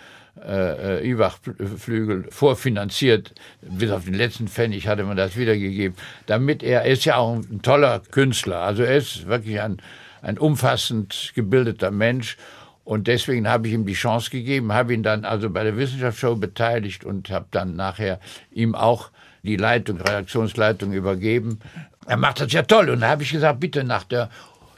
äh, 0.45 1.09
Ibach-Flügel, 1.09 2.27
vorfinanziert. 2.29 3.33
Bis 3.61 3.91
auf 3.91 4.05
den 4.05 4.13
letzten 4.13 4.47
Pfennig 4.47 4.87
hatte 4.87 5.03
man 5.03 5.17
das 5.17 5.37
wiedergegeben. 5.37 5.97
Damit 6.25 6.63
er, 6.63 6.83
er 6.83 6.91
ist 6.91 7.05
ja 7.05 7.17
auch 7.17 7.35
ein 7.35 7.61
toller 7.61 8.01
Künstler. 8.11 8.59
Also 8.59 8.83
er 8.83 8.97
ist 8.97 9.27
wirklich 9.27 9.61
ein, 9.61 9.77
ein 10.21 10.37
umfassend 10.37 11.33
gebildeter 11.35 11.91
Mensch. 11.91 12.37
Und 12.83 13.07
deswegen 13.07 13.49
habe 13.49 13.67
ich 13.67 13.73
ihm 13.73 13.85
die 13.85 13.93
Chance 13.93 14.31
gegeben, 14.31 14.71
habe 14.71 14.93
ihn 14.93 15.03
dann 15.03 15.25
also 15.25 15.49
bei 15.49 15.63
der 15.65 15.75
Wissenschaftsshow 15.75 16.35
beteiligt 16.35 17.03
und 17.03 17.29
habe 17.29 17.47
dann 17.51 17.75
nachher 17.75 18.21
ihm 18.49 18.75
auch 18.75 19.11
die 19.43 19.57
Leitung, 19.57 19.97
Redaktionsleitung 19.97 20.93
übergeben. 20.93 21.59
Er 22.05 22.17
macht 22.17 22.39
das 22.39 22.51
ja 22.53 22.63
toll. 22.63 22.89
Und 22.89 23.01
da 23.01 23.09
habe 23.09 23.23
ich 23.23 23.31
gesagt, 23.31 23.59
bitte 23.59 23.83
nach 23.83 24.03
der, 24.03 24.29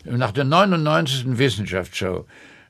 nach 0.06 0.32
der 0.32 0.44
99. 0.44 1.38
Wissenschaftsshow 1.38 2.26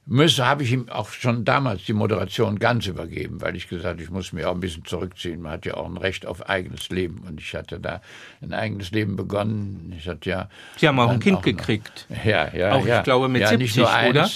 müsse, 0.10 0.46
habe 0.46 0.64
ich 0.64 0.72
ihm 0.72 0.90
auch 0.90 1.10
schon 1.10 1.46
damals 1.46 1.86
die 1.86 1.94
Moderation 1.94 2.58
ganz 2.58 2.88
übergeben, 2.88 3.42
weil 3.42 3.56
ich 3.56 3.70
gesagt, 3.70 4.02
ich 4.02 4.10
muss 4.10 4.34
mich 4.34 4.44
auch 4.46 4.56
ein 4.56 4.60
bisschen 4.60 4.84
zurückziehen. 4.84 5.42
Man 5.42 5.52
hat 5.54 5.66
ja 5.66 5.76
auch 5.76 5.86
ein 5.86 5.98
Recht 5.98 6.26
auf 6.26 6.50
eigenes 6.50 6.90
Leben. 6.90 7.24
Und 7.28 7.40
ich 7.40 7.54
hatte 7.54 7.80
da 7.80 8.02
ein 8.42 8.54
eigenes 8.54 8.92
Leben 8.92 9.16
begonnen. 9.16 9.94
Ich 9.98 10.08
hatte 10.08 10.30
ja. 10.30 10.50
Sie 10.78 10.88
haben 10.88 11.00
auch 11.00 11.10
ein 11.10 11.20
Kind 11.20 11.38
noch, 11.38 11.42
gekriegt. 11.44 12.08
Ja, 12.26 12.54
ja. 12.54 12.74
Auch, 12.74 12.86
ja. 12.86 13.00
ich 13.00 13.04
glaube, 13.04 13.30
mit 13.30 13.42
ja, 13.42 13.50
70, 13.50 13.68
nicht 13.68 13.78
nur 13.78 13.94
eins, 13.94 14.10
oder? 14.10 14.30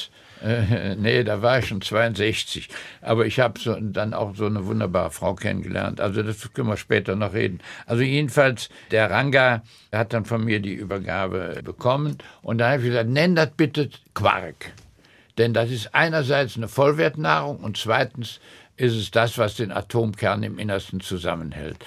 Äh, 0.44 0.96
nee, 0.96 1.24
da 1.24 1.42
war 1.42 1.60
ich 1.60 1.68
schon 1.68 1.82
62. 1.82 2.68
Aber 3.02 3.26
ich 3.26 3.40
habe 3.40 3.60
so, 3.60 3.76
dann 3.80 4.14
auch 4.14 4.36
so 4.36 4.46
eine 4.46 4.66
wunderbare 4.66 5.12
Frau 5.12 5.36
kennengelernt. 5.36 6.02
Also 6.02 6.22
das 6.22 6.54
können 6.54 6.68
wir 6.68 6.78
später 6.78 7.16
noch 7.16 7.34
reden. 7.34 7.62
Also 7.86 8.04
jedenfalls, 8.04 8.70
der 8.92 9.10
Ranga 9.10 9.64
hat 9.92 10.14
dann 10.14 10.26
von 10.26 10.44
mir 10.44 10.60
die 10.60 10.74
Übergabe 10.74 11.62
bekommen. 11.64 12.18
Und 12.42 12.58
da 12.58 12.72
habe 12.72 12.82
ich 12.82 12.90
gesagt, 12.90 13.10
nenn 13.10 13.36
das 13.36 13.52
bitte 13.56 13.90
Quark. 14.14 14.74
Denn 15.38 15.54
das 15.54 15.72
ist 15.72 15.96
einerseits 15.96 16.58
eine 16.58 16.68
Vollwertnahrung 16.68 17.58
und 17.58 17.78
zweitens 17.78 18.40
ist 18.76 18.96
es 18.96 19.12
das, 19.12 19.38
was 19.38 19.56
den 19.56 19.72
Atomkern 19.72 20.44
im 20.44 20.60
Innersten 20.60 21.00
zusammenhält. 21.00 21.78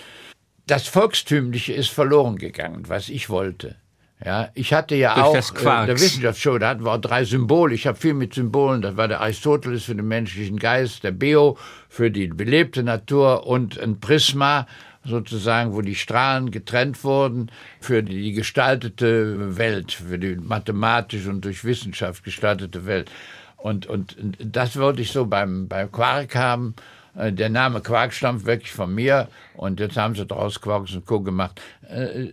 Das 0.66 0.88
Volkstümliche 0.88 1.72
ist 1.72 1.90
verloren 1.90 2.36
gegangen, 2.36 2.88
was 2.88 3.09
ich 3.09 3.28
wollte. 3.28 3.76
Ja, 4.24 4.48
ich 4.54 4.72
hatte 4.72 4.94
ja 4.94 5.14
Durch 5.14 5.52
auch 5.52 5.82
äh, 5.82 5.86
der 5.86 6.00
Wissenschaftsshow, 6.00 6.56
da 6.58 6.70
hatten 6.70 6.84
wir 6.84 6.92
auch 6.92 7.00
drei 7.00 7.24
Symbole. 7.24 7.74
Ich 7.74 7.86
habe 7.86 7.98
viel 7.98 8.14
mit 8.14 8.32
Symbolen. 8.32 8.80
Das 8.80 8.96
war 8.96 9.08
der 9.08 9.20
Aristoteles 9.20 9.84
für 9.84 9.94
den 9.94 10.08
menschlichen 10.08 10.58
Geist, 10.58 11.04
der 11.04 11.10
Beo 11.10 11.58
für 11.88 12.10
die 12.10 12.28
belebte 12.28 12.82
Natur 12.82 13.46
und 13.46 13.78
ein 13.78 14.00
Prisma 14.00 14.66
sozusagen, 15.04 15.74
wo 15.74 15.82
die 15.82 15.94
Strahlen 15.94 16.50
getrennt 16.50 17.04
wurden 17.04 17.50
für 17.80 18.02
die 18.02 18.32
gestaltete 18.32 19.56
Welt, 19.56 19.92
für 19.92 20.18
die 20.18 20.36
mathematisch 20.36 21.26
und 21.26 21.44
durch 21.44 21.64
Wissenschaft 21.64 22.24
gestaltete 22.24 22.86
Welt. 22.86 23.10
Und, 23.56 23.86
und 23.86 24.16
das 24.38 24.78
wollte 24.78 25.02
ich 25.02 25.12
so 25.12 25.26
beim, 25.26 25.68
beim 25.68 25.92
Quark 25.92 26.34
haben. 26.34 26.74
Äh, 27.16 27.32
Der 27.32 27.48
Name 27.48 27.80
Quark 27.80 28.12
stammt 28.12 28.44
wirklich 28.46 28.72
von 28.72 28.94
mir 28.94 29.28
und 29.54 29.80
jetzt 29.80 29.96
haben 29.96 30.14
sie 30.14 30.26
daraus 30.26 30.60
Quarks 30.60 30.94
und 30.94 31.06
Co. 31.06 31.20
gemacht. 31.20 31.60
Äh, 31.88 32.28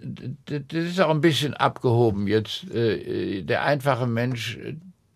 Das 0.45 0.83
ist 0.83 0.99
auch 0.99 1.09
ein 1.09 1.21
bisschen 1.21 1.53
abgehoben 1.53 2.27
jetzt. 2.27 2.69
Äh, 2.73 3.41
Der 3.43 3.63
einfache 3.63 4.07
Mensch, 4.07 4.57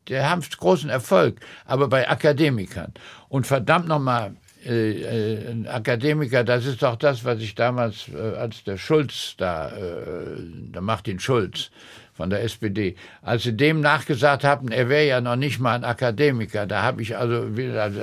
der 0.07 0.29
haben 0.29 0.41
großen 0.41 0.89
Erfolg, 0.89 1.39
aber 1.65 1.87
bei 1.87 2.09
Akademikern. 2.09 2.93
Und 3.29 3.45
verdammt 3.45 3.87
nochmal, 3.87 4.35
Akademiker, 5.67 6.43
das 6.43 6.65
ist 6.65 6.81
doch 6.81 6.95
das, 6.97 7.23
was 7.23 7.39
ich 7.39 7.55
damals, 7.55 8.13
als 8.13 8.63
der 8.65 8.77
Schulz 8.77 9.35
da, 9.37 9.71
der 10.37 10.81
Martin 10.81 11.19
Schulz, 11.19 11.69
von 12.17 12.31
der 12.31 12.43
SPD. 12.43 12.95
Als 13.21 13.43
sie 13.43 13.55
dem 13.55 13.79
nachgesagt 13.79 14.43
haben, 14.43 14.69
er 14.69 14.89
wäre 14.89 15.05
ja 15.05 15.21
noch 15.21 15.35
nicht 15.35 15.59
mal 15.59 15.75
ein 15.75 15.83
Akademiker, 15.83 16.65
da 16.65 16.81
habe 16.81 17.03
ich 17.03 17.15
also, 17.15 17.45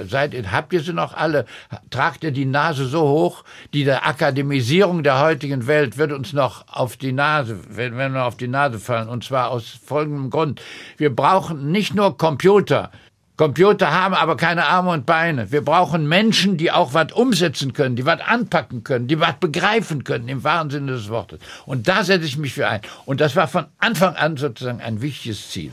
seid 0.09 0.33
ihr, 0.33 0.51
habt 0.53 0.73
ihr 0.73 0.81
sie 0.81 0.93
noch 0.93 1.15
alle? 1.15 1.45
Tragt 1.91 2.23
ihr 2.23 2.31
die 2.31 2.47
Nase 2.47 2.87
so 2.87 3.03
hoch? 3.03 3.45
Die 3.75 3.85
der 3.85 4.07
Akademisierung 4.07 5.03
der 5.03 5.21
heutigen 5.21 5.67
Welt 5.67 5.99
wird 5.99 6.13
uns 6.13 6.33
noch 6.33 6.65
auf 6.69 6.97
die 6.97 7.13
Nase, 7.13 7.59
wenn 7.69 7.97
wir 7.97 8.25
auf 8.25 8.37
die 8.37 8.49
Nase 8.49 8.79
fallen. 8.79 9.09
Und 9.09 9.25
zwar 9.25 9.51
aus 9.51 9.79
folgendem 9.85 10.31
Grund. 10.31 10.63
Wir 10.97 11.15
brauchen 11.15 11.73
nicht 11.73 11.95
nur 11.95 12.17
Computer, 12.17 12.93
Computer 13.37 13.91
haben 13.91 14.15
aber 14.15 14.37
keine 14.37 14.67
Arme 14.67 14.91
und 14.91 15.07
Beine. 15.07 15.51
Wir 15.51 15.65
brauchen 15.65 16.09
Menschen, 16.09 16.57
die 16.57 16.71
auch 16.71 16.95
was 16.95 17.13
umsetzen 17.13 17.73
können, 17.73 17.97
die 17.97 18.07
was 18.07 18.21
anpacken 18.21 18.85
können, 18.85 19.09
die 19.09 19.19
was 19.19 19.35
begreifen 19.41 20.05
können, 20.05 20.29
im 20.29 20.45
wahren 20.45 20.71
Sinne 20.71 20.93
des 20.93 21.09
Wortes. 21.09 21.41
Und 21.67 21.89
da 21.89 22.05
setze 22.05 22.27
ich 22.27 22.39
mich 22.39 22.55
für 22.55 22.69
ein. 22.69 22.81
Und 23.07 23.21
das 23.21 23.35
war 23.35 23.49
von 23.49 23.67
Anfang 23.79 24.15
an 24.15 24.37
sozusagen 24.37 24.81
ein 24.81 25.03
wichtiges 25.03 25.51
Ziel. 25.51 25.73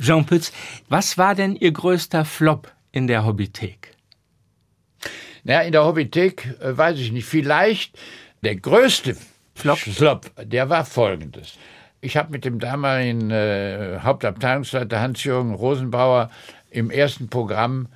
Jean 0.00 0.24
Pütz, 0.24 0.52
was 0.88 1.18
war 1.18 1.34
denn 1.34 1.54
Ihr 1.54 1.72
größter 1.72 2.24
Flop 2.24 2.72
in 2.92 3.06
der 3.06 3.26
Hobbythek? 3.26 3.94
Ja, 5.44 5.60
in 5.60 5.72
der 5.72 5.84
Hobbythek 5.84 6.56
äh, 6.60 6.76
weiß 6.76 6.98
ich 6.98 7.12
nicht. 7.12 7.26
Vielleicht 7.26 7.98
der 8.42 8.56
größte 8.56 9.16
Flop, 9.54 9.78
Flop 9.78 10.30
der 10.42 10.70
war 10.70 10.84
folgendes. 10.86 11.58
Ich 12.04 12.16
habe 12.16 12.32
mit 12.32 12.44
dem 12.44 12.58
damaligen 12.58 13.30
äh, 13.30 14.00
Hauptabteilungsleiter 14.02 15.00
Hans-Jürgen 15.00 15.54
Rosenbauer 15.54 16.30
im 16.70 16.90
ersten 16.90 17.28
Programm 17.28 17.86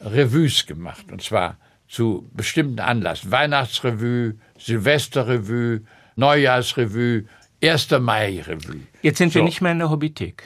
Revues 0.00 0.66
gemacht. 0.66 1.10
Und 1.10 1.20
zwar 1.20 1.56
zu 1.88 2.30
bestimmten 2.32 2.78
Anlassen. 2.78 3.32
Weihnachtsrevue, 3.32 4.34
Silvesterrevue, 4.56 5.80
Neujahrsrevue, 6.14 7.24
1. 7.60 7.90
Mai-Revue. 7.98 8.82
Jetzt 9.02 9.18
sind 9.18 9.34
wir 9.34 9.40
So. 9.40 9.44
nicht 9.44 9.60
mehr 9.60 9.72
in 9.72 9.80
der 9.80 9.90
Hobbythek. 9.90 10.44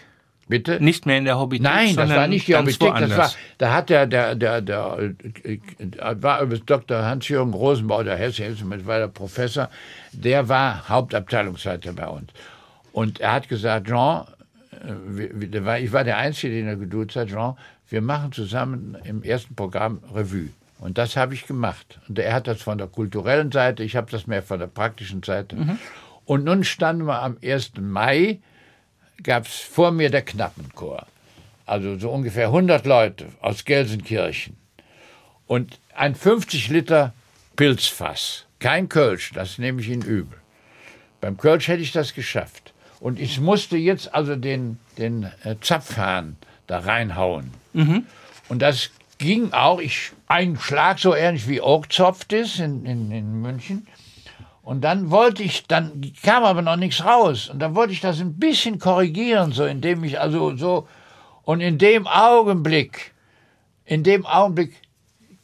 Bitte? 0.49 0.83
Nicht 0.83 1.05
mehr 1.05 1.19
in 1.19 1.27
der 1.27 1.39
Hobbythek. 1.39 1.63
Nein, 1.63 1.97
das 1.97 2.09
war 2.09 2.27
nicht 2.27 2.49
die 2.49 2.57
Hobbythek, 2.57 2.95
das 3.01 3.17
war, 3.19 3.31
da 3.59 3.75
hat 3.75 3.91
der, 3.91 4.07
der, 4.07 4.35
der, 4.35 4.63
der, 4.63 5.13
äh, 5.45 5.59
war 6.23 6.41
übrigens 6.41 6.65
Dr. 6.65 7.05
Hans-Jürgen 7.05 7.53
Rosenbauer, 7.53 8.05
der 8.05 8.17
Hesse, 8.17 8.45
ist 8.45 8.65
mittlerweile 8.65 9.09
Professor, 9.09 9.69
der 10.13 10.49
war 10.49 10.89
Hauptabteilungsleiter 10.89 11.93
bei 11.93 12.09
uns. 12.09 12.33
Und 12.93 13.21
er 13.21 13.33
hat 13.33 13.49
gesagt, 13.49 13.87
Jean, 13.87 14.27
äh, 14.73 15.79
ich 15.79 15.93
war 15.93 16.05
der 16.05 16.19
Einzige, 16.19 16.55
den 16.55 16.67
er 16.67 16.77
geduzt 16.77 17.17
hat, 17.17 17.29
Jean, 17.29 17.57
wir 17.89 18.03
machen 18.03 18.33
zusammen 18.33 18.97
im 19.05 19.23
ersten 19.23 19.55
Programm 19.55 20.01
Revue. 20.15 20.51
Und 20.79 20.97
das 20.97 21.17
habe 21.17 21.35
ich 21.35 21.47
gemacht. 21.47 22.01
Und 22.09 22.19
er 22.19 22.33
hat 22.33 22.47
das 22.47 22.63
von 22.63 22.79
der 22.79 22.87
kulturellen 22.87 23.53
Seite, 23.53 23.83
ich 23.83 23.97
habe 23.97 24.11
das 24.11 24.27
mehr 24.27 24.43
von 24.43 24.59
der 24.59 24.67
praktischen 24.67 25.23
Seite. 25.23 25.57
Und 26.25 26.45
nun 26.45 26.65
standen 26.65 27.05
wir 27.07 27.21
am 27.21 27.37
1. 27.43 27.73
Mai, 27.81 28.39
gab 29.23 29.47
es 29.47 29.57
vor 29.57 29.91
mir 29.91 30.11
der 30.11 30.23
Knappenchor. 30.23 31.07
Also 31.67 31.99
so 31.99 32.11
ungefähr 32.11 32.47
100 32.47 32.87
Leute 32.87 33.27
aus 33.41 33.65
Gelsenkirchen. 33.65 34.57
Und 35.47 35.79
ein 35.95 36.15
50 36.15 36.69
Liter 36.69 37.13
Pilzfass. 37.57 38.47
Kein 38.59 38.89
Kölsch, 38.89 39.33
das 39.35 39.59
nehme 39.59 39.81
ich 39.81 39.89
Ihnen 39.89 40.03
übel. 40.03 40.39
Beim 41.21 41.37
Kölsch 41.37 41.69
hätte 41.69 41.83
ich 41.83 41.93
das 41.93 42.15
geschafft. 42.15 42.70
Und 43.01 43.19
ich 43.19 43.41
musste 43.41 43.77
jetzt 43.77 44.15
also 44.15 44.37
den, 44.37 44.79
den 44.99 45.25
äh, 45.45 45.57
Zapfhahn 45.61 46.37
da 46.67 46.81
reinhauen. 46.81 47.51
Mhm. 47.73 48.07
Und 48.49 48.61
das 48.61 48.91
ging 49.19 49.53
auch, 49.53 49.81
ich, 49.81 50.13
ein 50.29 50.59
Schlag 50.59 50.99
so 50.99 51.15
ähnlich 51.15 51.49
wie 51.49 51.61
Oakzopft 51.61 52.33
ist 52.33 52.61
in, 52.61 52.85
in, 52.85 53.11
in 53.11 53.41
München. 53.41 53.87
Und 54.63 54.83
dann 54.83 55.11
wollte 55.11 55.43
ich, 55.43 55.67
dann 55.67 56.13
kam 56.23 56.45
aber 56.45 56.63
noch 56.63 56.77
nichts 56.77 57.05
raus. 57.05 57.49
Und 57.49 57.59
dann 57.59 57.75
wollte 57.75 57.93
ich 57.93 58.01
das 58.01 58.21
ein 58.21 58.39
bisschen 58.39 58.79
korrigieren, 58.79 59.53
so 59.53 59.65
indem 59.65 60.05
ich 60.05 60.21
also 60.21 60.57
so, 60.57 60.87
und 61.43 61.61
in 61.61 61.79
dem 61.79 62.07
Augenblick, 62.07 63.13
in 63.85 64.05
dem 64.05 64.27
Augenblick 64.27 64.75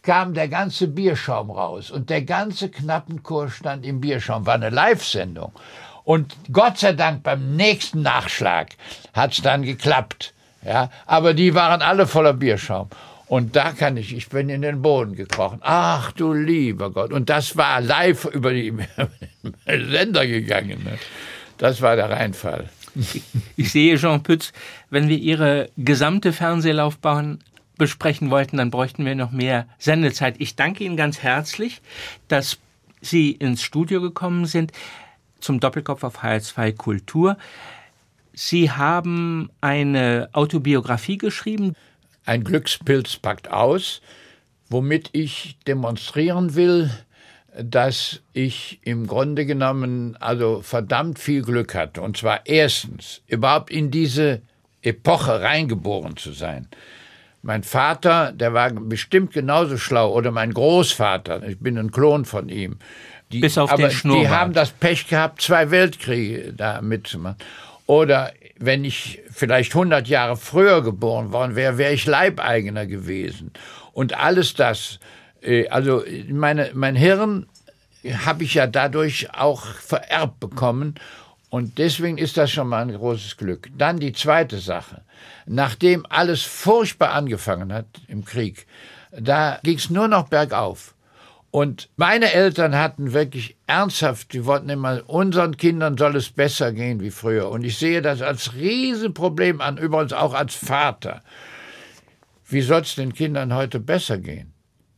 kam 0.03 0.35
der 0.35 0.47
ganze 0.47 0.87
Bierschaum 0.87 1.51
raus 1.51 1.91
und 1.91 2.11
der 2.11 2.23
ganze 2.23 2.71
Knappenchor 2.71 3.51
stand 3.51 3.85
im 3.85 4.01
Bierschaum. 4.01 4.47
War 4.47 4.55
eine 4.55 4.71
Live-Sendung. 4.71 5.53
Und 6.07 6.37
Gott 6.53 6.79
sei 6.79 6.93
Dank 6.93 7.25
beim 7.25 7.57
nächsten 7.57 8.03
Nachschlag 8.03 8.69
hat 9.13 9.33
es 9.33 9.43
dann 9.43 9.63
geklappt. 9.63 10.35
Ja, 10.65 10.89
aber 11.05 11.35
die 11.35 11.53
waren 11.57 11.83
alle 11.83 12.07
voller 12.07 12.33
Bierschaum. 12.33 12.89
Und 13.27 13.57
da 13.57 13.73
kann 13.73 13.97
ich, 13.97 14.15
ich 14.15 14.29
bin 14.29 14.49
in 14.49 14.63
den 14.63 14.83
Boden 14.83 15.17
gekrochen. 15.17 15.59
Ach 15.63 16.13
du 16.13 16.33
lieber 16.33 16.93
Gott. 16.93 17.13
Und 17.13 17.29
das 17.29 17.57
war 17.57 17.81
live 17.81 18.25
über 18.27 18.53
die 18.53 18.73
Sender 19.67 20.29
gegangen. 20.29 20.85
Ne? 20.85 20.97
Das 21.59 21.83
war 21.83 21.97
der 21.97 22.09
Reinfall. 22.09 22.71
Ich 23.57 23.73
sehe, 23.73 23.97
Jean 23.97 24.23
Pütz, 24.23 24.53
wenn 24.91 25.09
wir 25.09 25.19
Ihre 25.19 25.71
gesamte 25.77 26.33
Fernsehlaufbahn 26.33 27.41
besprechen 27.79 28.31
wollten, 28.31 28.59
dann 28.59 28.71
bräuchten 28.71 29.05
wir 29.05 29.17
noch 29.17 29.33
mehr 29.33 29.67
Sendezeit. 29.81 30.37
Ich 30.39 30.55
danke 30.55 30.85
Ihnen 30.85 30.97
ganz 30.97 31.19
herzlich, 31.19 31.83
dass 32.29 32.59
Sie 33.01 33.33
ins 33.33 33.65
Studio 33.65 34.01
gekommen 34.01 34.47
sind 34.47 34.71
zum 35.47 35.61
Doppelkopf 35.61 36.03
auf 36.03 36.23
HR2 36.23 36.77
Kultur. 36.77 37.39
Sie 38.35 38.71
haben 38.71 39.49
eine 39.61 40.29
Autobiografie 40.33 41.17
geschrieben. 41.17 41.75
Ein 42.25 42.45
Glückspilz 42.45 43.17
packt 43.17 43.51
aus, 43.51 44.03
womit 44.69 45.11
ich 45.13 45.57
demonstrieren 45.67 46.55
will, 46.57 46.91
dass 47.59 48.21
ich 48.33 48.81
im 48.83 49.07
Grunde 49.07 49.47
genommen 49.47 50.17
also 50.21 50.61
verdammt 50.63 51.19
viel 51.19 51.43
Glück 51.43 51.75
hatte. 51.75 52.03
Und 52.03 52.17
zwar 52.17 52.45
erstens, 52.45 53.23
überhaupt 53.27 53.71
in 53.71 53.91
diese 53.91 54.43
Epoche 54.83 55.41
reingeboren 55.41 56.17
zu 56.17 56.33
sein. 56.33 56.69
Mein 57.43 57.63
Vater, 57.63 58.33
der 58.33 58.53
war 58.55 58.71
bestimmt 58.71 59.33
genauso 59.33 59.79
schlau, 59.79 60.13
oder 60.13 60.33
mein 60.33 60.53
Großvater, 60.53 61.47
ich 61.47 61.61
bin 61.61 61.79
ein 61.79 61.93
Klon 61.93 62.25
von 62.25 62.49
ihm. 62.49 62.79
Die, 63.33 63.41
Bis 63.41 63.59
auf 63.59 63.73
aber 63.73 63.89
den 63.89 63.91
Schnurrbart. 63.91 64.25
Die 64.25 64.29
haben 64.31 64.53
das 64.53 64.71
Pech 64.71 65.09
gehabt, 65.09 65.43
zwei 65.43 65.71
Weltkriege 65.71 66.53
da 66.53 66.81
mitzumachen. 66.81 67.39
Oder 67.87 68.33
wenn 68.59 68.85
ich 68.85 69.21
vielleicht 69.31 69.75
100 69.75 70.09
Jahre 70.09 70.37
früher 70.37 70.83
geboren 70.83 71.33
worden 71.33 71.57
wäre, 71.57 71.79
wäre 71.79 71.93
ich 71.93 72.07
Leibeigener 72.07 72.87
gewesen. 72.87 73.53
Und 73.93 74.17
alles 74.17 74.55
das, 74.55 74.99
äh, 75.43 75.69
also 75.69 76.05
meine, 76.29 76.71
mein 76.75 76.97
Hirn 76.97 77.47
habe 78.25 78.45
ich 78.45 78.55
ja 78.55 78.67
dadurch 78.67 79.35
auch 79.35 79.65
vererbt 79.67 80.41
bekommen. 80.41 80.95
Und 81.49 81.79
deswegen 81.79 82.19
ist 82.19 82.37
das 82.37 82.51
schon 82.51 82.69
mal 82.69 82.83
ein 82.83 82.93
großes 82.93 83.37
Glück. 83.37 83.69
Dann 83.77 83.99
die 83.99 84.13
zweite 84.13 84.59
Sache. 84.59 85.03
Nachdem 85.47 86.05
alles 86.09 86.43
furchtbar 86.43 87.13
angefangen 87.13 87.73
hat 87.73 87.87
im 88.09 88.25
Krieg, 88.25 88.67
da 89.13 89.59
ging 89.63 89.79
es 89.79 89.91
nur 89.91 90.09
noch 90.09 90.29
bergauf. 90.29 90.96
Und 91.51 91.89
meine 91.97 92.33
Eltern 92.33 92.77
hatten 92.77 93.13
wirklich 93.13 93.57
ernsthaft, 93.67 94.33
die 94.33 94.45
wollten 94.45 94.69
immer, 94.69 95.03
unseren 95.07 95.57
Kindern 95.57 95.97
soll 95.97 96.17
es 96.17 96.31
besser 96.31 96.73
gehen 96.73 97.01
wie 97.01 97.11
früher. 97.11 97.51
Und 97.51 97.65
ich 97.65 97.79
sehe 97.79 98.03
das 98.03 98.21
als 98.21 98.55
Riesenproblem 98.55 99.61
an, 99.61 99.79
übrigens 99.79 100.13
auch 100.13 100.35
als 100.35 100.55
Vater. 100.55 101.23
Wie 102.49 102.61
soll 102.61 102.83
es 102.83 102.95
den 102.95 103.15
Kindern 103.15 103.55
heute 103.55 103.81
besser 103.81 104.19
gehen? 104.19 104.53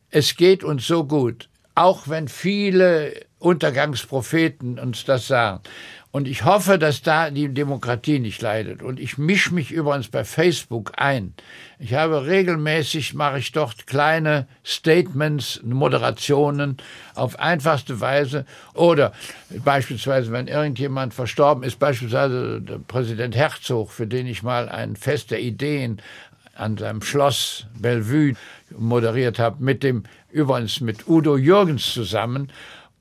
Es 0.09 0.35
geht 0.35 0.63
uns 0.63 0.85
so 0.85 1.05
gut, 1.05 1.49
auch 1.75 2.07
wenn 2.07 2.27
viele 2.27 3.13
Untergangspropheten 3.39 4.79
uns 4.79 5.05
das 5.05 5.27
sagen. 5.27 5.61
Und 6.11 6.27
ich 6.27 6.43
hoffe, 6.43 6.79
dass 6.79 7.03
da 7.03 7.29
die 7.29 7.53
Demokratie 7.53 8.17
nicht 8.17 8.41
leidet. 8.41 8.81
Und 8.81 8.99
ich 8.99 9.19
mische 9.19 9.53
mich 9.53 9.71
übrigens 9.71 10.07
bei 10.07 10.23
Facebook 10.23 10.93
ein. 10.97 11.35
Ich 11.77 11.93
habe 11.93 12.25
regelmäßig, 12.25 13.13
mache 13.13 13.37
ich 13.37 13.51
dort 13.51 13.85
kleine 13.85 14.47
Statements, 14.65 15.61
Moderationen 15.63 16.77
auf 17.13 17.37
einfachste 17.37 18.01
Weise. 18.01 18.45
Oder 18.73 19.13
beispielsweise, 19.63 20.31
wenn 20.31 20.47
irgendjemand 20.47 21.13
verstorben 21.13 21.63
ist, 21.63 21.77
beispielsweise 21.77 22.59
der 22.59 22.79
Präsident 22.79 23.35
Herzog, 23.35 23.91
für 23.91 24.07
den 24.07 24.25
ich 24.25 24.41
mal 24.41 24.67
ein 24.67 24.95
Fest 24.95 25.29
der 25.29 25.41
Ideen 25.41 26.01
an 26.55 26.75
seinem 26.77 27.03
Schloss 27.03 27.67
Bellevue 27.79 28.33
moderiert 28.77 29.37
habe, 29.37 29.63
mit 29.63 29.83
dem, 29.83 30.03
übrigens 30.31 30.81
mit 30.81 31.07
Udo 31.07 31.37
Jürgens 31.37 31.93
zusammen. 31.93 32.51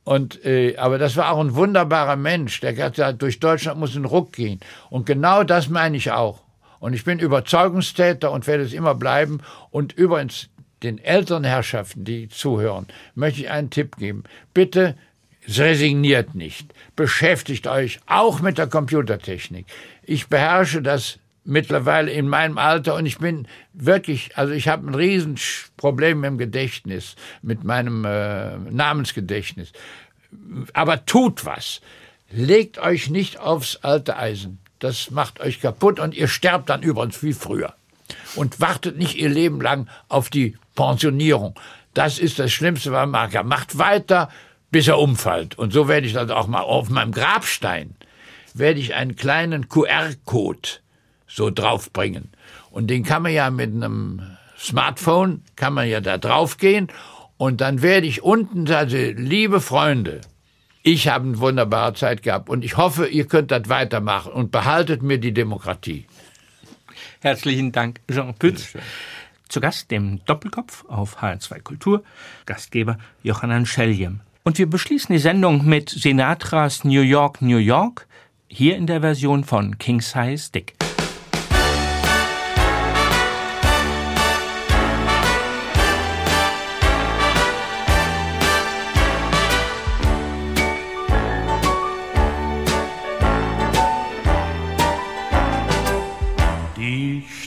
Und, 0.08 0.42
äh, 0.46 0.74
aber 0.78 0.96
das 0.96 1.16
war 1.16 1.30
auch 1.32 1.38
ein 1.38 1.54
wunderbarer 1.54 2.16
Mensch, 2.16 2.60
der 2.60 2.72
gesagt 2.72 3.20
durch 3.20 3.40
Deutschland 3.40 3.78
muss 3.78 3.94
ein 3.94 4.06
Ruck 4.06 4.32
gehen. 4.32 4.58
Und 4.88 5.04
genau 5.04 5.44
das 5.44 5.68
meine 5.68 5.98
ich 5.98 6.12
auch. 6.12 6.40
Und 6.80 6.94
ich 6.94 7.04
bin 7.04 7.18
Überzeugungstäter 7.18 8.32
und 8.32 8.46
werde 8.46 8.62
es 8.62 8.72
immer 8.72 8.94
bleiben. 8.94 9.40
Und 9.70 9.92
übrigens 9.92 10.48
den 10.82 10.96
älteren 10.96 11.44
Herrschaften, 11.44 12.06
die 12.06 12.30
zuhören, 12.30 12.86
möchte 13.14 13.42
ich 13.42 13.50
einen 13.50 13.68
Tipp 13.68 13.98
geben. 13.98 14.24
Bitte 14.54 14.96
resigniert 15.46 16.34
nicht. 16.34 16.72
Beschäftigt 16.96 17.66
euch 17.66 18.00
auch 18.06 18.40
mit 18.40 18.56
der 18.56 18.66
Computertechnik. 18.66 19.66
Ich 20.02 20.28
beherrsche 20.28 20.80
das 20.80 21.18
mittlerweile 21.48 22.10
in 22.10 22.28
meinem 22.28 22.58
Alter 22.58 22.94
und 22.94 23.06
ich 23.06 23.18
bin 23.18 23.48
wirklich, 23.72 24.36
also 24.36 24.52
ich 24.52 24.68
habe 24.68 24.86
ein 24.86 24.94
Riesenproblem 24.94 26.22
im 26.24 26.38
Gedächtnis, 26.38 27.16
mit 27.42 27.64
meinem 27.64 28.04
äh, 28.04 28.56
Namensgedächtnis. 28.58 29.72
Aber 30.74 31.06
tut 31.06 31.44
was. 31.44 31.80
Legt 32.30 32.78
euch 32.78 33.08
nicht 33.08 33.40
aufs 33.40 33.76
alte 33.76 34.16
Eisen. 34.16 34.58
Das 34.78 35.10
macht 35.10 35.40
euch 35.40 35.60
kaputt 35.60 35.98
und 35.98 36.14
ihr 36.14 36.28
sterbt 36.28 36.68
dann 36.68 36.82
übrigens 36.82 37.22
wie 37.22 37.32
früher. 37.32 37.74
Und 38.36 38.60
wartet 38.60 38.98
nicht 38.98 39.16
ihr 39.16 39.30
Leben 39.30 39.60
lang 39.60 39.88
auf 40.08 40.28
die 40.28 40.56
Pensionierung. 40.74 41.58
Das 41.94 42.18
ist 42.18 42.38
das 42.38 42.52
Schlimmste, 42.52 42.90
man 42.90 43.10
mag. 43.10 43.32
Macht 43.44 43.78
weiter, 43.78 44.30
bis 44.70 44.86
er 44.86 44.98
umfällt. 44.98 45.58
Und 45.58 45.72
so 45.72 45.88
werde 45.88 46.06
ich 46.06 46.12
das 46.12 46.30
auch 46.30 46.46
mal 46.46 46.60
auf 46.60 46.90
meinem 46.90 47.12
Grabstein 47.12 47.94
werde 48.54 48.80
ich 48.80 48.94
einen 48.94 49.16
kleinen 49.16 49.68
QR-Code 49.68 50.68
so 51.28 51.50
draufbringen. 51.50 52.30
Und 52.70 52.88
den 52.88 53.04
kann 53.04 53.22
man 53.22 53.32
ja 53.32 53.50
mit 53.50 53.72
einem 53.72 54.22
Smartphone, 54.58 55.42
kann 55.54 55.74
man 55.74 55.88
ja 55.88 56.00
da 56.00 56.18
draufgehen 56.18 56.88
und 57.38 57.60
dann 57.60 57.82
werde 57.82 58.06
ich 58.06 58.22
unten 58.22 58.66
sagen, 58.66 59.14
liebe 59.16 59.60
Freunde, 59.60 60.20
ich 60.82 61.08
habe 61.08 61.26
eine 61.28 61.38
wunderbare 61.38 61.94
Zeit 61.94 62.22
gehabt 62.22 62.48
und 62.50 62.64
ich 62.64 62.76
hoffe, 62.76 63.06
ihr 63.06 63.26
könnt 63.26 63.50
das 63.52 63.68
weitermachen 63.68 64.32
und 64.32 64.50
behaltet 64.50 65.02
mir 65.02 65.18
die 65.18 65.32
Demokratie. 65.32 66.06
Herzlichen 67.20 67.72
Dank, 67.72 68.00
Jean 68.10 68.34
Pütz. 68.34 68.76
Zu 69.48 69.60
Gast 69.60 69.90
dem 69.90 70.24
Doppelkopf 70.24 70.84
auf 70.88 71.22
HR2 71.22 71.60
Kultur, 71.62 72.02
Gastgeber 72.44 72.98
Johannan 73.22 73.66
Scheljem. 73.66 74.20
Und 74.42 74.58
wir 74.58 74.68
beschließen 74.68 75.12
die 75.12 75.20
Sendung 75.20 75.64
mit 75.64 75.90
Sinatras 75.90 76.84
New 76.84 77.02
York, 77.02 77.40
New 77.40 77.58
York, 77.58 78.06
hier 78.48 78.76
in 78.76 78.86
der 78.86 79.00
Version 79.00 79.44
von 79.44 79.78
King 79.78 80.00
Size 80.00 80.50
Dick. 80.52 80.74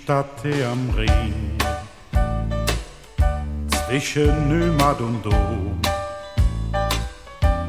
Stadt 0.03 0.43
am 0.45 0.89
Rhein, 0.97 1.57
zwischen 3.85 4.49
Nymad 4.49 4.99
und 4.99 5.23
Dom. 5.23 5.79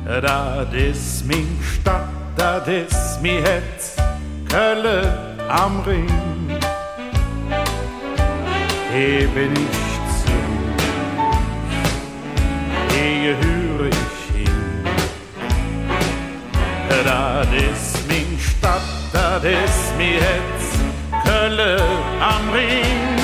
Das 0.06 0.72
ist 0.72 1.26
mein 1.26 1.58
Stadt, 1.62 2.08
das 2.34 2.66
ist 2.66 3.20
mein 3.22 3.42
Herz, 3.44 3.96
Köln 4.48 5.38
am 5.48 5.80
Rhein. 5.80 6.58
Hier 8.92 9.28
bin 9.28 9.52
ich 9.52 9.92
zu, 10.22 10.32
hier 12.96 13.36
höre 13.36 13.88
ich 13.88 14.20
hin. 14.34 14.84
Das 17.04 17.46
ist 17.48 18.08
mein 18.08 18.38
Stadt, 18.38 18.88
das 19.12 19.44
ist 19.44 19.92
mein 19.98 20.18
Herz, 20.26 20.61
Kölle 21.24 21.76
am 22.20 22.50
Ring. 22.52 23.16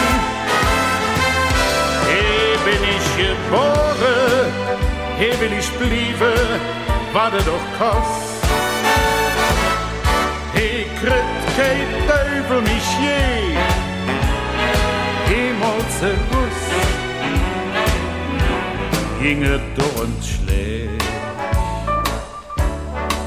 Hier 2.08 2.58
bin 2.64 2.82
ich 2.96 3.06
geboren, 3.16 4.52
hier 5.18 5.40
will 5.40 5.52
ich 5.58 5.70
blieben, 5.72 6.60
warte 7.12 7.38
doch 7.38 7.66
kost. 7.78 8.44
Hier 10.54 10.84
kriegt 11.00 11.44
kein 11.56 11.88
Teufel 12.08 12.60
mich 12.62 12.88
je, 13.00 13.56
jemals 15.34 16.02
ein 16.02 16.20
Guss. 16.30 16.60
Ginge 19.20 19.60
durch 19.76 20.00
und 20.00 20.24
schlägt. 20.24 21.02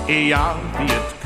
ja, 0.08 0.56
wie 0.78 0.86
es 0.86 1.21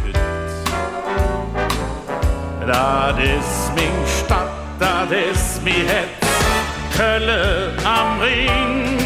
Dat 2.66 3.18
is 3.18 3.70
min 3.76 3.94
Stadt, 4.06 4.50
dat 4.78 5.12
is 5.12 5.60
mi 5.64 5.86
Hetz, 5.86 6.26
Kölle 6.98 7.72
am 7.84 8.20
Ring. 8.22 9.00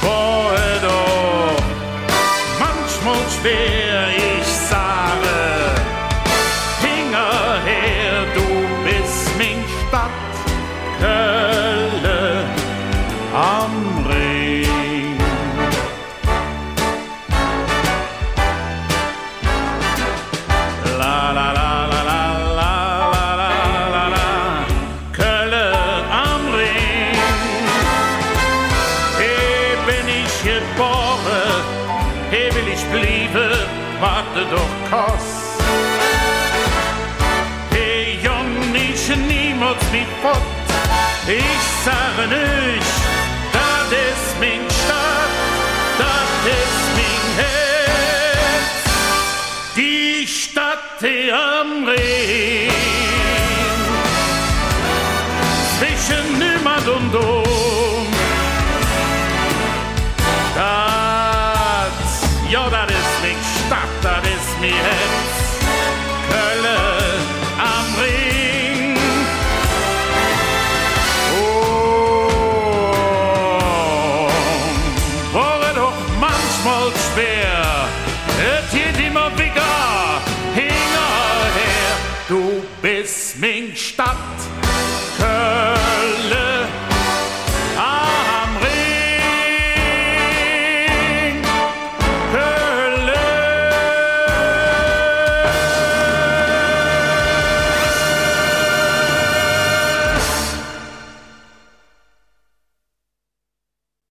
Boah, 0.00 0.80
doch, 0.80 1.62
manchmal 2.58 3.22
schwer, 3.28 4.29